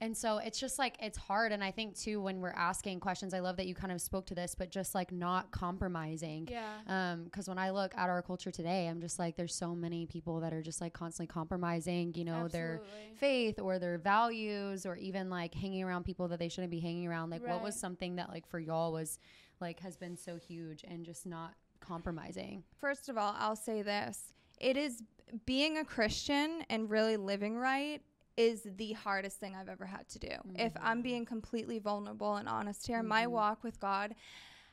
and 0.01 0.15
so 0.15 0.39
it's 0.39 0.59
just 0.59 0.77
like 0.77 0.97
it's 1.01 1.17
hard. 1.17 1.53
And 1.53 1.63
I 1.63 1.71
think 1.71 1.95
too 1.97 2.21
when 2.21 2.41
we're 2.41 2.49
asking 2.51 2.99
questions, 2.99 3.33
I 3.33 3.39
love 3.39 3.55
that 3.57 3.65
you 3.65 3.73
kind 3.73 3.93
of 3.93 4.01
spoke 4.01 4.25
to 4.27 4.36
this, 4.36 4.53
but 4.53 4.69
just 4.69 4.93
like 4.93 5.11
not 5.13 5.51
compromising. 5.51 6.49
Yeah. 6.51 6.79
Um, 6.88 7.23
because 7.25 7.47
when 7.47 7.57
I 7.57 7.69
look 7.71 7.93
at 7.95 8.09
our 8.09 8.21
culture 8.21 8.51
today, 8.51 8.88
I'm 8.88 8.99
just 8.99 9.19
like, 9.19 9.38
there's 9.38 9.55
so 9.55 9.73
many 9.73 10.05
people 10.05 10.41
that 10.41 10.51
are 10.53 10.61
just 10.61 10.81
like 10.81 10.91
constantly 10.93 11.31
compromising, 11.31 12.13
you 12.15 12.25
know, 12.25 12.47
their 12.49 12.81
faith 13.15 13.57
or 13.59 13.79
their 13.79 13.97
values, 13.97 14.86
or 14.86 14.97
even 14.97 15.29
like 15.29 15.53
hanging 15.53 15.83
around 15.83 16.03
people 16.03 16.27
that 16.27 16.39
they 16.39 16.49
shouldn't 16.49 16.71
be 16.71 16.81
hanging 16.81 17.07
around. 17.07 17.29
Like, 17.29 17.47
what 17.47 17.63
was 17.63 17.79
something 17.79 18.17
that 18.17 18.29
like 18.29 18.45
for 18.47 18.59
y'all 18.59 18.91
was 18.91 19.17
like 19.61 19.79
has 19.79 19.95
been 19.95 20.17
so 20.17 20.36
huge 20.36 20.83
and 20.86 21.05
just 21.05 21.25
not 21.25 21.53
compromising? 21.86 22.63
First 22.79 23.09
of 23.09 23.17
all, 23.17 23.36
I'll 23.38 23.55
say 23.55 23.81
this. 23.81 24.33
It 24.59 24.77
is 24.77 25.01
being 25.45 25.77
a 25.77 25.86
Christian 25.86 26.63
and 26.69 26.89
really 26.89 27.17
living 27.17 27.57
right 27.57 28.01
is 28.38 28.67
the 28.77 28.93
hardest 28.93 29.39
thing 29.39 29.55
I've 29.55 29.69
ever 29.69 29.86
had 29.86 30.07
to 30.09 30.19
do. 30.19 30.36
If 30.55 30.73
I'm 30.81 30.97
mm-hmm. 30.97 31.01
being 31.01 31.25
completely 31.25 31.79
vulnerable 31.79 32.36
and 32.36 32.49
honest 32.49 32.86
here, 32.86 33.01
my 33.01 33.23
mm-hmm. 33.23 33.31
walk 33.31 33.63
with 33.63 33.79
God 33.79 34.13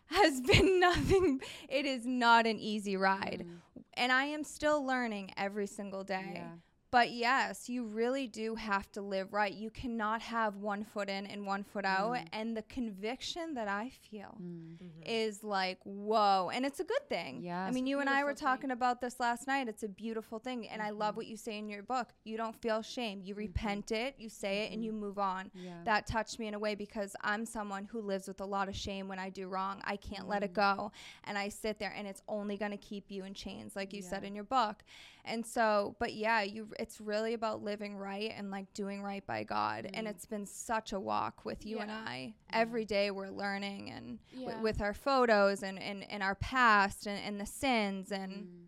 has 0.07 0.41
been 0.53 0.81
nothing. 0.81 1.41
It 1.69 1.87
is 1.87 2.05
not 2.07 2.47
an 2.47 2.59
easy 2.59 2.97
ride. 2.97 3.45
Mm. 3.47 3.83
And 3.95 4.13
I 4.13 4.25
am 4.25 4.43
still 4.43 4.85
learning 4.85 5.33
every 5.37 5.67
single 5.67 6.03
day. 6.03 6.33
Yeah. 6.35 6.49
But 6.93 7.11
yes, 7.13 7.71
you 7.71 7.85
really 7.87 8.27
do 8.27 8.55
have 8.55 8.93
to 8.93 9.01
live 9.01 9.33
right. 9.33 9.53
You 9.53 9.71
cannot 9.71 10.21
have 10.21 10.57
one 10.57 10.85
foot 10.85 11.09
in 11.09 11.25
and 11.27 11.47
one 11.47 11.65
foot 11.65 11.87
out. 11.87 12.13
Mm. 12.17 12.27
And 12.35 12.57
the 12.57 12.61
conviction 12.65 13.55
that 13.55 13.67
I 13.67 13.89
feel 14.11 14.37
Mm. 14.39 14.77
is 15.07 15.43
like, 15.43 15.79
whoa. 15.85 16.51
And 16.53 16.67
it's 16.67 16.81
a 16.81 16.85
good 16.85 17.09
thing. 17.09 17.41
Yeah. 17.43 17.65
I 17.65 17.71
mean, 17.71 17.87
you 17.87 18.01
and 18.01 18.11
I 18.11 18.23
were 18.25 18.31
beautiful 18.33 18.47
talking 18.47 18.71
about 18.73 19.01
this 19.01 19.19
last 19.19 19.47
night. 19.47 19.69
It's 19.69 19.83
a 19.83 19.89
beautiful 19.89 20.39
thing. 20.39 20.69
And 20.69 20.83
I 20.83 20.91
Mm-hmm. 20.91 20.99
love 20.99 21.17
what 21.17 21.27
you 21.27 21.37
say 21.39 21.57
in 21.57 21.71
your 21.71 21.83
book. 21.83 22.09
You 22.25 22.37
don't 22.37 22.55
feel 22.61 22.83
shame. 22.83 23.23
You 23.25 23.35
repent 23.37 23.91
it, 23.91 24.15
you 24.19 24.29
say 24.29 24.65
it, 24.67 24.73
and 24.73 24.85
you 24.85 24.93
move 24.93 25.19
on. 25.19 25.47
Mm-hmm. 25.47 25.65
Yeah. 25.65 25.79
That 25.85 26.07
touched 26.07 26.39
me 26.39 26.47
in 26.47 26.53
a 26.53 26.59
way 26.59 26.75
because 26.75 27.17
I'm 27.23 27.47
someone 27.47 27.87
who 27.87 28.03
lives 28.03 28.29
with 28.29 28.43
a 28.43 28.47
lot 28.47 28.69
of 28.69 28.77
shame 28.77 29.09
when 29.09 29.19
I 29.19 29.31
do 29.31 29.49
wrong. 29.49 29.81
I 29.85 29.97
can't 29.97 30.29
let 30.29 30.43
it 30.43 30.53
go. 30.53 30.93
And 31.25 31.39
I 31.39 31.49
sit 31.49 31.79
there 31.79 31.95
and 31.97 32.07
it's 32.07 32.21
only 32.29 32.59
going 32.59 32.73
to 32.73 32.77
keep 32.77 33.11
you 33.11 33.25
in 33.25 33.33
chains, 33.33 33.75
like 33.75 33.95
you 33.95 34.03
said 34.03 34.25
in 34.25 34.35
your 34.35 34.45
book. 34.45 34.85
And 35.25 35.47
so, 35.47 35.95
but 36.01 36.15
yeah, 36.15 36.43
you 36.43 36.69
it's 36.81 37.01
really 37.01 37.35
about 37.35 37.63
living 37.63 37.97
right 37.97 38.33
and 38.37 38.51
like 38.51 38.73
doing 38.75 39.03
right 39.03 39.25
by 39.27 39.45
God. 39.45 39.89
And 39.95 40.09
it's 40.09 40.27
been 40.27 40.47
such 40.47 40.93
a 40.93 40.99
walk 40.99 41.45
with 41.45 41.65
you 41.65 41.79
and 41.79 41.91
Yeah. 41.91 42.05
I. 42.07 42.35
Every 42.53 42.85
day 42.85 43.11
we're 43.13 43.31
learning 43.31 43.91
and 43.93 44.19
Yeah. 44.33 44.47
w- 44.47 44.63
with 44.63 44.81
our 44.83 44.95
photos 44.95 45.63
and, 45.63 45.79
and, 45.79 46.05
and 46.11 46.23
our 46.25 46.35
past 46.35 47.07
and, 47.07 47.21
and 47.25 47.41
the 47.41 47.47
sins 47.47 48.11
and 48.11 48.33
Mm. 48.33 48.67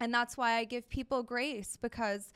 and 0.00 0.12
that's 0.12 0.36
why 0.36 0.54
I 0.54 0.64
give 0.64 0.88
people 0.88 1.22
grace 1.22 1.76
because 1.80 2.32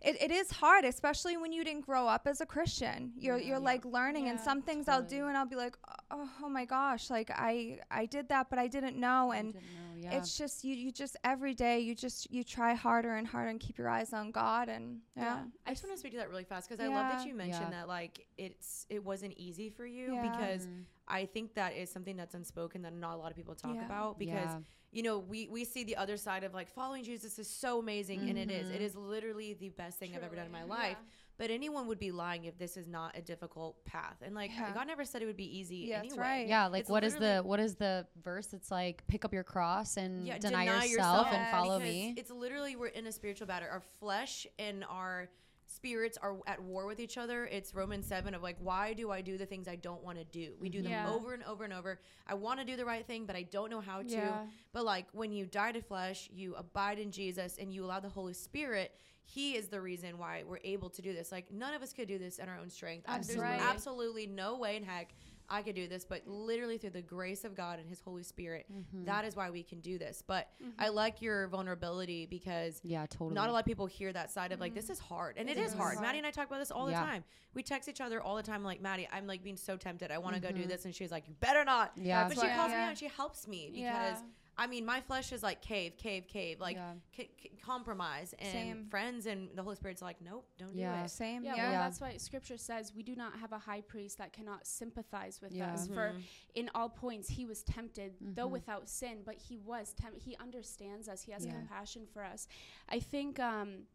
it, 0.00 0.20
it 0.20 0.30
is 0.32 0.50
hard, 0.50 0.84
especially 0.84 1.36
when 1.36 1.52
you 1.52 1.62
didn't 1.64 1.86
grow 1.86 2.06
up 2.08 2.26
as 2.26 2.40
a 2.40 2.46
Christian. 2.46 3.12
You're 3.16 3.38
Yeah. 3.38 3.46
you're 3.46 3.56
Yeah. 3.58 3.72
like 3.72 3.84
learning, 3.84 4.28
and 4.28 4.38
some 4.40 4.60
things 4.60 4.88
I'll 4.88 5.02
do, 5.02 5.28
and 5.28 5.36
I'll 5.38 5.46
be 5.46 5.56
like, 5.56 5.76
oh, 6.10 6.28
oh 6.42 6.48
my 6.48 6.64
gosh, 6.64 7.08
like 7.10 7.30
I 7.30 7.78
I 7.90 8.06
did 8.06 8.28
that, 8.28 8.50
but 8.50 8.58
I 8.58 8.66
didn't 8.66 8.96
know, 8.98 9.30
and 9.32 9.52
didn't 9.54 9.64
know, 9.72 9.83
yeah. 10.00 10.12
it's 10.12 10.36
just 10.36 10.64
you 10.64 10.74
you 10.74 10.90
just 10.92 11.16
every 11.24 11.54
day 11.54 11.80
you 11.80 11.94
just 11.94 12.30
you 12.30 12.42
try 12.44 12.74
harder 12.74 13.14
and 13.16 13.26
harder 13.26 13.48
and 13.50 13.60
keep 13.60 13.76
your 13.78 13.88
eyes 13.88 14.12
on 14.12 14.30
God, 14.30 14.68
and 14.68 15.00
yeah, 15.16 15.42
I 15.66 15.70
just 15.70 15.84
want 15.84 15.94
to 15.94 15.98
speak 16.00 16.12
to 16.12 16.18
that 16.18 16.30
really 16.30 16.44
fast 16.44 16.68
because 16.68 16.84
I 16.84 16.88
love 16.88 17.10
that 17.12 17.26
you 17.26 17.34
mentioned 17.34 17.66
Yeah. 17.70 17.80
that 17.80 17.88
like 17.88 18.26
it's 18.38 18.86
it 18.90 19.02
wasn't 19.04 19.34
easy 19.36 19.68
for 19.70 19.86
you 19.86 20.14
Yeah. 20.14 20.22
because 20.30 20.66
Mm. 20.66 20.84
I 21.06 21.26
think 21.26 21.54
that 21.54 21.74
is 21.74 21.90
something 21.90 22.16
that's 22.16 22.34
unspoken 22.34 22.80
that 22.82 22.94
not 22.94 23.14
a 23.14 23.18
lot 23.18 23.30
of 23.30 23.36
people 23.36 23.54
talk 23.54 23.74
Yeah. 23.74 23.84
about 23.84 24.18
because 24.18 24.32
Yeah. 24.32 24.60
you 24.92 25.02
know 25.02 25.18
we 25.18 25.48
we 25.48 25.64
see 25.64 25.84
the 25.84 25.96
other 25.96 26.16
side 26.16 26.44
of 26.44 26.54
like 26.54 26.68
following 26.70 27.04
Jesus 27.04 27.38
is 27.38 27.48
so 27.48 27.78
amazing 27.78 28.28
and 28.30 28.38
it 28.38 28.50
is 28.50 28.70
it 28.70 28.80
Mhm. 28.94 29.08
literally 29.08 29.54
the 29.54 29.68
best 29.70 29.98
thing 29.98 30.14
I've 30.16 30.22
ever 30.22 30.36
done 30.36 30.46
in 30.46 30.52
my 30.52 30.64
life 30.64 30.96
yeah. 31.00 31.08
But 31.36 31.50
anyone 31.50 31.86
would 31.88 31.98
be 31.98 32.10
lying 32.12 32.44
if 32.44 32.56
this 32.58 32.76
is 32.76 32.86
not 32.86 33.16
a 33.16 33.22
difficult 33.22 33.84
path 33.84 34.16
and 34.22 34.34
like 34.34 34.50
Yeah. 34.54 34.72
God 34.72 34.86
never 34.86 35.04
said 35.04 35.22
it 35.22 35.26
would 35.26 35.36
be 35.36 35.58
easy 35.58 35.76
Yeah, 35.88 36.00
that's 36.02 36.12
anyway 36.12 36.28
right. 36.28 36.46
Yeah, 36.48 36.66
like 36.68 36.80
It's 36.82 36.90
what 36.90 37.04
is 37.04 37.16
the 37.16 37.40
what 37.44 37.60
is 37.60 37.74
the 37.74 38.06
verse? 38.22 38.52
It's 38.52 38.70
like 38.70 39.06
pick 39.06 39.24
up 39.24 39.32
your 39.32 39.44
cross 39.44 39.96
and 39.96 40.26
yeah, 40.26 40.38
deny, 40.38 40.64
yourself, 40.64 40.90
yourself 40.90 41.26
and 41.32 41.50
follow 41.50 41.78
me. 41.78 42.14
It's 42.16 42.30
literally 42.30 42.76
we're 42.76 42.88
in 42.88 43.06
a 43.06 43.12
spiritual 43.12 43.46
battle. 43.46 43.68
Our 43.70 43.82
flesh 44.00 44.46
and 44.58 44.84
our 44.88 45.28
spirits 45.66 46.18
are 46.22 46.36
at 46.46 46.62
war 46.62 46.86
with 46.86 47.00
each 47.00 47.16
other. 47.16 47.46
It's 47.46 47.74
Romans 47.74 48.06
7 48.06 48.34
of 48.34 48.42
like, 48.42 48.56
why 48.60 48.92
do 48.92 49.10
I 49.10 49.22
do 49.22 49.38
the 49.38 49.46
things 49.46 49.66
I 49.66 49.76
don't 49.76 50.04
want 50.04 50.18
to 50.18 50.24
do? 50.24 50.52
We 50.60 50.68
do 50.68 50.82
them 50.82 50.92
Yeah. 50.92 51.10
over 51.10 51.32
and 51.32 51.42
over 51.44 51.64
and 51.64 51.72
over. 51.72 52.00
I 52.26 52.34
want 52.34 52.60
to 52.60 52.66
do 52.66 52.76
the 52.76 52.84
right 52.84 53.04
thing, 53.04 53.24
but 53.26 53.34
I 53.34 53.42
don't 53.42 53.70
know 53.70 53.80
how 53.80 54.02
to. 54.02 54.08
Yeah. 54.08 54.46
But 54.72 54.84
like 54.84 55.06
when 55.12 55.32
you 55.32 55.46
die 55.46 55.72
to 55.72 55.80
flesh, 55.80 56.28
you 56.32 56.54
abide 56.54 56.98
in 56.98 57.10
Jesus 57.10 57.56
and 57.58 57.72
you 57.72 57.84
allow 57.84 57.98
the 57.98 58.08
Holy 58.10 58.34
Spirit. 58.34 58.92
He 59.26 59.56
is 59.56 59.68
the 59.68 59.80
reason 59.80 60.18
why 60.18 60.44
we're 60.46 60.58
able 60.64 60.90
to 60.90 61.02
do 61.02 61.12
this. 61.14 61.32
Like 61.32 61.50
none 61.50 61.74
of 61.74 61.82
us 61.82 61.92
could 61.92 62.08
do 62.08 62.18
this 62.18 62.38
in 62.38 62.48
our 62.48 62.58
own 62.58 62.68
strength. 62.70 63.04
I- 63.08 63.14
There's 63.18 63.30
Absolutely. 63.30 63.58
absolutely 63.66 64.26
no 64.26 64.58
way 64.58 64.76
in 64.76 64.84
heck 64.84 65.14
I 65.48 65.60
could 65.62 65.74
do 65.74 65.86
this, 65.86 66.06
but 66.06 66.26
literally 66.26 66.78
through 66.78 66.90
the 66.90 67.02
grace 67.02 67.44
of 67.44 67.54
God 67.54 67.78
and 67.78 67.86
His 67.86 68.00
Holy 68.00 68.22
Spirit, 68.22 68.64
Mm-hmm. 68.72 69.04
that 69.04 69.26
is 69.26 69.36
why 69.36 69.50
we 69.50 69.62
can 69.62 69.80
do 69.80 69.98
this. 69.98 70.22
But 70.26 70.48
Mm-hmm. 70.62 70.70
I 70.80 70.88
like 70.88 71.20
your 71.20 71.48
vulnerability 71.48 72.24
because 72.26 72.80
yeah, 72.82 73.04
totally. 73.06 73.34
not 73.34 73.48
a 73.48 73.52
lot 73.52 73.58
of 73.60 73.66
people 73.66 73.84
hear 73.86 74.10
that 74.12 74.30
side 74.30 74.52
of 74.52 74.60
like 74.60 74.74
this 74.74 74.88
is 74.88 74.98
hard, 74.98 75.36
and 75.36 75.48
It 75.50 75.58
it 75.58 75.60
is 75.60 75.72
is 75.72 75.76
hard. 75.76 75.94
hard. 75.96 76.06
Madi 76.06 76.18
and 76.18 76.26
I 76.26 76.30
talk 76.30 76.46
about 76.46 76.60
this 76.60 76.70
all 76.70 76.90
Yeah. 76.90 77.00
the 77.00 77.06
time. 77.06 77.24
We 77.54 77.62
text 77.62 77.88
each 77.90 78.00
other 78.00 78.22
all 78.22 78.36
the 78.36 78.42
time. 78.42 78.62
Like 78.64 78.80
Madi, 78.80 79.06
I'm 79.12 79.26
like 79.26 79.42
being 79.44 79.56
so 79.58 79.76
tempted. 79.76 80.10
I 80.10 80.18
want 80.18 80.34
to 80.34 80.40
go 80.40 80.50
do 80.50 80.62
Mhm. 80.64 80.68
this, 80.68 80.84
and 80.86 80.94
she's 80.94 81.10
like, 81.10 81.28
"You 81.28 81.34
better 81.40 81.64
not." 81.64 81.92
Yeah. 81.96 82.26
but 82.28 82.38
she 82.38 82.46
why- 82.46 82.54
calls 82.56 82.70
me 82.70 82.76
out 82.76 82.88
and 82.90 82.98
she 82.98 83.08
helps 83.08 83.46
me 83.46 83.66
because 83.70 83.82
Yeah. 83.82 84.20
I 84.56 84.66
mean 84.66 84.84
my 84.86 85.00
flesh 85.00 85.32
is 85.32 85.42
like 85.42 85.60
cave, 85.62 85.96
cave, 85.96 86.26
cave, 86.28 86.60
like 86.60 86.76
Yeah. 86.76 86.94
c- 87.16 87.30
c- 87.42 87.50
compromise, 87.62 88.34
and 88.38 88.52
Same. 88.52 88.86
friends 88.88 89.26
and 89.26 89.48
the 89.56 89.62
Holy 89.62 89.74
Spirit's 89.76 90.00
like, 90.02 90.20
"Nope, 90.20 90.46
don't 90.58 90.74
Yeah. 90.74 90.98
do 91.00 91.04
it." 91.04 91.08
same, 91.08 91.44
Yeah, 91.44 91.56
yeah, 91.56 91.62
well, 91.64 91.72
Yeah. 91.72 91.78
that's 91.88 92.00
why 92.00 92.16
Scripture 92.18 92.56
says 92.56 92.94
we 92.94 93.02
do 93.02 93.16
not 93.16 93.38
have 93.40 93.52
a 93.52 93.58
high 93.58 93.80
priest 93.80 94.18
that 94.18 94.32
cannot 94.32 94.66
sympathize 94.66 95.40
with 95.40 95.52
Yeah. 95.52 95.72
us. 95.74 95.88
For 95.88 96.14
in 96.54 96.70
all 96.74 96.88
points 96.88 97.28
he 97.30 97.46
was 97.46 97.62
tempted, 97.64 98.14
though 98.20 98.48
Mhm. 98.48 98.52
without 98.52 98.88
sin, 98.88 99.22
but 99.24 99.36
he 99.36 99.58
was 99.58 99.92
tempted. 99.94 100.22
He 100.22 100.36
understands 100.36 101.08
us. 101.08 101.22
He 101.22 101.32
has 101.32 101.44
Yeah. 101.46 101.52
compassion 101.52 102.06
for 102.06 102.22
us. 102.22 102.46
I 102.88 103.00
think 103.00 103.40
um, 103.40 103.86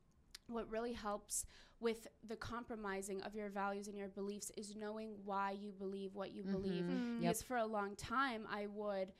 what 0.47 0.69
really 0.69 0.93
helps 0.93 1.45
with 1.79 2.07
the 2.27 2.35
compromising 2.35 3.21
of 3.21 3.33
your 3.35 3.49
values 3.49 3.87
and 3.87 3.97
your 3.97 4.09
beliefs 4.09 4.51
is 4.57 4.75
knowing 4.75 5.23
why 5.23 5.51
you 5.51 5.71
believe 5.71 6.13
what 6.15 6.31
you 6.31 6.43
believe. 6.43 6.83
Mhm. 6.83 7.13
Yep. 7.13 7.21
Because 7.21 7.41
for 7.43 7.55
a 7.57 7.65
long 7.65 7.95
time, 7.95 8.45
I 8.49 8.67
would 8.67 9.13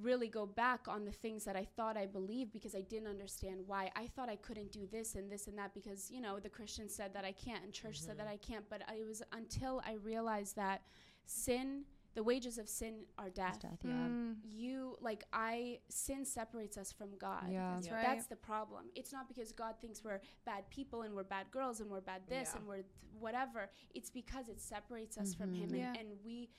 really 0.00 0.28
go 0.28 0.46
back 0.46 0.86
on 0.88 1.04
the 1.04 1.12
things 1.12 1.44
that 1.44 1.56
I 1.56 1.64
thought 1.76 1.96
I 1.96 2.06
believed 2.06 2.52
because 2.52 2.74
I 2.74 2.80
didn't 2.80 3.08
understand 3.08 3.60
why. 3.66 3.90
I 3.96 4.06
thought 4.06 4.28
I 4.28 4.36
couldn't 4.36 4.72
do 4.72 4.86
this 4.90 5.14
and 5.14 5.30
this 5.30 5.46
and 5.46 5.58
that 5.58 5.74
because, 5.74 6.10
you 6.10 6.20
know, 6.20 6.38
the 6.38 6.48
Christian 6.48 6.88
said 6.88 7.12
that 7.14 7.24
I 7.24 7.32
can't 7.32 7.64
and 7.64 7.72
church 7.72 8.00
said 8.00 8.18
that 8.18 8.26
I 8.28 8.36
can't. 8.36 8.68
But 8.68 8.82
I- 8.88 8.94
it 8.96 9.06
was 9.06 9.22
until 9.32 9.82
I 9.84 9.94
realized 9.94 10.56
that 10.56 10.82
sin, 11.26 11.84
the 12.14 12.22
wages 12.22 12.58
of 12.58 12.68
sin 12.68 13.04
are 13.18 13.28
It's 13.28 13.36
death. 13.36 13.60
death, 13.60 13.78
yeah. 13.84 13.90
Mm, 13.92 14.36
You, 14.44 14.96
like, 15.00 15.24
I, 15.32 15.80
sin 15.88 16.24
separates 16.24 16.76
us 16.76 16.92
from 16.92 17.16
God. 17.18 17.50
Yeah. 17.50 17.74
that's 17.74 17.86
Yeah. 17.86 17.94
right. 17.94 18.06
That's 18.06 18.26
the 18.26 18.36
problem. 18.36 18.90
It's 18.94 19.12
not 19.12 19.28
because 19.28 19.52
God 19.52 19.76
thinks 19.80 20.02
we're 20.02 20.20
bad 20.44 20.68
people 20.70 21.02
and 21.02 21.14
we're 21.14 21.24
bad 21.24 21.50
girls 21.50 21.80
and 21.80 21.90
we're 21.90 22.00
bad 22.00 22.22
this 22.28 22.50
Yeah. 22.52 22.58
and 22.58 22.66
we're 22.68 22.82
th- 22.82 22.86
whatever. 23.18 23.70
It's 23.94 24.10
because 24.10 24.48
it 24.48 24.60
separates 24.60 25.18
us 25.18 25.34
from 25.34 25.52
Him. 25.54 25.74
Yeah. 25.74 25.88
and, 25.90 25.98
and 25.98 26.24
we 26.24 26.50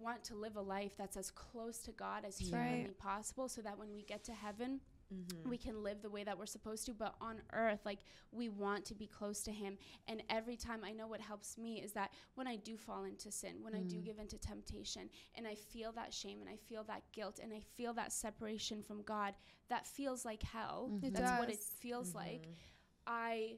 want 0.00 0.24
to 0.24 0.34
live 0.34 0.56
a 0.56 0.60
life 0.62 0.92
that's 0.96 1.16
as 1.16 1.30
close 1.30 1.78
to 1.80 1.92
God 1.92 2.24
as 2.26 2.38
humanly 2.38 2.84
right. 2.84 2.98
possible, 2.98 3.48
so 3.48 3.60
that 3.62 3.78
when 3.78 3.92
we 3.92 4.02
get 4.02 4.24
to 4.24 4.32
heaven, 4.32 4.80
Mm-hmm. 5.12 5.50
we 5.50 5.58
can 5.58 5.82
live 5.82 6.02
the 6.02 6.08
way 6.08 6.22
that 6.22 6.38
we're 6.38 6.46
supposed 6.46 6.86
to. 6.86 6.94
But 6.94 7.16
on 7.20 7.42
earth, 7.52 7.80
like 7.84 7.98
we 8.30 8.48
want 8.48 8.84
to 8.84 8.94
be 8.94 9.08
close 9.08 9.42
to 9.42 9.50
Him. 9.50 9.76
And 10.06 10.22
every 10.30 10.54
time 10.54 10.82
I 10.84 10.92
know 10.92 11.08
what 11.08 11.20
helps 11.20 11.58
me 11.58 11.82
is 11.82 11.90
that 11.94 12.12
when 12.36 12.46
I 12.46 12.54
do 12.54 12.76
fall 12.76 13.02
into 13.02 13.32
sin, 13.32 13.54
when 13.60 13.74
I 13.74 13.82
do 13.82 13.96
Mm. 13.96 14.04
give 14.04 14.18
into 14.20 14.38
temptation, 14.38 15.10
and 15.34 15.48
I 15.48 15.56
feel 15.56 15.90
that 15.94 16.14
shame 16.14 16.40
and 16.40 16.48
I 16.48 16.54
feel 16.54 16.84
that 16.84 17.02
guilt 17.10 17.40
and 17.42 17.52
I 17.52 17.58
feel 17.58 17.92
that 17.94 18.12
separation 18.12 18.84
from 18.84 19.02
God, 19.02 19.34
that 19.68 19.84
feels 19.84 20.24
like 20.24 20.44
hell. 20.44 20.92
It 21.02 21.12
That's 21.12 21.40
what 21.40 21.50
it 21.50 21.58
feels 21.58 22.14
like. 22.14 22.42
Mm-hmm. 22.42 22.52
I 23.08 23.56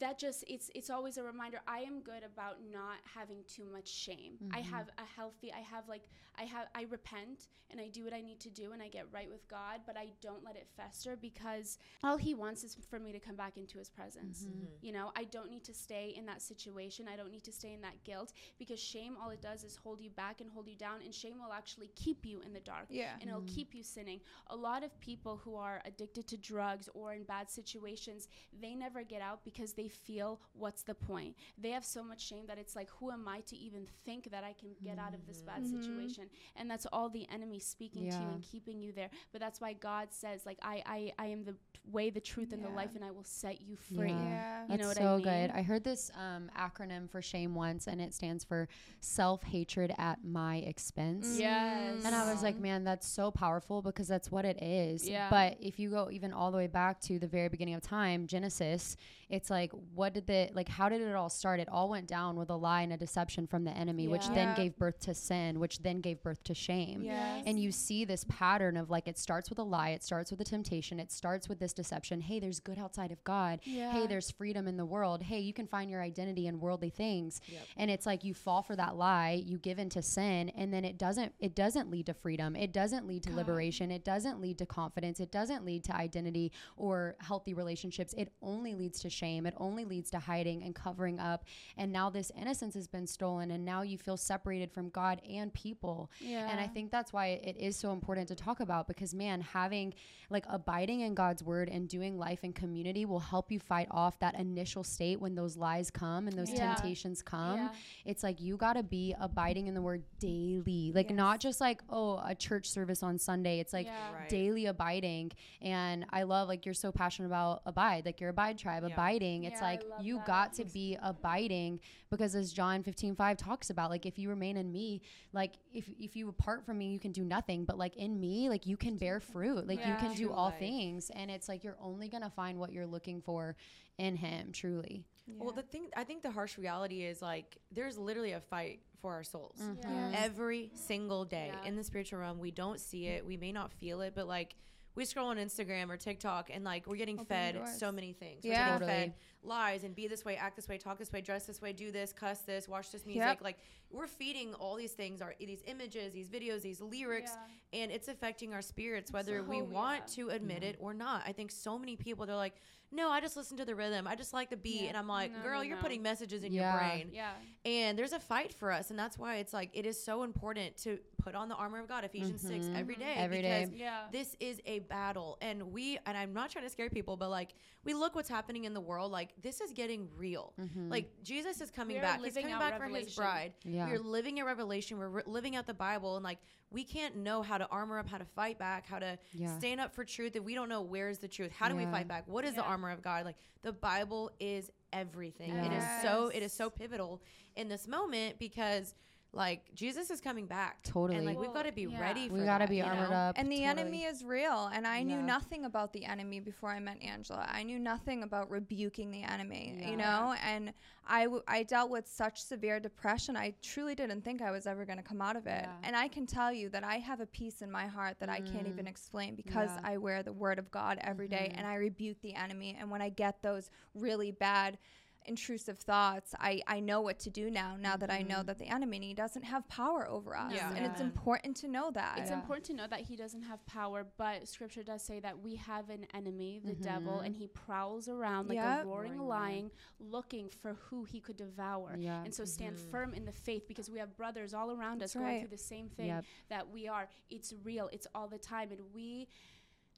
that 0.00 0.18
just 0.18 0.44
it's 0.48 0.70
it's 0.74 0.90
always 0.90 1.18
a 1.18 1.22
reminder 1.22 1.60
I 1.66 1.80
am 1.80 2.00
good 2.00 2.22
about 2.24 2.56
not 2.72 2.96
having 3.14 3.38
too 3.46 3.64
much 3.70 3.88
shame. 3.88 4.38
I 4.52 4.60
Mhm. 4.60 4.64
have 4.70 4.88
a 4.98 5.04
healthy 5.04 5.52
I 5.52 5.60
have 5.60 5.88
like 5.88 6.08
I 6.36 6.44
have 6.44 6.68
I 6.74 6.82
repent 6.82 7.48
and 7.70 7.80
I 7.80 7.88
do 7.88 8.04
what 8.04 8.12
I 8.12 8.20
need 8.20 8.38
to 8.40 8.50
do 8.50 8.72
and 8.72 8.82
I 8.82 8.88
get 8.88 9.06
right 9.12 9.28
with 9.30 9.46
God, 9.48 9.80
but 9.86 9.96
I 9.96 10.08
don't 10.20 10.44
let 10.44 10.56
it 10.56 10.68
fester 10.76 11.16
because 11.16 11.78
all 12.02 12.16
he 12.18 12.34
wants 12.34 12.64
is 12.64 12.74
for 12.74 12.98
me 12.98 13.12
to 13.12 13.18
come 13.18 13.34
back 13.36 13.56
into 13.56 13.78
his 13.78 13.88
presence. 13.90 14.44
Mhm. 14.44 14.66
You 14.82 14.92
know, 14.92 15.10
I 15.16 15.24
don't 15.24 15.50
need 15.50 15.64
to 15.64 15.74
stay 15.74 16.10
in 16.10 16.26
that 16.26 16.42
situation. 16.42 17.08
I 17.08 17.16
don't 17.16 17.30
need 17.30 17.44
to 17.44 17.52
stay 17.52 17.72
in 17.72 17.80
that 17.82 18.02
guilt 18.04 18.32
because 18.58 18.78
shame 18.80 19.16
all 19.18 19.30
it 19.30 19.40
does 19.42 19.62
is 19.64 19.76
hold 19.76 20.00
you 20.00 20.10
back 20.10 20.40
and 20.40 20.50
hold 20.50 20.68
you 20.68 20.74
down 20.76 21.00
and 21.02 21.14
shame 21.14 21.38
will 21.38 21.52
actually 21.52 21.88
keep 21.94 22.24
you 22.26 22.40
in 22.40 22.52
the 22.52 22.60
dark 22.60 22.86
yeah. 22.90 23.14
and 23.20 23.28
it'll 23.28 23.42
keep 23.42 23.74
you 23.74 23.82
sinning. 23.82 24.20
A 24.48 24.56
lot 24.56 24.82
of 24.84 24.98
people 25.00 25.36
who 25.38 25.54
are 25.54 25.80
addicted 25.84 26.26
to 26.28 26.36
drugs 26.38 26.88
or 26.94 27.12
in 27.14 27.24
bad 27.24 27.50
situations, 27.50 28.28
they 28.58 28.74
never 28.74 29.02
get 29.02 29.22
out 29.22 29.44
because 29.44 29.72
they 29.74 29.81
feel 29.88 30.40
what's 30.52 30.82
the 30.82 30.94
point? 30.94 31.36
They 31.58 31.70
have 31.70 31.84
so 31.84 32.02
much 32.02 32.20
shame 32.26 32.46
that 32.48 32.58
it's 32.58 32.74
like, 32.76 32.88
who 32.98 33.10
am 33.10 33.26
I 33.28 33.40
to 33.42 33.56
even 33.56 33.86
think 34.04 34.30
that 34.30 34.44
I 34.44 34.52
can 34.52 34.70
get 34.84 34.98
out 34.98 35.14
of 35.14 35.26
this 35.26 35.42
bad 35.42 35.62
Mhm. 35.62 35.70
situation? 35.82 36.24
And 36.56 36.70
that's 36.70 36.86
all 36.92 37.08
the 37.08 37.28
enemy 37.30 37.58
speaking 37.58 38.02
to 38.10 38.16
you 38.16 38.28
and 38.34 38.42
keeping 38.42 38.80
you 38.80 38.92
there. 38.92 39.10
But 39.32 39.40
that's 39.40 39.60
why 39.60 39.72
God 39.72 40.08
says, 40.12 40.44
like, 40.46 40.58
I, 40.62 40.82
I, 40.86 41.12
I 41.18 41.26
am 41.26 41.44
the 41.44 41.56
way, 41.90 42.10
the 42.10 42.20
truth, 42.20 42.52
and 42.52 42.64
the 42.64 42.68
life, 42.68 42.94
and 42.94 43.04
I 43.04 43.10
will 43.10 43.24
set 43.24 43.60
you 43.60 43.76
free. 43.76 44.10
Yeah. 44.10 44.22
Yeah. 44.22 44.62
You 44.62 44.68
That's 44.68 44.80
know 44.80 44.88
what 44.88 44.96
so 44.96 45.12
I 45.12 45.16
mean? 45.16 45.24
good. 45.24 45.50
I 45.50 45.62
heard 45.62 45.82
this 45.84 46.10
um, 46.16 46.50
acronym 46.56 47.10
for 47.10 47.20
shame 47.20 47.54
once, 47.54 47.86
and 47.88 48.00
it 48.00 48.14
stands 48.14 48.44
for 48.44 48.68
self 49.00 49.42
hatred 49.42 49.92
at 49.98 50.24
my 50.24 50.56
expense. 50.58 51.38
Yes. 51.38 52.04
And 52.04 52.14
I 52.14 52.30
was 52.32 52.42
like, 52.42 52.58
man, 52.58 52.84
that's 52.84 53.06
so 53.06 53.30
powerful 53.30 53.82
because 53.82 54.06
that's 54.08 54.30
what 54.30 54.44
it 54.44 54.62
is. 54.62 55.08
Yeah. 55.08 55.28
But 55.30 55.56
if 55.60 55.78
you 55.78 55.90
go 55.90 56.08
even 56.10 56.32
all 56.32 56.50
the 56.50 56.56
way 56.56 56.66
back 56.68 57.00
to 57.02 57.18
the 57.18 57.26
very 57.26 57.48
beginning 57.48 57.74
of 57.74 57.82
time, 57.82 58.26
Genesis, 58.26 58.96
it's 59.28 59.50
like 59.50 59.71
what 59.94 60.14
did 60.14 60.26
the 60.26 60.50
like 60.54 60.68
how 60.68 60.88
did 60.88 61.00
it 61.00 61.14
all 61.14 61.28
start? 61.30 61.60
It 61.60 61.68
all 61.68 61.88
went 61.88 62.06
down 62.08 62.36
with 62.36 62.50
a 62.50 62.56
lie 62.56 62.82
and 62.82 62.92
a 62.92 62.96
deception 62.96 63.46
from 63.46 63.64
the 63.64 63.70
enemy, 63.72 64.08
which 64.08 64.26
then 64.28 64.48
Yeah. 64.48 64.54
gave 64.56 64.76
birth 64.76 65.00
to 65.00 65.14
sin, 65.14 65.58
which 65.60 65.80
then 65.80 66.00
gave 66.00 66.22
birth 66.22 66.42
to 66.44 66.54
shame. 66.54 67.02
Yes. 67.02 67.44
And 67.46 67.58
you 67.58 67.72
see 67.72 68.04
this 68.04 68.24
pattern 68.28 68.76
of 68.76 68.90
like 68.90 69.06
it 69.08 69.18
starts 69.18 69.48
with 69.50 69.58
a 69.58 69.62
lie, 69.62 69.90
it 69.90 70.02
starts 70.02 70.30
with 70.30 70.40
a 70.40 70.44
temptation, 70.44 70.98
it 71.00 71.10
starts 71.12 71.48
with 71.48 71.58
this 71.58 71.72
deception. 71.72 72.20
Hey, 72.20 72.40
there's 72.40 72.60
good 72.60 72.78
outside 72.78 73.10
of 73.10 73.22
God. 73.24 73.60
Yeah. 73.64 73.92
Hey, 73.92 74.06
there's 74.06 74.30
freedom 74.30 74.66
in 74.68 74.76
the 74.76 74.84
world. 74.86 75.22
Hey, 75.22 75.40
you 75.40 75.52
can 75.52 75.66
find 75.66 75.90
your 75.90 76.02
identity 76.02 76.46
in 76.46 76.60
worldly 76.60 76.90
things. 76.90 77.40
And 77.76 77.90
it's 77.90 78.06
like 78.06 78.24
you 78.24 78.34
fall 78.34 78.62
for 78.62 78.76
that 78.76 78.96
lie, 78.96 79.42
you 79.44 79.58
give 79.58 79.78
into 79.78 80.02
sin, 80.02 80.48
and 80.50 80.72
then 80.72 80.84
it 80.84 80.98
doesn't 80.98 81.32
it 81.38 81.54
doesn't 81.54 81.90
lead 81.90 82.06
to 82.06 82.14
freedom. 82.14 82.56
It 82.56 82.72
doesn't 82.72 83.06
lead 83.06 83.22
to 83.24 83.32
liberation. 83.32 83.90
It 83.90 84.04
doesn't 84.04 84.40
lead 84.40 84.58
to 84.58 84.66
confidence. 84.66 85.20
It 85.20 85.30
doesn't 85.32 85.64
lead 85.64 85.84
to 85.84 85.96
identity 85.96 86.52
or 86.76 87.16
healthy 87.20 87.54
relationships. 87.54 88.14
It 88.16 88.32
only 88.42 88.74
leads 88.74 89.00
to 89.00 89.10
shame. 89.10 89.46
It 89.46 89.54
only 89.62 89.84
leads 89.84 90.10
to 90.10 90.18
hiding 90.18 90.62
and 90.64 90.74
covering 90.74 91.18
up. 91.20 91.44
And 91.76 91.92
now 91.92 92.10
this 92.10 92.30
innocence 92.36 92.74
has 92.74 92.86
been 92.88 93.06
stolen 93.06 93.50
and 93.52 93.64
now 93.64 93.82
you 93.82 93.96
feel 93.96 94.16
separated 94.16 94.70
from 94.72 94.88
God 94.90 95.20
and 95.28 95.52
people. 95.54 96.10
Yeah. 96.20 96.48
And 96.50 96.60
I 96.60 96.66
think 96.66 96.90
that's 96.90 97.12
why 97.12 97.26
it 97.50 97.56
is 97.58 97.76
so 97.76 97.92
important 97.92 98.28
to 98.28 98.34
talk 98.34 98.60
about 98.60 98.88
because 98.88 99.14
man, 99.14 99.40
having 99.40 99.94
like 100.30 100.44
abiding 100.48 101.00
in 101.00 101.14
God's 101.14 101.42
word 101.42 101.68
and 101.68 101.88
doing 101.88 102.18
life 102.18 102.42
in 102.42 102.52
community 102.52 103.04
will 103.04 103.20
help 103.20 103.52
you 103.52 103.60
fight 103.60 103.86
off 103.90 104.18
that 104.20 104.34
initial 104.38 104.82
state 104.82 105.20
when 105.20 105.34
those 105.34 105.56
lies 105.56 105.90
come 105.90 106.26
and 106.26 106.36
those 106.38 106.50
Yeah. 106.50 106.74
temptations 106.74 107.22
come. 107.22 107.56
Yeah. 107.58 107.68
It's 108.06 108.22
like 108.22 108.40
you 108.40 108.56
got 108.56 108.74
to 108.74 108.82
be 108.82 109.14
abiding 109.20 109.66
in 109.68 109.74
the 109.74 109.82
word 109.82 110.02
daily. 110.18 110.90
Like 110.94 111.10
not 111.10 111.38
just 111.40 111.60
like 111.60 111.82
oh, 111.90 112.20
a 112.24 112.34
church 112.34 112.68
service 112.68 113.02
on 113.02 113.18
Sunday. 113.18 113.60
It's 113.60 113.72
like 113.72 113.86
Yeah. 113.86 114.12
Right. 114.12 114.28
daily 114.28 114.66
abiding. 114.66 115.32
And 115.60 116.06
I 116.10 116.22
love 116.22 116.48
like 116.48 116.64
you're 116.64 116.74
so 116.74 116.90
passionate 116.92 117.26
about 117.28 117.62
abide, 117.66 118.06
like 118.06 118.20
your 118.20 118.30
abide 118.30 118.58
tribe, 118.58 118.84
Yeah. 118.86 118.94
abiding. 118.94 119.44
It's 119.44 119.51
Yeah, 119.52 119.60
like 119.62 119.82
you 120.00 120.16
that. 120.16 120.26
got 120.26 120.52
to 120.54 120.64
be 120.64 120.96
abiding 121.02 121.80
because 122.10 122.34
as 122.34 122.52
John 122.52 122.82
15, 122.82 123.14
5 123.14 123.36
talks 123.36 123.70
about, 123.70 123.90
like 123.90 124.06
if 124.06 124.18
you 124.18 124.28
remain 124.28 124.56
in 124.56 124.70
me, 124.72 125.02
like 125.32 125.54
if 125.72 125.88
if 125.98 126.16
you 126.16 126.28
apart 126.28 126.64
from 126.66 126.78
me, 126.78 126.92
you 126.92 126.98
can 126.98 127.12
do 127.12 127.24
nothing. 127.24 127.64
But 127.64 127.78
like 127.78 127.96
in 127.96 128.18
me, 128.20 128.48
like 128.48 128.66
you 128.66 128.76
can 128.76 128.96
bear 128.96 129.20
fruit. 129.20 129.66
Like 129.66 129.80
you 129.80 129.92
Yeah. 129.92 129.96
can 130.00 130.14
do 130.14 130.32
all 130.32 130.50
life. 130.50 130.58
things. 130.58 131.10
And 131.10 131.30
it's 131.30 131.48
like 131.48 131.64
you're 131.64 131.78
only 131.80 132.08
gonna 132.08 132.30
find 132.30 132.58
what 132.58 132.72
you're 132.72 132.86
looking 132.86 133.20
for 133.22 133.56
in 133.98 134.16
him, 134.16 134.52
truly. 134.52 135.04
Well, 135.26 135.52
the 135.52 135.62
thing 135.62 135.88
I 135.96 136.04
think 136.04 136.22
the 136.22 136.30
harsh 136.30 136.58
reality 136.58 137.02
is 137.04 137.22
like 137.22 137.58
there's 137.70 137.96
literally 137.98 138.32
a 138.32 138.40
fight 138.40 138.80
for 139.00 139.12
our 139.14 139.24
souls 139.24 139.58
mm-hmm. 139.60 139.82
Yeah. 140.12 140.12
every 140.14 140.70
single 140.74 141.24
day 141.24 141.50
Yeah. 141.52 141.68
in 141.68 141.76
the 141.76 141.84
spiritual 141.84 142.20
realm. 142.20 142.38
We 142.38 142.50
don't 142.50 142.80
see 142.80 143.06
it, 143.06 143.24
we 143.26 143.36
may 143.36 143.52
not 143.52 143.72
feel 143.72 144.00
it, 144.00 144.14
but 144.14 144.26
like 144.28 144.54
we 144.94 145.04
scroll 145.04 145.28
on 145.28 145.36
Instagram 145.36 145.90
or 145.90 145.96
TikTok 145.96 146.50
and 146.52 146.64
like 146.64 146.86
we're 146.86 146.96
getting 146.96 147.24
fed 147.24 147.54
doors. 147.54 147.78
so 147.78 147.90
many 147.90 148.12
things. 148.12 148.44
Yeah. 148.44 148.74
We're 148.74 148.78
getting 148.80 148.88
fed 148.88 149.14
Totally. 149.42 149.58
lies 149.58 149.84
and 149.84 149.94
be 149.94 150.06
this 150.06 150.24
way, 150.24 150.36
act 150.36 150.56
this 150.56 150.68
way, 150.68 150.78
talk 150.78 150.98
this 150.98 151.12
way, 151.12 151.20
dress 151.20 151.46
this 151.46 151.62
way, 151.62 151.72
do 151.72 151.90
this, 151.90 152.12
cuss 152.12 152.40
this, 152.40 152.68
watch 152.68 152.92
this 152.92 153.06
music. 153.06 153.22
Yep. 153.22 153.38
Like 153.42 153.58
we're 153.90 154.06
feeding 154.06 154.54
all 154.54 154.76
these 154.76 154.92
things, 154.92 155.22
our 155.22 155.34
these 155.40 155.62
images, 155.66 156.12
these 156.12 156.28
videos, 156.28 156.62
these 156.62 156.80
lyrics, 156.80 157.32
and 157.72 157.90
it's 157.90 158.08
affecting 158.08 158.52
our 158.52 158.62
spirits 158.62 159.12
whether 159.12 159.42
we 159.42 159.62
want 159.62 160.02
yeah. 160.08 160.24
to 160.24 160.30
admit 160.30 160.58
mm-hmm. 160.58 160.70
it 160.70 160.76
or 160.78 160.92
not. 160.92 161.22
I 161.26 161.32
think 161.32 161.50
so 161.50 161.78
many 161.78 161.96
people 161.96 162.26
they're 162.26 162.36
like, 162.36 162.56
no, 162.92 163.10
I 163.10 163.20
just 163.20 163.36
listen 163.36 163.56
to 163.56 163.64
the 163.64 163.74
rhythm. 163.74 164.06
I 164.06 164.14
just 164.14 164.32
like 164.32 164.50
the 164.50 164.56
beat, 164.56 164.82
Yeah. 164.82 164.88
and 164.88 164.96
I'm 164.96 165.08
like, 165.08 165.32
No, 165.32 165.42
girl, 165.42 165.56
no, 165.58 165.62
you're 165.62 165.76
no. 165.76 165.82
putting 165.82 166.02
messages 166.02 166.44
in 166.44 166.52
Yeah. 166.52 166.70
your 166.72 166.78
brain. 166.80 167.10
Yeah. 167.12 167.32
And 167.64 167.98
there's 167.98 168.12
a 168.12 168.20
fight 168.20 168.52
for 168.54 168.70
us, 168.70 168.90
and 168.90 168.98
that's 168.98 169.16
why 169.18 169.36
it's 169.36 169.52
like 169.52 169.70
it 169.72 169.86
is 169.86 170.02
so 170.02 170.22
important 170.24 170.76
to 170.78 170.98
put 171.22 171.34
on 171.34 171.48
the 171.48 171.54
armor 171.54 171.78
of 171.78 171.88
God, 171.88 172.04
Ephesians 172.04 172.40
six, 172.42 172.66
mm-hmm. 172.66 172.76
every 172.76 172.96
day, 172.96 173.14
Every 173.16 173.40
day. 173.42 173.64
because 173.64 173.74
Yeah. 173.80 174.02
this 174.10 174.36
is 174.40 174.60
a 174.66 174.80
battle, 174.80 175.38
and 175.40 175.72
we 175.72 175.98
and 176.06 176.16
I'm 176.18 176.32
not 176.34 176.50
trying 176.50 176.64
to 176.64 176.70
scare 176.70 176.90
people, 176.90 177.16
but 177.16 177.30
like 177.30 177.54
we 177.84 177.94
look 177.94 178.14
what's 178.14 178.28
happening 178.28 178.64
in 178.64 178.74
the 178.74 178.80
world, 178.80 179.10
like 179.10 179.30
this 179.40 179.60
is 179.60 179.72
getting 179.72 180.08
real. 180.16 180.52
Mm-hmm. 180.60 180.90
Like 180.90 181.10
Jesus 181.22 181.60
is 181.60 181.70
coming 181.70 182.00
back. 182.00 182.20
He's 182.22 182.34
coming 182.34 182.52
out 182.52 182.60
back 182.60 182.78
for 182.78 182.86
His 182.86 183.14
bride. 183.14 183.54
Yeah. 183.64 183.86
We're 183.88 183.98
living 183.98 184.38
in 184.38 184.44
Revelation. 184.44 184.98
We're 184.98 185.08
re- 185.08 185.22
living 185.26 185.56
out 185.56 185.66
the 185.66 185.74
Bible, 185.74 186.16
and 186.16 186.24
like 186.24 186.38
we 186.72 186.84
can't 186.84 187.16
know 187.16 187.42
how 187.42 187.58
to 187.58 187.66
armor 187.68 187.98
up, 187.98 188.08
how 188.08 188.18
to 188.18 188.24
fight 188.24 188.58
back, 188.58 188.86
how 188.86 188.98
to 188.98 189.18
Yeah. 189.32 189.56
stand 189.58 189.80
up 189.80 189.94
for 189.94 190.04
truth 190.04 190.36
if 190.36 190.42
we 190.42 190.54
don't 190.54 190.68
know 190.68 190.82
where's 190.82 191.18
the 191.18 191.28
truth. 191.28 191.52
How 191.52 191.68
do 191.68 191.76
we 191.76 191.84
fight 191.86 192.08
back? 192.08 192.26
What 192.26 192.44
is 192.44 192.54
the 192.54 192.62
armor 192.62 192.90
of 192.90 193.02
God? 193.02 193.24
Like 193.24 193.36
the 193.62 193.72
Bible 193.72 194.30
is 194.40 194.70
everything. 194.92 195.50
It 195.52 195.72
is 195.72 195.84
so 196.02 196.28
it 196.28 196.42
is 196.42 196.52
so 196.52 196.70
pivotal 196.70 197.22
in 197.56 197.68
this 197.68 197.86
moment 197.86 198.38
because 198.38 198.94
like 199.34 199.74
Jesus 199.74 200.10
is 200.10 200.20
coming 200.20 200.46
back. 200.46 200.82
Totally. 200.82 201.16
And 201.16 201.26
like 201.26 201.38
we've 201.38 201.52
got 201.54 201.64
to 201.64 201.72
be 201.72 201.82
yeah. 201.82 202.00
ready 202.00 202.28
for 202.28 202.34
We 202.34 202.40
got 202.40 202.58
to 202.58 202.66
be 202.66 202.82
armored 202.82 203.10
know? 203.10 203.16
up. 203.16 203.38
And 203.38 203.50
the 203.50 203.62
totally. 203.64 203.80
enemy 203.82 204.04
is 204.04 204.22
real. 204.22 204.70
And 204.72 204.86
I 204.86 205.02
knew 205.02 205.16
Yeah. 205.16 205.24
nothing 205.24 205.64
about 205.64 205.92
the 205.92 206.04
enemy 206.04 206.40
before 206.40 206.70
I 206.70 206.78
met 206.80 207.00
Angela. 207.02 207.46
I 207.50 207.62
knew 207.62 207.78
nothing 207.78 208.22
about 208.22 208.50
rebuking 208.50 209.10
the 209.10 209.22
enemy, 209.22 209.74
Yeah. 209.78 209.90
you 209.90 209.96
know? 209.96 210.34
And 210.44 210.74
I, 211.06 211.24
w- 211.24 211.42
I 211.48 211.62
dealt 211.62 211.90
with 211.90 212.06
such 212.06 212.42
severe 212.42 212.78
depression. 212.78 213.34
I 213.36 213.54
truly 213.62 213.94
didn't 213.94 214.22
think 214.22 214.42
I 214.42 214.50
was 214.50 214.66
ever 214.66 214.84
going 214.84 214.98
to 214.98 215.02
come 215.02 215.22
out 215.22 215.36
of 215.36 215.46
it. 215.46 215.64
Yeah. 215.64 215.76
And 215.82 215.96
I 215.96 216.08
can 216.08 216.26
tell 216.26 216.52
you 216.52 216.68
that 216.68 216.84
I 216.84 216.96
have 216.98 217.20
a 217.20 217.26
peace 217.26 217.62
in 217.62 217.70
my 217.70 217.86
heart 217.86 218.16
that 218.20 218.28
I 218.28 218.40
can't 218.40 218.68
even 218.68 218.84
mm. 218.84 218.90
explain 218.90 219.34
because 219.34 219.70
Yeah. 219.70 219.92
I 219.92 219.96
wear 219.96 220.22
the 220.22 220.32
word 220.32 220.58
of 220.58 220.70
God 220.70 220.98
every 221.00 221.28
day 221.28 221.48
mm-hmm. 221.50 221.58
and 221.58 221.66
I 221.66 221.76
rebuke 221.76 222.20
the 222.20 222.34
enemy. 222.34 222.76
And 222.78 222.90
when 222.90 223.00
I 223.00 223.08
get 223.08 223.40
those 223.42 223.70
really 223.94 224.30
bad, 224.30 224.78
intrusive 225.26 225.78
thoughts 225.78 226.34
I, 226.38 226.62
I 226.66 226.80
know 226.80 227.00
what 227.00 227.18
to 227.20 227.30
do 227.30 227.50
now 227.50 227.76
now 227.80 227.96
that 227.96 228.10
i 228.10 228.22
know 228.22 228.36
mm-hmm. 228.36 228.46
that 228.46 228.58
the 228.58 228.66
enemy 228.66 229.14
doesn't 229.14 229.42
have 229.42 229.68
power 229.68 230.08
over 230.08 230.36
us 230.36 230.52
Yeah. 230.54 230.72
and 230.74 230.84
it's 230.86 231.00
important 231.00 231.56
to 231.58 231.68
know 231.68 231.90
that 231.92 232.18
It's 232.18 232.30
Yeah. 232.30 232.40
important 232.40 232.66
to 232.66 232.74
know 232.74 232.86
that 232.86 233.00
he 233.00 233.16
doesn't 233.16 233.42
have 233.42 233.64
power, 233.66 234.06
but 234.16 234.48
scripture 234.48 234.82
does 234.82 235.02
say 235.02 235.20
that 235.20 235.40
we 235.40 235.56
have 235.56 235.90
an 235.90 236.06
enemy, 236.14 236.60
the 236.64 236.72
mm-hmm. 236.72 236.82
devil, 236.82 237.20
and 237.20 237.34
he 237.34 237.46
prowls 237.48 238.08
around 238.08 238.48
like 238.48 238.56
Yep. 238.56 238.84
a 238.84 238.86
roaring 238.86 239.18
lion 239.18 239.70
looking 239.98 240.48
for 240.48 240.74
who 240.74 241.04
he 241.04 241.20
could 241.20 241.36
devour. 241.36 241.96
Yeah. 241.98 242.22
And 242.24 242.34
so 242.34 242.44
stand 242.44 242.76
mm-hmm. 242.76 242.90
firm 242.90 243.14
in 243.14 243.24
the 243.24 243.32
faith 243.32 243.66
because 243.66 243.90
we 243.90 243.98
have 243.98 244.16
brothers 244.16 244.54
all 244.54 244.70
around 244.70 245.00
That's 245.00 245.16
us 245.16 245.20
going 245.20 245.26
right. 245.26 245.40
through 245.40 245.56
the 245.56 245.62
same 245.62 245.88
thing 245.88 246.06
Yep. 246.06 246.24
that 246.48 246.70
we 246.70 246.88
are. 246.88 247.08
It's 247.30 247.54
real, 247.64 247.88
it's 247.92 248.06
all 248.14 248.28
the 248.28 248.38
time. 248.38 248.70
And 248.70 248.80
we, 248.94 249.28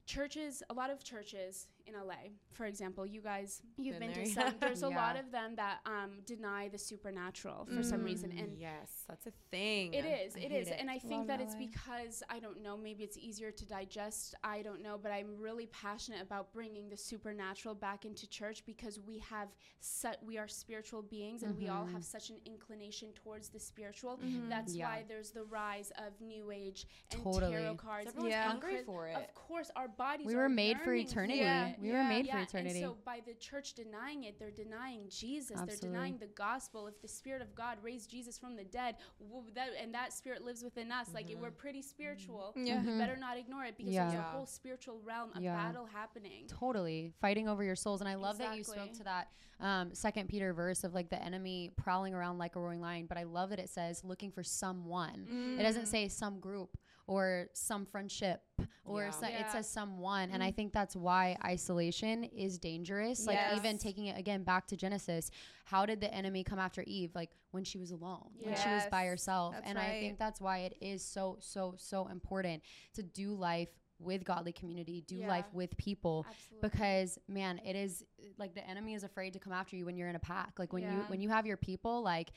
churches, 0.06 0.62
a 0.70 0.74
lot 0.74 0.90
of 0.90 1.02
churches 1.02 1.66
in 1.86 1.94
LA, 1.94 2.30
for 2.52 2.66
example, 2.66 3.06
you 3.06 3.20
guys, 3.20 3.62
you've 3.76 3.98
Been 3.98 4.12
been, 4.12 4.26
to 4.26 4.34
there. 4.34 4.44
some, 4.48 4.54
there's 4.60 4.82
a 4.82 4.88
lot 4.88 5.16
of 5.16 5.30
them 5.30 5.56
that 5.56 5.80
um, 5.86 6.20
deny 6.26 6.68
the 6.68 6.78
supernatural 6.78 7.66
for 7.66 7.82
some 7.82 8.00
mm, 8.00 8.04
reason. 8.04 8.32
And 8.36 8.56
Yes, 8.58 9.04
that's 9.08 9.26
a 9.26 9.32
thing. 9.50 9.92
it 9.92 10.04
is. 10.04 10.36
I 10.36 10.40
It. 10.40 10.76
And 10.78 10.90
I 10.90 10.98
think 10.98 11.12
Love 11.12 11.26
that 11.28 11.40
it's 11.40 11.54
because, 11.54 12.22
I 12.30 12.38
don't 12.38 12.62
know, 12.62 12.76
maybe 12.76 13.02
it's 13.04 13.18
easier 13.18 13.50
to 13.50 13.66
digest. 13.66 14.34
I 14.42 14.62
don't 14.62 14.82
know. 14.82 14.98
But 15.02 15.12
I'm 15.12 15.36
really 15.38 15.66
passionate 15.66 16.22
about 16.22 16.52
bringing 16.52 16.88
the 16.88 16.96
supernatural 16.96 17.74
back 17.74 18.04
into 18.04 18.28
church 18.28 18.64
because 18.64 19.00
we 19.00 19.18
have, 19.30 19.48
su- 19.80 20.08
we 20.24 20.38
are 20.38 20.48
spiritual 20.48 21.02
beings 21.02 21.42
and 21.42 21.56
we 21.58 21.68
all 21.68 21.84
mm-hmm. 21.84 21.94
have 21.94 22.04
such 22.04 22.30
an 22.30 22.36
inclination 22.46 23.08
towards 23.22 23.48
the 23.48 23.60
spiritual. 23.60 24.18
Mm-hmm. 24.24 24.48
That's 24.48 24.74
Yeah. 24.74 24.86
why 24.86 25.04
there's 25.08 25.30
the 25.30 25.44
rise 25.44 25.92
of 25.98 26.20
New 26.20 26.50
Age 26.50 26.86
and 27.12 27.22
Totally. 27.22 27.52
tarot 27.52 27.74
cards. 27.74 28.08
Everyone's 28.08 28.30
Yeah. 28.30 28.48
hungry 28.48 28.82
for 28.86 29.08
it. 29.08 29.16
Of 29.16 29.34
course, 29.34 29.70
our 29.76 29.88
bodies 29.88 30.26
We 30.26 30.34
are 30.34 30.42
were 30.42 30.48
made 30.48 30.80
for 30.80 30.94
eternity. 30.94 31.40
Yeah. 31.40 31.73
We 31.80 31.90
were 31.90 31.98
Yeah. 31.98 32.08
made 32.08 32.26
for 32.28 32.36
yeah, 32.36 32.42
eternity. 32.42 32.82
And 32.82 32.90
so 32.92 32.96
by 33.04 33.20
the 33.26 33.34
church 33.34 33.74
denying 33.74 34.24
it, 34.24 34.38
they're 34.38 34.50
denying 34.50 35.08
Jesus. 35.08 35.52
Absolutely. 35.52 35.76
They're 35.76 35.90
denying 35.90 36.18
the 36.18 36.26
gospel. 36.26 36.86
If 36.86 37.00
the 37.00 37.08
Spirit 37.08 37.42
of 37.42 37.54
God 37.54 37.78
raised 37.82 38.10
Jesus 38.10 38.38
from 38.38 38.56
the 38.56 38.64
dead, 38.64 38.96
w- 39.20 39.50
that, 39.54 39.70
and 39.80 39.94
that 39.94 40.12
Spirit 40.12 40.44
lives 40.44 40.62
within 40.62 40.92
us, 40.92 41.08
like 41.14 41.28
mm-hmm. 41.28 41.40
we're 41.40 41.50
pretty 41.50 41.82
spiritual. 41.82 42.52
Yeah. 42.56 42.80
We 42.80 42.88
mm-hmm. 42.88 42.98
better 42.98 43.16
not 43.16 43.36
ignore 43.38 43.64
it 43.64 43.76
because 43.76 43.92
Yeah. 43.92 44.08
there's 44.08 44.20
a 44.20 44.22
whole 44.22 44.46
spiritual 44.46 45.00
realm, 45.04 45.30
a 45.34 45.40
Yeah. 45.40 45.56
battle 45.56 45.86
happening. 45.86 46.46
totally 46.48 47.12
fighting 47.20 47.48
over 47.48 47.62
your 47.62 47.76
souls 47.76 48.00
and 48.00 48.08
i 48.08 48.14
love 48.14 48.38
that 48.38 48.56
you 48.56 48.64
spoke 48.64 48.92
to 48.92 49.04
that 49.04 49.28
um, 49.60 49.94
second 49.94 50.28
peter 50.28 50.52
verse 50.52 50.84
of 50.84 50.94
like 50.94 51.08
the 51.08 51.22
enemy 51.22 51.70
prowling 51.76 52.14
around 52.14 52.38
like 52.38 52.56
a 52.56 52.60
roaring 52.60 52.80
lion 52.80 53.06
but 53.06 53.16
i 53.16 53.22
love 53.22 53.50
that 53.50 53.58
it 53.58 53.70
says 53.70 54.02
looking 54.04 54.30
for 54.30 54.42
someone 54.42 55.26
it 55.58 55.62
doesn't 55.62 55.84
mm. 55.84 55.88
say 55.88 56.08
some 56.08 56.38
group 56.40 56.76
or 57.06 57.48
some 57.52 57.84
friendship 57.84 58.42
or 58.84 59.04
Yeah. 59.04 59.10
so- 59.10 59.26
it 59.26 59.50
says 59.50 59.68
someone 59.68 60.30
and 60.30 60.42
i 60.42 60.48
mm-hmm. 60.48 60.56
think 60.56 60.72
that's 60.72 60.96
why 60.96 61.36
isolation 61.44 62.24
is 62.24 62.58
dangerous 62.58 63.26
like 63.26 63.38
even 63.56 63.78
taking 63.78 64.06
it 64.06 64.18
again 64.18 64.42
back 64.42 64.66
to 64.68 64.76
genesis 64.76 65.30
how 65.66 65.86
did 65.86 65.98
the 66.00 66.12
enemy 66.12 66.44
come 66.44 66.58
after 66.58 66.84
eve? 66.86 67.12
Like 67.14 67.30
when 67.50 67.64
she 67.64 67.78
was 67.78 67.90
alone 67.90 68.30
when 68.40 68.54
she 68.56 68.68
was 68.68 68.84
by 68.90 69.06
herself 69.06 69.54
that's 69.54 69.68
and 69.68 69.78
i 69.78 70.00
think 70.00 70.18
that's 70.18 70.40
why 70.40 70.58
it 70.58 70.76
is 70.80 71.04
so 71.04 71.36
so 71.40 71.74
so 71.76 72.06
important 72.08 72.62
to 72.94 73.02
do 73.02 73.34
life 73.34 73.68
with 74.00 74.24
godly 74.24 74.52
community 74.52 75.04
do 75.06 75.16
Yeah. 75.16 75.28
life 75.28 75.46
with 75.52 75.76
people 75.76 76.26
Absolutely. 76.28 76.68
because 76.68 77.18
man 77.28 77.60
it 77.64 77.76
is 77.76 78.04
like 78.38 78.54
the 78.54 78.68
enemy 78.68 78.94
is 78.94 79.04
afraid 79.04 79.32
to 79.34 79.38
come 79.38 79.52
after 79.52 79.76
you 79.76 79.86
when 79.86 79.96
you're 79.96 80.08
in 80.08 80.16
a 80.16 80.20
pack 80.20 80.58
like 80.58 80.72
when 80.72 80.82
you 80.82 81.04
when 81.06 81.20
you 81.20 81.28
have 81.28 81.46
your 81.46 81.56
people 81.56 82.02
like 82.02 82.32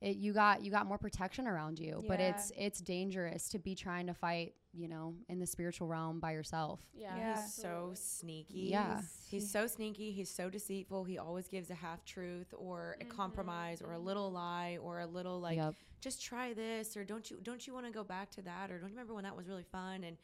it, 0.00 0.16
you 0.16 0.32
got 0.32 0.62
you 0.64 0.70
got 0.70 0.86
more 0.86 0.98
protection 0.98 1.46
around 1.46 1.78
you 1.78 2.02
but 2.08 2.20
it's 2.20 2.52
it's 2.56 2.80
dangerous 2.80 3.48
to 3.48 3.58
be 3.58 3.74
trying 3.74 4.06
to 4.06 4.14
fight 4.14 4.54
you 4.72 4.88
know 4.88 5.14
in 5.28 5.38
the 5.38 5.46
spiritual 5.46 5.86
realm 5.86 6.20
by 6.20 6.32
yourself 6.32 6.80
yeah, 6.94 7.16
Yeah. 7.16 7.42
He's 7.42 7.54
so 7.54 7.92
sneaky. 7.94 8.68
Yeah. 8.70 9.00
He's 9.28 9.50
so 9.50 9.66
sneaky. 9.66 10.12
He's 10.12 10.30
so 10.30 10.48
deceitful. 10.50 11.04
He 11.04 11.18
always 11.18 11.48
gives 11.48 11.70
a 11.70 11.74
half 11.74 12.04
truth 12.04 12.52
or 12.56 12.96
a 13.00 13.04
mm-hmm. 13.04 13.16
compromise 13.16 13.82
or 13.82 13.92
a 13.92 13.98
little 13.98 14.30
lie 14.30 14.78
or 14.82 15.00
a 15.00 15.06
little 15.06 15.40
like 15.40 15.56
Yep. 15.56 15.74
just 16.00 16.22
try 16.22 16.52
this 16.52 16.96
or 16.96 17.04
don't 17.04 17.30
you 17.30 17.38
don't 17.42 17.66
you 17.66 17.74
want 17.74 17.86
to 17.86 17.92
go 17.92 18.04
back 18.04 18.30
to 18.32 18.42
that 18.42 18.70
or 18.70 18.78
don't 18.78 18.90
you 18.90 18.94
remember 18.94 19.14
when 19.14 19.24
that 19.24 19.36
was 19.36 19.48
really 19.48 19.64
fun 19.64 20.04
and 20.04 20.16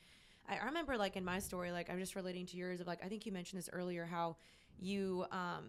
I, 0.49 0.59
I 0.59 0.67
remember 0.67 0.97
like 0.97 1.17
in 1.17 1.25
my 1.25 1.39
story 1.39 1.73
like 1.73 1.91
I'm 1.91 1.99
just 1.99 2.15
relating 2.15 2.47
to 2.47 2.57
yours 2.57 2.81
of 2.81 2.87
like 2.87 3.05
I 3.05 3.09
think 3.09 3.27
you 3.27 3.33
mentioned 3.33 3.59
this 3.59 3.71
earlier 3.73 4.05
how 4.05 4.37
you 4.81 5.25
um 5.33 5.65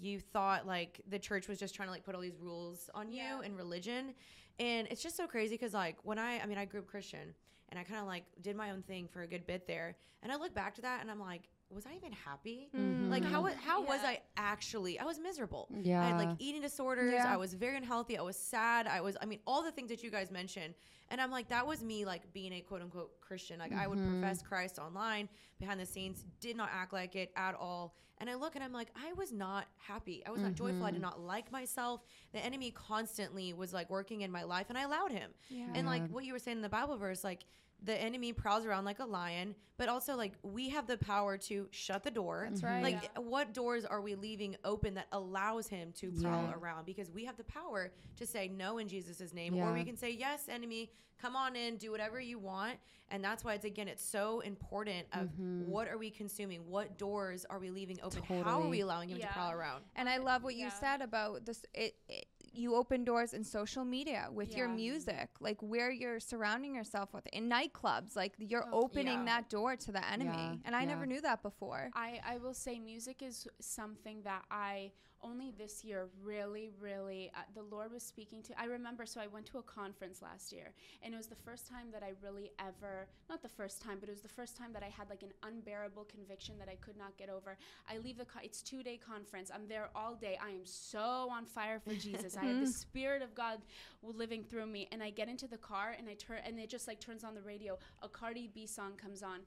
you 0.00 0.20
thought 0.20 0.66
like 0.66 1.00
the 1.08 1.18
church 1.18 1.48
was 1.48 1.58
just 1.58 1.74
trying 1.74 1.88
to 1.88 1.92
like 1.92 2.04
put 2.04 2.14
all 2.14 2.20
these 2.20 2.38
rules 2.40 2.88
on 2.94 3.08
you 3.10 3.18
Yeah. 3.22 3.40
and 3.44 3.56
religion. 3.56 4.14
And 4.58 4.86
it's 4.90 5.02
just 5.02 5.16
so 5.16 5.26
crazy 5.26 5.54
because 5.54 5.74
like 5.74 5.96
when 6.02 6.18
i 6.18 6.38
i 6.40 6.46
mean 6.46 6.58
i 6.58 6.64
grew 6.64 6.80
up 6.80 6.86
christian 6.86 7.34
and 7.70 7.78
i 7.78 7.82
kind 7.84 8.00
of 8.00 8.06
like 8.06 8.24
did 8.42 8.54
my 8.56 8.70
own 8.70 8.82
thing 8.82 9.08
for 9.08 9.22
a 9.22 9.26
good 9.26 9.46
bit 9.46 9.66
there. 9.66 9.96
And 10.22 10.30
i 10.32 10.36
look 10.36 10.54
back 10.54 10.74
to 10.76 10.82
that 10.82 11.00
and 11.02 11.10
i'm 11.10 11.20
like 11.20 11.42
was 11.70 11.86
i 11.86 11.94
even 11.96 12.12
happy? 12.12 12.68
Mm-hmm. 12.76 13.10
like 13.10 13.24
how 13.24 13.42
wa- 13.42 13.50
how 13.64 13.82
was 13.82 14.00
i 14.04 14.20
actually 14.36 14.98
i 14.98 15.04
was 15.04 15.18
miserable. 15.18 15.68
Yeah, 15.70 16.00
i 16.00 16.08
Yeah. 16.08 16.08
had 16.18 16.26
like 16.28 16.36
eating 16.38 16.60
disorders. 16.62 17.12
Yeah. 17.14 17.32
i 17.32 17.36
was 17.36 17.54
very 17.54 17.76
unhealthy. 17.76 18.16
I 18.18 18.22
was 18.22 18.36
sad. 18.36 18.86
I 18.86 19.00
was 19.00 19.16
i 19.22 19.26
mean 19.26 19.40
all 19.46 19.62
the 19.62 19.72
things 19.72 19.88
that 19.90 20.02
you 20.02 20.10
guys 20.10 20.30
mentioned. 20.30 20.74
And 21.10 21.20
i'm 21.20 21.30
like 21.30 21.48
that 21.48 21.66
was 21.66 21.82
me 21.82 22.04
like 22.04 22.30
being 22.32 22.52
a 22.54 22.60
quote 22.60 22.82
unquote 22.82 23.20
christian. 23.20 23.58
Like 23.58 23.72
i 23.74 23.86
would 23.86 23.98
Mm-hmm. 23.98 24.20
profess 24.20 24.42
christ 24.42 24.78
online 24.78 25.28
behind 25.58 25.80
the 25.80 25.86
scenes 25.86 26.24
did 26.40 26.56
not 26.56 26.68
act 26.72 26.92
like 26.92 27.16
it 27.16 27.30
at 27.36 27.54
all 27.54 27.94
and 28.22 28.30
i 28.30 28.34
look 28.34 28.54
and 28.54 28.62
i'm 28.64 28.72
like 28.72 28.88
i 28.96 29.12
was 29.14 29.32
not 29.32 29.66
happy 29.76 30.22
i 30.26 30.30
was 30.30 30.40
not 30.40 30.54
joyful 30.54 30.84
i 30.84 30.86
Mm-hmm. 30.86 30.92
did 30.94 31.02
not 31.02 31.20
like 31.20 31.50
myself 31.52 32.00
the 32.32 32.38
enemy 32.38 32.70
constantly 32.70 33.52
was 33.52 33.72
like 33.74 33.90
working 33.90 34.22
in 34.22 34.30
my 34.32 34.44
life 34.44 34.66
and 34.70 34.78
i 34.78 34.82
allowed 34.82 35.10
him 35.12 35.30
Yeah. 35.50 35.66
and 35.74 35.86
like 35.86 36.08
what 36.08 36.24
you 36.24 36.32
were 36.32 36.38
saying 36.38 36.58
in 36.58 36.62
the 36.62 36.68
bible 36.68 36.96
verse 36.96 37.22
like 37.24 37.44
the 37.84 38.00
enemy 38.00 38.32
prowls 38.32 38.64
around 38.64 38.84
like 38.84 38.98
a 39.00 39.04
lion 39.04 39.54
but 39.76 39.88
also 39.88 40.16
like 40.16 40.32
we 40.42 40.68
have 40.68 40.86
the 40.86 40.96
power 40.98 41.36
to 41.36 41.66
shut 41.70 42.02
the 42.04 42.10
door 42.10 42.46
That's 42.48 42.60
mm-hmm. 42.60 42.72
right. 42.74 42.82
like 42.82 43.02
Yeah. 43.02 43.20
what 43.22 43.52
doors 43.52 43.84
are 43.84 44.00
we 44.00 44.14
leaving 44.14 44.56
open 44.64 44.94
that 44.94 45.08
allows 45.12 45.66
him 45.68 45.92
to 45.96 46.10
prowl 46.12 46.44
Yeah. 46.44 46.54
around 46.54 46.86
because 46.86 47.10
we 47.10 47.24
have 47.24 47.36
the 47.36 47.44
power 47.44 47.92
to 48.16 48.26
say 48.26 48.48
no 48.48 48.78
in 48.78 48.88
jesus' 48.88 49.32
name 49.34 49.56
or 49.56 49.72
we 49.72 49.84
can 49.84 49.96
say 49.96 50.10
yes 50.10 50.48
enemy 50.48 50.90
come 51.20 51.36
on 51.36 51.54
in 51.56 51.76
do 51.76 51.90
whatever 51.90 52.20
you 52.20 52.38
want 52.38 52.76
and 53.10 53.22
that's 53.22 53.44
why 53.44 53.54
it's 53.54 53.64
again 53.64 53.88
it's 53.88 54.04
so 54.04 54.40
important 54.40 55.06
of 55.12 55.28
mm-hmm. 55.28 55.70
what 55.70 55.86
are 55.88 55.98
we 55.98 56.10
consuming 56.10 56.60
what 56.66 56.98
doors 56.98 57.44
are 57.48 57.58
we 57.58 57.70
leaving 57.70 57.98
open 58.02 58.22
how 58.42 58.60
are 58.62 58.68
we 58.68 58.80
allowing 58.80 59.08
him 59.08 59.16
to 59.16 59.22
Yeah. 59.22 59.32
prowl 59.32 59.52
around 59.52 59.84
And 59.96 60.08
I 60.08 60.18
love 60.18 60.42
what 60.42 60.54
you 60.56 60.68
said 60.80 61.00
about 61.02 61.44
this. 61.44 61.62
It, 61.74 61.94
it 62.08 62.26
you 62.52 62.74
open 62.74 63.04
doors 63.04 63.32
in 63.34 63.44
social 63.44 63.84
media 63.84 64.28
with 64.30 64.56
your 64.56 64.68
music, 64.68 65.28
like 65.40 65.60
where 65.62 65.90
you're 65.90 66.20
surrounding 66.20 66.74
yourself 66.74 67.12
with 67.14 67.26
in 67.32 67.48
nightclubs. 67.48 68.14
Like 68.16 68.34
you're 68.38 68.66
Oh, 68.72 68.82
opening 68.82 69.20
yeah. 69.20 69.24
that 69.24 69.48
door 69.50 69.76
to 69.76 69.92
the 69.92 70.06
enemy, 70.10 70.30
Yeah, 70.32 70.56
and 70.64 70.76
I 70.76 70.80
yeah. 70.82 70.88
never 70.88 71.06
knew 71.06 71.20
that 71.22 71.42
before. 71.42 71.90
I, 71.94 72.20
I 72.26 72.38
will 72.38 72.54
say 72.54 72.78
music 72.78 73.22
is 73.22 73.46
something 73.60 74.22
that 74.24 74.44
I 74.50 74.92
only 75.22 75.52
this 75.56 75.84
year 75.84 76.08
really, 76.22 76.70
really, 76.80 77.30
uh, 77.34 77.40
the 77.54 77.62
Lord 77.62 77.92
was 77.92 78.02
speaking 78.02 78.42
to. 78.42 78.60
I 78.60 78.64
remember, 78.64 79.06
so 79.06 79.20
I 79.20 79.26
went 79.26 79.46
to 79.46 79.58
a 79.58 79.62
conference 79.62 80.22
last 80.22 80.52
year, 80.52 80.72
and 81.02 81.14
it 81.14 81.16
was 81.16 81.26
the 81.28 81.34
first 81.36 81.68
time 81.68 81.86
that 81.92 82.02
I 82.02 82.12
really 82.22 82.50
ever, 82.58 83.06
not 83.28 83.42
the 83.42 83.48
first 83.48 83.80
time, 83.80 83.98
but 84.00 84.08
it 84.08 84.12
was 84.12 84.22
the 84.22 84.28
first 84.28 84.56
time 84.56 84.72
that 84.72 84.82
I 84.82 84.88
had 84.88 85.08
like 85.10 85.22
an 85.22 85.32
unbearable 85.42 86.04
conviction 86.04 86.58
that 86.58 86.68
I 86.68 86.76
could 86.76 86.96
not 86.96 87.16
get 87.16 87.30
over. 87.30 87.56
I 87.88 87.98
leave 87.98 88.18
the, 88.18 88.24
co- 88.24 88.40
it's 88.42 88.62
two 88.62 88.82
day 88.82 88.96
conference. 88.96 89.50
I'm 89.54 89.68
there 89.68 89.90
all 89.94 90.14
day. 90.14 90.38
I 90.42 90.50
am 90.50 90.64
so 90.64 91.28
on 91.30 91.44
fire 91.44 91.80
for 91.80 91.94
Jesus. 91.94 92.36
I 92.36 92.44
have 92.44 92.60
the 92.60 92.66
Spirit 92.82 93.22
of 93.22 93.34
God 93.34 93.60
living 94.02 94.44
through 94.44 94.66
me, 94.66 94.88
and 94.92 95.02
I 95.02 95.10
get 95.10 95.28
into 95.28 95.46
the 95.46 95.58
car 95.58 95.94
and 95.96 96.08
I 96.08 96.14
turn, 96.14 96.40
and 96.44 96.58
it 96.58 96.68
just 96.68 96.88
like 96.88 97.00
turns 97.00 97.24
on 97.24 97.34
the 97.34 97.42
radio. 97.42 97.78
A 98.02 98.08
Cardi 98.08 98.50
B 98.52 98.66
song 98.66 98.92
comes 98.96 99.22
on. 99.22 99.40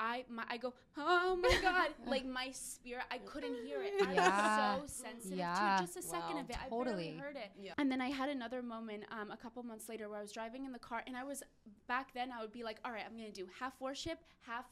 I 0.00 0.24
my, 0.30 0.42
I 0.48 0.56
go, 0.56 0.72
oh 0.96 1.36
my 1.40 1.54
god! 1.62 1.88
like 2.06 2.24
my 2.26 2.50
spirit, 2.52 3.04
I 3.10 3.18
couldn't 3.18 3.54
hear 3.66 3.82
it. 3.82 3.92
I 4.08 4.14
Yeah. 4.14 4.78
was 4.80 4.90
so 4.90 5.04
sensitive 5.04 5.38
Yeah. 5.38 5.76
to. 5.78 5.84
Just 5.84 5.96
a 5.98 6.02
second 6.02 6.36
Wow. 6.36 6.40
of 6.40 6.50
it, 6.50 6.56
I 6.64 6.68
Totally. 6.70 7.04
barely 7.10 7.18
heard 7.18 7.36
it. 7.36 7.50
Yeah. 7.60 7.72
And 7.78 7.92
then 7.92 8.00
I 8.00 8.08
had 8.08 8.28
another 8.30 8.62
moment 8.62 9.04
um, 9.12 9.30
a 9.30 9.36
couple 9.36 9.62
months 9.62 9.88
later 9.90 10.08
where 10.08 10.18
I 10.18 10.22
was 10.22 10.32
driving 10.32 10.64
in 10.64 10.72
the 10.72 10.78
car, 10.78 11.02
and 11.06 11.16
I 11.16 11.24
was 11.24 11.42
back 11.86 12.14
then. 12.14 12.32
I 12.32 12.40
would 12.40 12.52
be 12.52 12.64
like, 12.64 12.78
all 12.84 12.92
right, 12.92 13.04
I'm 13.06 13.14
gonna 13.16 13.30
do 13.30 13.46
half 13.60 13.78
worship, 13.80 14.18
half 14.46 14.64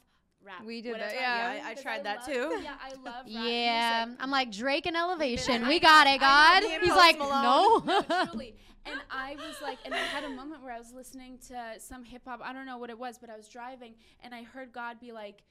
rap. 0.43 0.63
We 0.65 0.81
did 0.81 0.93
whatever 0.93 1.11
that, 1.11 1.17
I'm 1.17 1.21
yeah. 1.21 1.51
doing, 1.53 1.63
I- 1.65 1.69
I 1.69 1.73
'cause 1.75 1.83
tried 1.83 2.03
that 2.05 2.17
love- 2.19 2.25
too. 2.27 2.59
Yeah, 2.63 2.75
I 2.81 2.89
love 2.89 3.05
rap 3.05 3.23
Yeah, 3.27 4.05
music. 4.07 4.23
I'm 4.23 4.31
like 4.31 4.51
Drake 4.51 4.85
and 4.87 4.97
Elevation. 4.97 5.67
We 5.67 5.79
got 5.79 6.07
it, 6.07 6.19
God. 6.19 6.63
know, 6.63 6.69
me 6.69 6.75
and 6.75 6.83
He's 6.83 6.95
like, 6.95 7.17
Malone. 7.19 7.83
no. 7.85 8.03
no, 8.09 8.25
truly. 8.31 8.55
And 8.85 8.99
I 9.11 9.35
was 9.35 9.61
like, 9.61 9.79
and 9.85 9.93
I 9.93 9.99
had 9.99 10.23
a 10.23 10.29
moment 10.29 10.63
where 10.63 10.71
I 10.73 10.79
was 10.79 10.91
listening 10.93 11.37
to 11.47 11.75
some 11.79 12.03
hip 12.03 12.23
hop. 12.25 12.41
I 12.43 12.53
don't 12.53 12.65
know 12.65 12.77
what 12.77 12.89
it 12.89 12.97
was, 12.97 13.17
but 13.17 13.29
I 13.29 13.37
was 13.37 13.47
driving 13.47 13.95
and 14.23 14.33
I 14.33 14.43
heard 14.43 14.71
God 14.71 14.99
be 14.99 15.11
like, 15.11 15.43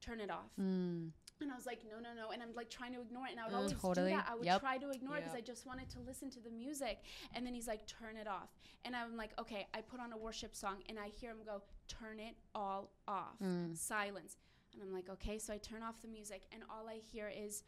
turn 0.00 0.20
it 0.20 0.30
off. 0.30 0.50
Mm, 0.60 1.10
And 1.40 1.52
I 1.52 1.56
was 1.56 1.66
like, 1.66 1.80
no, 1.90 1.98
no, 1.98 2.14
no. 2.14 2.30
And 2.30 2.42
I'm 2.42 2.54
like 2.54 2.70
trying 2.70 2.94
to 2.94 3.00
ignore 3.00 3.26
it. 3.26 3.32
And 3.32 3.40
I 3.40 3.44
would 3.44 3.52
Mm, 3.52 3.58
always 3.58 3.72
totally. 3.80 4.10
do 4.12 4.16
that. 4.16 4.26
I 4.30 4.34
would 4.34 4.46
Yep. 4.46 4.60
try 4.60 4.78
to 4.78 4.90
ignore 4.90 5.16
it 5.16 5.24
because 5.24 5.34
I 5.36 5.40
just 5.42 5.66
wanted 5.66 5.90
to 5.90 6.00
listen 6.00 6.30
to 6.30 6.40
the 6.40 6.50
music. 6.50 7.02
And 7.34 7.44
then 7.46 7.52
he's 7.54 7.66
like, 7.66 7.86
turn 7.86 8.16
it 8.16 8.26
off. 8.26 8.48
And 8.84 8.94
I'm 8.96 9.16
like, 9.16 9.32
okay, 9.38 9.66
I 9.74 9.80
put 9.82 10.00
on 10.00 10.12
a 10.12 10.16
worship 10.16 10.54
song 10.54 10.82
and 10.88 10.98
I 10.98 11.08
hear 11.08 11.30
him 11.32 11.38
go, 11.44 11.62
turn 11.88 12.20
it 12.20 12.36
all 12.54 12.90
off. 13.08 13.38
Mm. 13.42 13.76
Silence. 13.76 14.36
And 14.72 14.82
I'm 14.82 14.92
like, 14.92 15.08
okay. 15.10 15.38
So 15.38 15.52
I 15.52 15.58
turn 15.58 15.82
off 15.82 16.00
the 16.02 16.08
music 16.08 16.42
and 16.52 16.62
all 16.70 16.88
I 16.88 16.96
hear 16.96 17.28
is, 17.28 17.64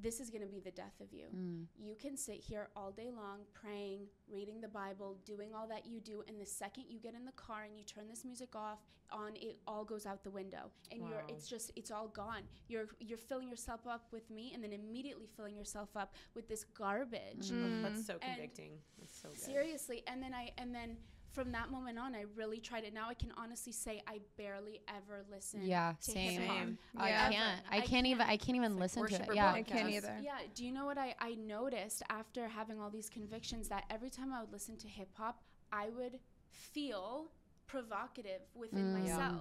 this 0.00 0.20
is 0.20 0.30
going 0.30 0.42
to 0.42 0.48
be 0.48 0.60
the 0.60 0.70
death 0.70 1.00
of 1.00 1.12
you. 1.12 1.26
mm. 1.34 1.64
You 1.78 1.94
can 1.94 2.16
sit 2.16 2.36
here 2.36 2.68
all 2.76 2.90
day 2.92 3.10
long 3.14 3.40
praying, 3.52 4.06
reading 4.30 4.60
the 4.60 4.68
Bible, 4.68 5.16
doing 5.24 5.50
all 5.54 5.66
that 5.68 5.86
you 5.86 6.00
do, 6.00 6.22
and 6.28 6.40
the 6.40 6.46
second 6.46 6.84
you 6.88 7.00
get 7.00 7.14
in 7.14 7.24
the 7.24 7.32
car 7.32 7.64
and 7.64 7.76
you 7.76 7.84
turn 7.84 8.08
this 8.08 8.24
music 8.24 8.54
off, 8.54 8.78
on 9.10 9.34
it 9.36 9.58
all 9.66 9.84
goes 9.84 10.06
out 10.06 10.22
the 10.22 10.30
window, 10.30 10.70
and 10.92 11.00
you're 11.08 11.24
it's 11.28 11.48
just 11.48 11.72
it's 11.76 11.90
all 11.90 12.08
gone. 12.08 12.42
You're 12.68 12.88
you're 13.00 13.18
filling 13.18 13.48
yourself 13.48 13.86
up 13.86 14.06
with 14.12 14.30
me, 14.30 14.52
and 14.54 14.62
then 14.62 14.72
immediately 14.72 15.26
filling 15.36 15.56
yourself 15.56 15.96
up 15.96 16.14
with 16.34 16.48
this 16.48 16.64
garbage. 16.64 17.50
Mm. 17.50 17.82
that's 17.82 18.06
so 18.06 18.14
And 18.14 18.34
convicting 18.34 18.72
that's 18.98 19.18
so 19.20 19.30
good 19.30 19.40
Seriously, 19.40 20.02
and 20.06 20.22
then 20.22 20.34
I 20.34 20.52
and 20.58 20.74
then 20.74 20.96
from 21.32 21.52
that 21.52 21.70
moment 21.70 21.98
on, 21.98 22.14
I 22.14 22.24
really 22.36 22.58
tried 22.60 22.84
it. 22.84 22.92
Now 22.94 23.08
I 23.08 23.14
can 23.14 23.32
honestly 23.36 23.72
say 23.72 24.02
I 24.08 24.20
barely 24.36 24.80
ever 24.88 25.24
listen. 25.30 25.60
Yeah, 25.64 25.94
to 26.02 26.10
same. 26.10 26.40
hip-hop. 26.40 26.56
Same. 26.58 26.78
I 26.96 27.08
Yeah. 27.08 27.30
can't. 27.30 27.60
I 27.70 27.76
I 27.76 27.80
can't 27.80 28.06
even. 28.06 28.18
can't. 28.18 28.30
I 28.30 28.36
can't 28.36 28.56
even 28.56 28.72
like 28.74 28.80
listen 28.82 28.96
to 29.06 29.12
worship 29.12 29.22
it. 29.22 29.28
or 29.30 29.34
Yeah. 29.34 29.52
I 29.52 29.62
can't 29.62 29.90
either. 29.90 30.16
Yeah. 30.22 30.38
Do 30.54 30.64
you 30.64 30.72
know 30.72 30.86
what 30.86 30.98
I, 30.98 31.14
I 31.20 31.34
noticed 31.34 32.02
after 32.10 32.48
having 32.48 32.80
all 32.80 32.90
these 32.90 33.08
convictions 33.10 33.68
that 33.68 33.84
every 33.90 34.10
time 34.10 34.32
I 34.32 34.40
would 34.40 34.52
listen 34.52 34.76
to 34.78 34.88
hip 34.88 35.10
hop, 35.14 35.42
I 35.72 35.90
would 35.90 36.18
feel 36.50 37.30
provocative 37.66 38.40
within 38.54 38.94
Mm. 38.94 39.00
Myself. 39.02 39.18
Yeah. 39.20 39.38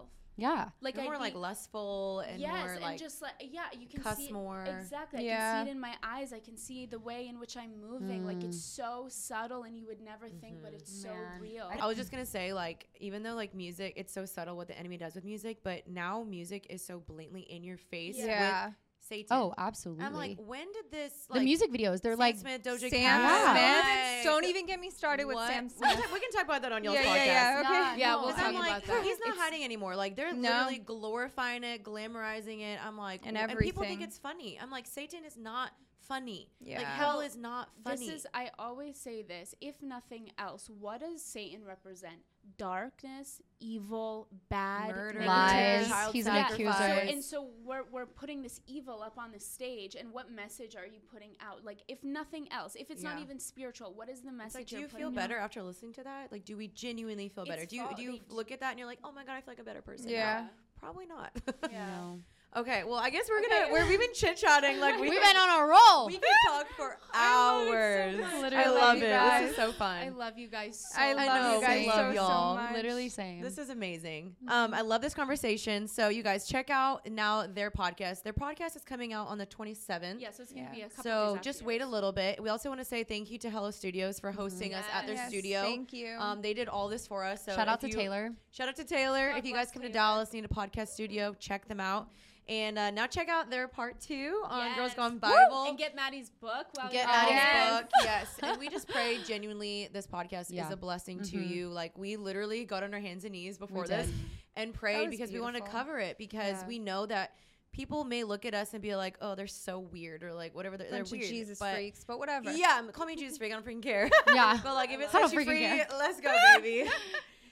Like 0.81 0.95
You're 0.95 1.03
I'd 1.03 1.07
more 1.07 1.17
like 1.17 1.35
lustful 1.35 2.19
and 2.19 2.39
yes, 2.39 2.51
more 2.51 2.73
and 2.73 2.81
like 2.81 2.99
just 2.99 3.21
like 3.21 3.33
yeah, 3.39 3.63
you 3.77 3.87
can 3.87 4.01
cuss 4.01 4.17
see 4.17 4.31
more. 4.31 4.63
exactly. 4.65 5.31
I 5.31 5.35
can 5.35 5.65
see 5.65 5.69
it 5.69 5.71
in 5.73 5.79
my 5.79 5.95
eyes. 6.03 6.31
I 6.31 6.39
can 6.39 6.55
see 6.55 6.85
the 6.85 6.99
way 6.99 7.27
in 7.27 7.39
which 7.39 7.57
I'm 7.57 7.71
moving. 7.81 8.25
Like 8.25 8.43
it's 8.43 8.57
mm. 8.57 8.75
so 8.75 9.07
subtle, 9.09 9.63
and 9.63 9.77
you 9.77 9.87
would 9.87 10.01
never 10.01 10.29
think, 10.29 10.61
but 10.61 10.71
mm-hmm. 10.71 10.81
it's 10.81 11.01
so 11.01 11.09
real. 11.41 11.69
I 11.79 11.87
was 11.87 11.97
just 11.97 12.11
gonna 12.11 12.25
say, 12.25 12.53
like, 12.53 12.87
even 12.99 13.23
though 13.23 13.33
like 13.33 13.55
music, 13.55 13.93
it's 13.97 14.13
so 14.13 14.25
subtle 14.25 14.55
what 14.55 14.67
the 14.67 14.77
enemy 14.77 14.97
does 14.97 15.15
with 15.15 15.25
music, 15.25 15.59
but 15.63 15.87
now 15.87 16.23
music 16.23 16.67
is 16.69 16.85
so 16.85 16.99
blatantly 16.99 17.41
in 17.41 17.63
your 17.63 17.77
face 17.77 18.17
Yeah. 18.17 18.67
with 18.67 18.75
Satan. 19.07 19.37
Oh, 19.37 19.53
absolutely. 19.57 20.03
I'm 20.05 20.13
like, 20.13 20.37
when 20.39 20.71
did 20.73 20.91
this 20.91 21.13
the 21.31 21.39
music 21.41 21.71
videos, 21.71 22.01
they're 22.01 22.13
Sam 22.13 22.19
like, 22.19 22.37
Smith, 22.37 22.63
Doja 22.63 22.89
Sam 22.89 22.91
Cat? 22.91 23.51
Smith. 23.51 23.85
Like, 23.85 24.23
Don't 24.23 24.45
even 24.45 24.65
get 24.65 24.79
me 24.79 24.89
started 24.89 25.25
with? 25.25 25.37
Sam 25.37 25.69
Smith. 25.69 25.97
we 26.13 26.19
can 26.19 26.31
talk 26.31 26.43
about 26.45 26.61
that 26.61 26.71
on 26.71 26.83
y'all's 26.83 26.95
Yeah, 26.97 27.03
podcast. 27.05 27.15
yeah, 27.15 27.25
yeah. 27.25 27.59
Okay. 27.59 27.69
Nah, 27.79 27.95
Yeah, 27.95 28.11
no, 28.11 28.21
we'll 28.21 28.29
talk 28.33 28.43
I'm 28.45 28.53
like, 28.55 28.83
about 28.83 28.85
that. 28.85 29.03
he's 29.03 29.19
not 29.19 29.29
It's- 29.29 29.41
hiding 29.43 29.63
anymore. 29.63 29.95
Like 29.95 30.15
they're 30.15 30.33
No. 30.33 30.49
literally 30.49 30.79
glorifying 30.79 31.63
it, 31.63 31.83
glamorizing 31.83 32.61
it. 32.61 32.79
I'm 32.85 32.97
like, 32.97 33.21
And 33.25 33.37
w- 33.37 33.59
people 33.59 33.83
think 33.83 34.01
it's 34.01 34.17
funny. 34.17 34.57
I'm 34.61 34.69
like, 34.71 34.87
Satan 34.87 35.23
is 35.25 35.37
not 35.37 35.71
funny. 36.07 36.49
Yeah. 36.59 36.77
Like 36.79 36.87
hell 36.87 37.19
is 37.21 37.35
not 37.35 37.69
funny. 37.83 38.07
This 38.07 38.15
is 38.21 38.27
I 38.33 38.51
always 38.57 38.97
say 38.97 39.21
this. 39.21 39.53
If 39.61 39.81
nothing 39.81 40.31
else, 40.37 40.69
what 40.79 41.01
does 41.01 41.21
Satan 41.21 41.65
represent? 41.65 42.15
Darkness, 42.57 43.41
evil, 43.59 44.29
bad, 44.49 44.95
Murder, 44.95 45.25
Lies. 45.25 45.91
He's 46.13 46.27
an 46.27 46.35
Yeah, 46.35 46.47
accuser. 46.51 46.73
So, 46.73 46.83
and 46.83 47.23
so 47.23 47.49
we're, 47.65 47.83
we're 47.91 48.05
putting 48.05 48.41
this 48.41 48.61
evil 48.67 49.03
up 49.03 49.17
on 49.17 49.31
the 49.33 49.39
stage, 49.39 49.95
and 49.95 50.13
what 50.13 50.31
message 50.31 50.75
are 50.77 50.85
you 50.85 50.99
putting 51.11 51.31
out? 51.45 51.65
Like, 51.65 51.79
if 51.89 52.03
nothing 52.05 52.47
else, 52.51 52.75
if 52.75 52.89
it's 52.89 53.03
not 53.03 53.19
even 53.19 53.37
spiritual, 53.39 53.93
what 53.93 54.07
is 54.09 54.21
the 54.21 54.31
message? 54.31 54.55
like, 54.55 54.67
do 54.67 54.75
you're 54.75 54.83
you 54.83 54.87
feel 54.87 54.99
putting 55.09 55.15
better 55.15 55.37
out? 55.37 55.43
after 55.45 55.61
listening 55.61 55.93
to 55.93 56.03
that? 56.03 56.31
Like, 56.31 56.45
do 56.45 56.55
we 56.55 56.69
genuinely 56.69 57.27
feel 57.27 57.45
better? 57.45 57.65
Do 57.65 57.75
you 57.75 57.85
do 57.95 58.01
you 58.01 58.19
look 58.29 58.51
at 58.51 58.61
that 58.61 58.71
and 58.71 58.79
you're 58.79 58.87
like, 58.87 58.99
oh 59.03 59.11
my 59.11 59.23
god, 59.25 59.33
I 59.33 59.41
feel 59.41 59.51
like 59.51 59.59
a 59.59 59.63
better 59.63 59.81
person? 59.81 60.07
now?" 60.07 60.13
Yeah. 60.13 60.47
probably 60.79 61.05
not. 61.05 61.31
Yeah. 61.71 61.85
no. 61.97 62.19
Okay, 62.55 62.83
well, 62.85 62.95
I 62.95 63.09
guess 63.09 63.27
we're 63.29 63.41
gonna 63.41 63.63
Okay. 63.63 63.71
we're, 63.71 63.87
we've 63.87 63.99
been 63.99 64.13
chit 64.13 64.37
chatting 64.37 64.79
like 64.79 64.95
we 64.99 65.09
We've 65.09 65.21
been 65.21 65.35
on 65.37 65.59
a 65.59 65.65
roll. 65.67 66.07
we 66.07 66.13
can 66.13 66.21
talk 66.47 66.67
for 66.75 66.97
hours. 67.13 68.19
I 68.23 68.31
love 68.41 68.43
it 68.45 68.51
so. 68.51 68.57
I 68.57 68.69
love 68.69 68.97
it. 68.97 69.01
guys. 69.01 69.41
This 69.41 69.49
is 69.51 69.55
so 69.57 69.71
fun. 69.73 69.97
I 70.03 70.09
love 70.09 70.37
you 70.37 70.47
guys 70.47 70.79
so 70.79 70.99
much. 70.99 71.07
I 71.07 71.13
love 71.13 71.41
know, 71.43 71.55
you 71.55 71.61
guys 71.61 71.87
I 71.87 71.89
love 71.89 72.15
so, 72.15 72.21
y'all. 72.21 72.67
so. 72.67 72.73
Literally 72.73 73.09
same. 73.09 73.41
This 73.41 73.57
is 73.57 73.69
amazing. 73.69 74.35
Um, 74.47 74.73
I 74.73 74.81
love 74.81 75.01
this 75.01 75.13
conversation. 75.13 75.87
So 75.87 76.09
you 76.09 76.23
guys 76.23 76.47
check 76.47 76.69
out 76.69 77.09
now 77.09 77.45
their 77.47 77.71
podcast. 77.71 78.23
Their 78.23 78.33
podcast 78.33 78.75
is 78.75 78.83
coming 78.83 79.13
out 79.13 79.27
on 79.27 79.37
the 79.37 79.45
27th. 79.45 80.19
Yeah, 80.19 80.31
so 80.31 80.43
it's 80.43 80.51
gonna 80.53 80.67
Yeah. 80.69 80.75
be 80.75 80.81
a 80.81 80.89
couple 80.89 81.03
So 81.03 81.09
days 81.33 81.37
So, 81.37 81.41
just 81.43 81.61
wait 81.63 81.81
a 81.81 81.85
little 81.87 82.11
bit. 82.11 82.41
We 82.41 82.49
also 82.49 82.69
want 82.69 82.81
to 82.81 82.85
say 82.85 83.03
thank 83.03 83.29
you 83.31 83.37
to 83.39 83.49
Hello 83.49 83.71
Studios 83.71 84.19
for 84.19 84.31
hosting 84.31 84.73
us 84.73 84.85
at 84.93 85.05
their 85.05 85.15
Yes. 85.15 85.29
studio. 85.29 85.61
Thank 85.61 85.93
you. 85.93 86.15
Um, 86.19 86.41
they 86.41 86.53
did 86.53 86.67
all 86.69 86.87
this 86.87 87.07
for 87.07 87.23
us. 87.23 87.45
So 87.45 87.55
Shout 87.55 87.67
out 87.67 87.81
to 87.81 87.87
you- 87.87 87.93
Taylor. 87.93 88.31
Shout 88.51 88.67
out 88.67 88.75
to 88.77 88.83
Taylor. 88.83 89.29
God 89.31 89.39
if 89.39 89.45
you 89.45 89.53
guys 89.53 89.71
come 89.71 89.81
to 89.83 89.87
Taylor. 89.89 89.93
Dallas, 89.93 90.33
need 90.33 90.45
a 90.45 90.47
podcast 90.47 90.89
studio, 90.89 91.35
check 91.39 91.67
them 91.67 91.79
out. 91.79 92.07
And 92.49 92.79
uh, 92.79 92.91
now 92.91 93.07
check 93.07 93.27
out 93.27 93.49
their 93.49 93.67
part 93.67 93.99
two 93.99 94.41
on 94.45 94.73
Girls 94.75 94.91
Yes. 94.91 94.95
Gone 94.95 95.13
Woo! 95.13 95.19
Bible. 95.19 95.65
and 95.67 95.77
get 95.77 95.95
Madi's 95.95 96.29
book 96.29 96.67
while 96.75 96.89
Get 96.89 97.05
Madi's 97.07 97.29
Yes. 97.31 97.81
book. 97.81 97.89
Yes. 98.03 98.35
And 98.41 98.57
we 98.59 98.69
just 98.69 98.87
pray 98.93 99.17
genuinely 99.27 99.89
this 99.91 100.07
podcast 100.07 100.45
Yeah. 100.49 100.65
is 100.65 100.71
a 100.71 100.77
blessing 100.77 101.21
to 101.23 101.37
Mhm. 101.37 101.49
you. 101.49 101.67
Like 101.69 101.97
we 101.97 102.15
literally 102.15 102.63
got 102.63 102.83
on 102.83 102.93
our 102.93 103.01
hands 103.01 103.25
and 103.25 103.33
knees 103.33 103.57
before 103.57 103.83
did. 103.83 103.99
this 103.99 104.11
and 104.55 104.73
prayed 104.73 105.01
was 105.01 105.09
because 105.09 105.31
we 105.31 105.41
want 105.41 105.57
to 105.57 105.61
cover 105.61 105.99
it 105.99 106.17
because 106.17 106.61
Yeah. 106.61 106.67
we 106.67 106.79
know 106.79 107.05
that 107.05 107.33
people 107.73 108.05
may 108.05 108.23
look 108.23 108.45
at 108.45 108.53
us 108.53 108.73
and 108.73 108.81
be 108.81 108.95
like, 108.95 109.17
"Oh, 109.21 109.35
they're 109.35 109.45
so 109.45 109.77
weird," 109.79 110.23
or 110.23 110.33
like 110.33 110.55
whatever. 110.55 110.77
They're, 110.77 110.89
they're 110.89 111.03
weird. 111.03 111.25
Jesus 111.27 111.59
but 111.59 111.75
freaks, 111.75 112.05
but 112.05 112.17
whatever. 112.17 112.51
Yeah, 112.51 112.81
call 112.93 113.05
me 113.05 113.15
Jesus 113.17 113.37
freak. 113.37 113.51
I 113.51 113.55
don't 113.55 113.65
freaking 113.65 113.83
care. 113.83 114.09
Yeah. 114.33 114.57
but 114.63 114.73
like 114.73 114.89
if 114.91 115.01
it's 115.01 115.13
I 115.13 115.19
don't 115.19 115.31
freaking 115.33 115.45
free, 115.45 115.59
care. 115.59 115.87
let's 115.99 116.21
go, 116.21 116.33
baby. 116.61 116.89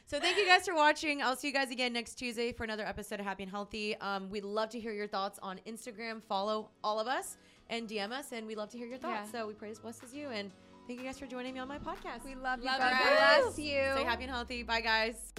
So 0.08 0.20
thank 0.20 0.38
you 0.38 0.46
guys 0.46 0.66
for 0.66 0.76
watching. 0.76 1.24
I'll 1.24 1.36
see 1.36 1.48
you 1.48 1.54
guys 1.54 1.72
again 1.72 1.92
next 1.92 2.16
Tuesday 2.16 2.52
for 2.52 2.64
another 2.64 2.86
episode 2.86 3.20
of 3.20 3.26
Happy 3.26 3.42
and 3.42 3.52
Healthy. 3.52 3.96
Um, 4.02 4.30
we'd 4.30 4.44
love 4.46 4.70
to 4.70 4.80
hear 4.80 4.94
your 4.94 5.08
thoughts 5.08 5.40
on 5.42 5.60
Instagram. 5.68 6.22
Follow 6.22 6.70
all 6.84 7.00
of 7.00 7.08
us 7.08 7.38
and 7.72 7.90
DM 7.90 8.12
us, 8.12 8.32
and 8.32 8.46
we'd 8.46 8.58
love 8.58 8.70
to 8.70 8.78
hear 8.78 8.86
your 8.86 9.00
thoughts. 9.00 9.32
Yeah. 9.34 9.42
So 9.42 9.48
we 9.48 9.54
pray 9.56 9.70
this 9.70 9.80
blesses 9.80 10.14
you, 10.14 10.30
and 10.30 10.52
thank 10.88 11.00
you 11.00 11.06
guys 11.06 11.18
for 11.18 11.26
joining 11.26 11.56
me 11.56 11.60
on 11.60 11.68
my 11.68 11.80
podcast. 11.80 12.24
We 12.24 12.36
love 12.36 12.60
you. 12.60 12.66
Love 12.66 12.82
you 12.82 12.82
guys. 12.82 13.44
bless 13.46 13.58
you. 13.60 13.82
Stay 13.94 14.04
happy 14.04 14.24
and 14.24 14.32
healthy. 14.32 14.62
Bye, 14.62 14.82
guys. 14.82 15.34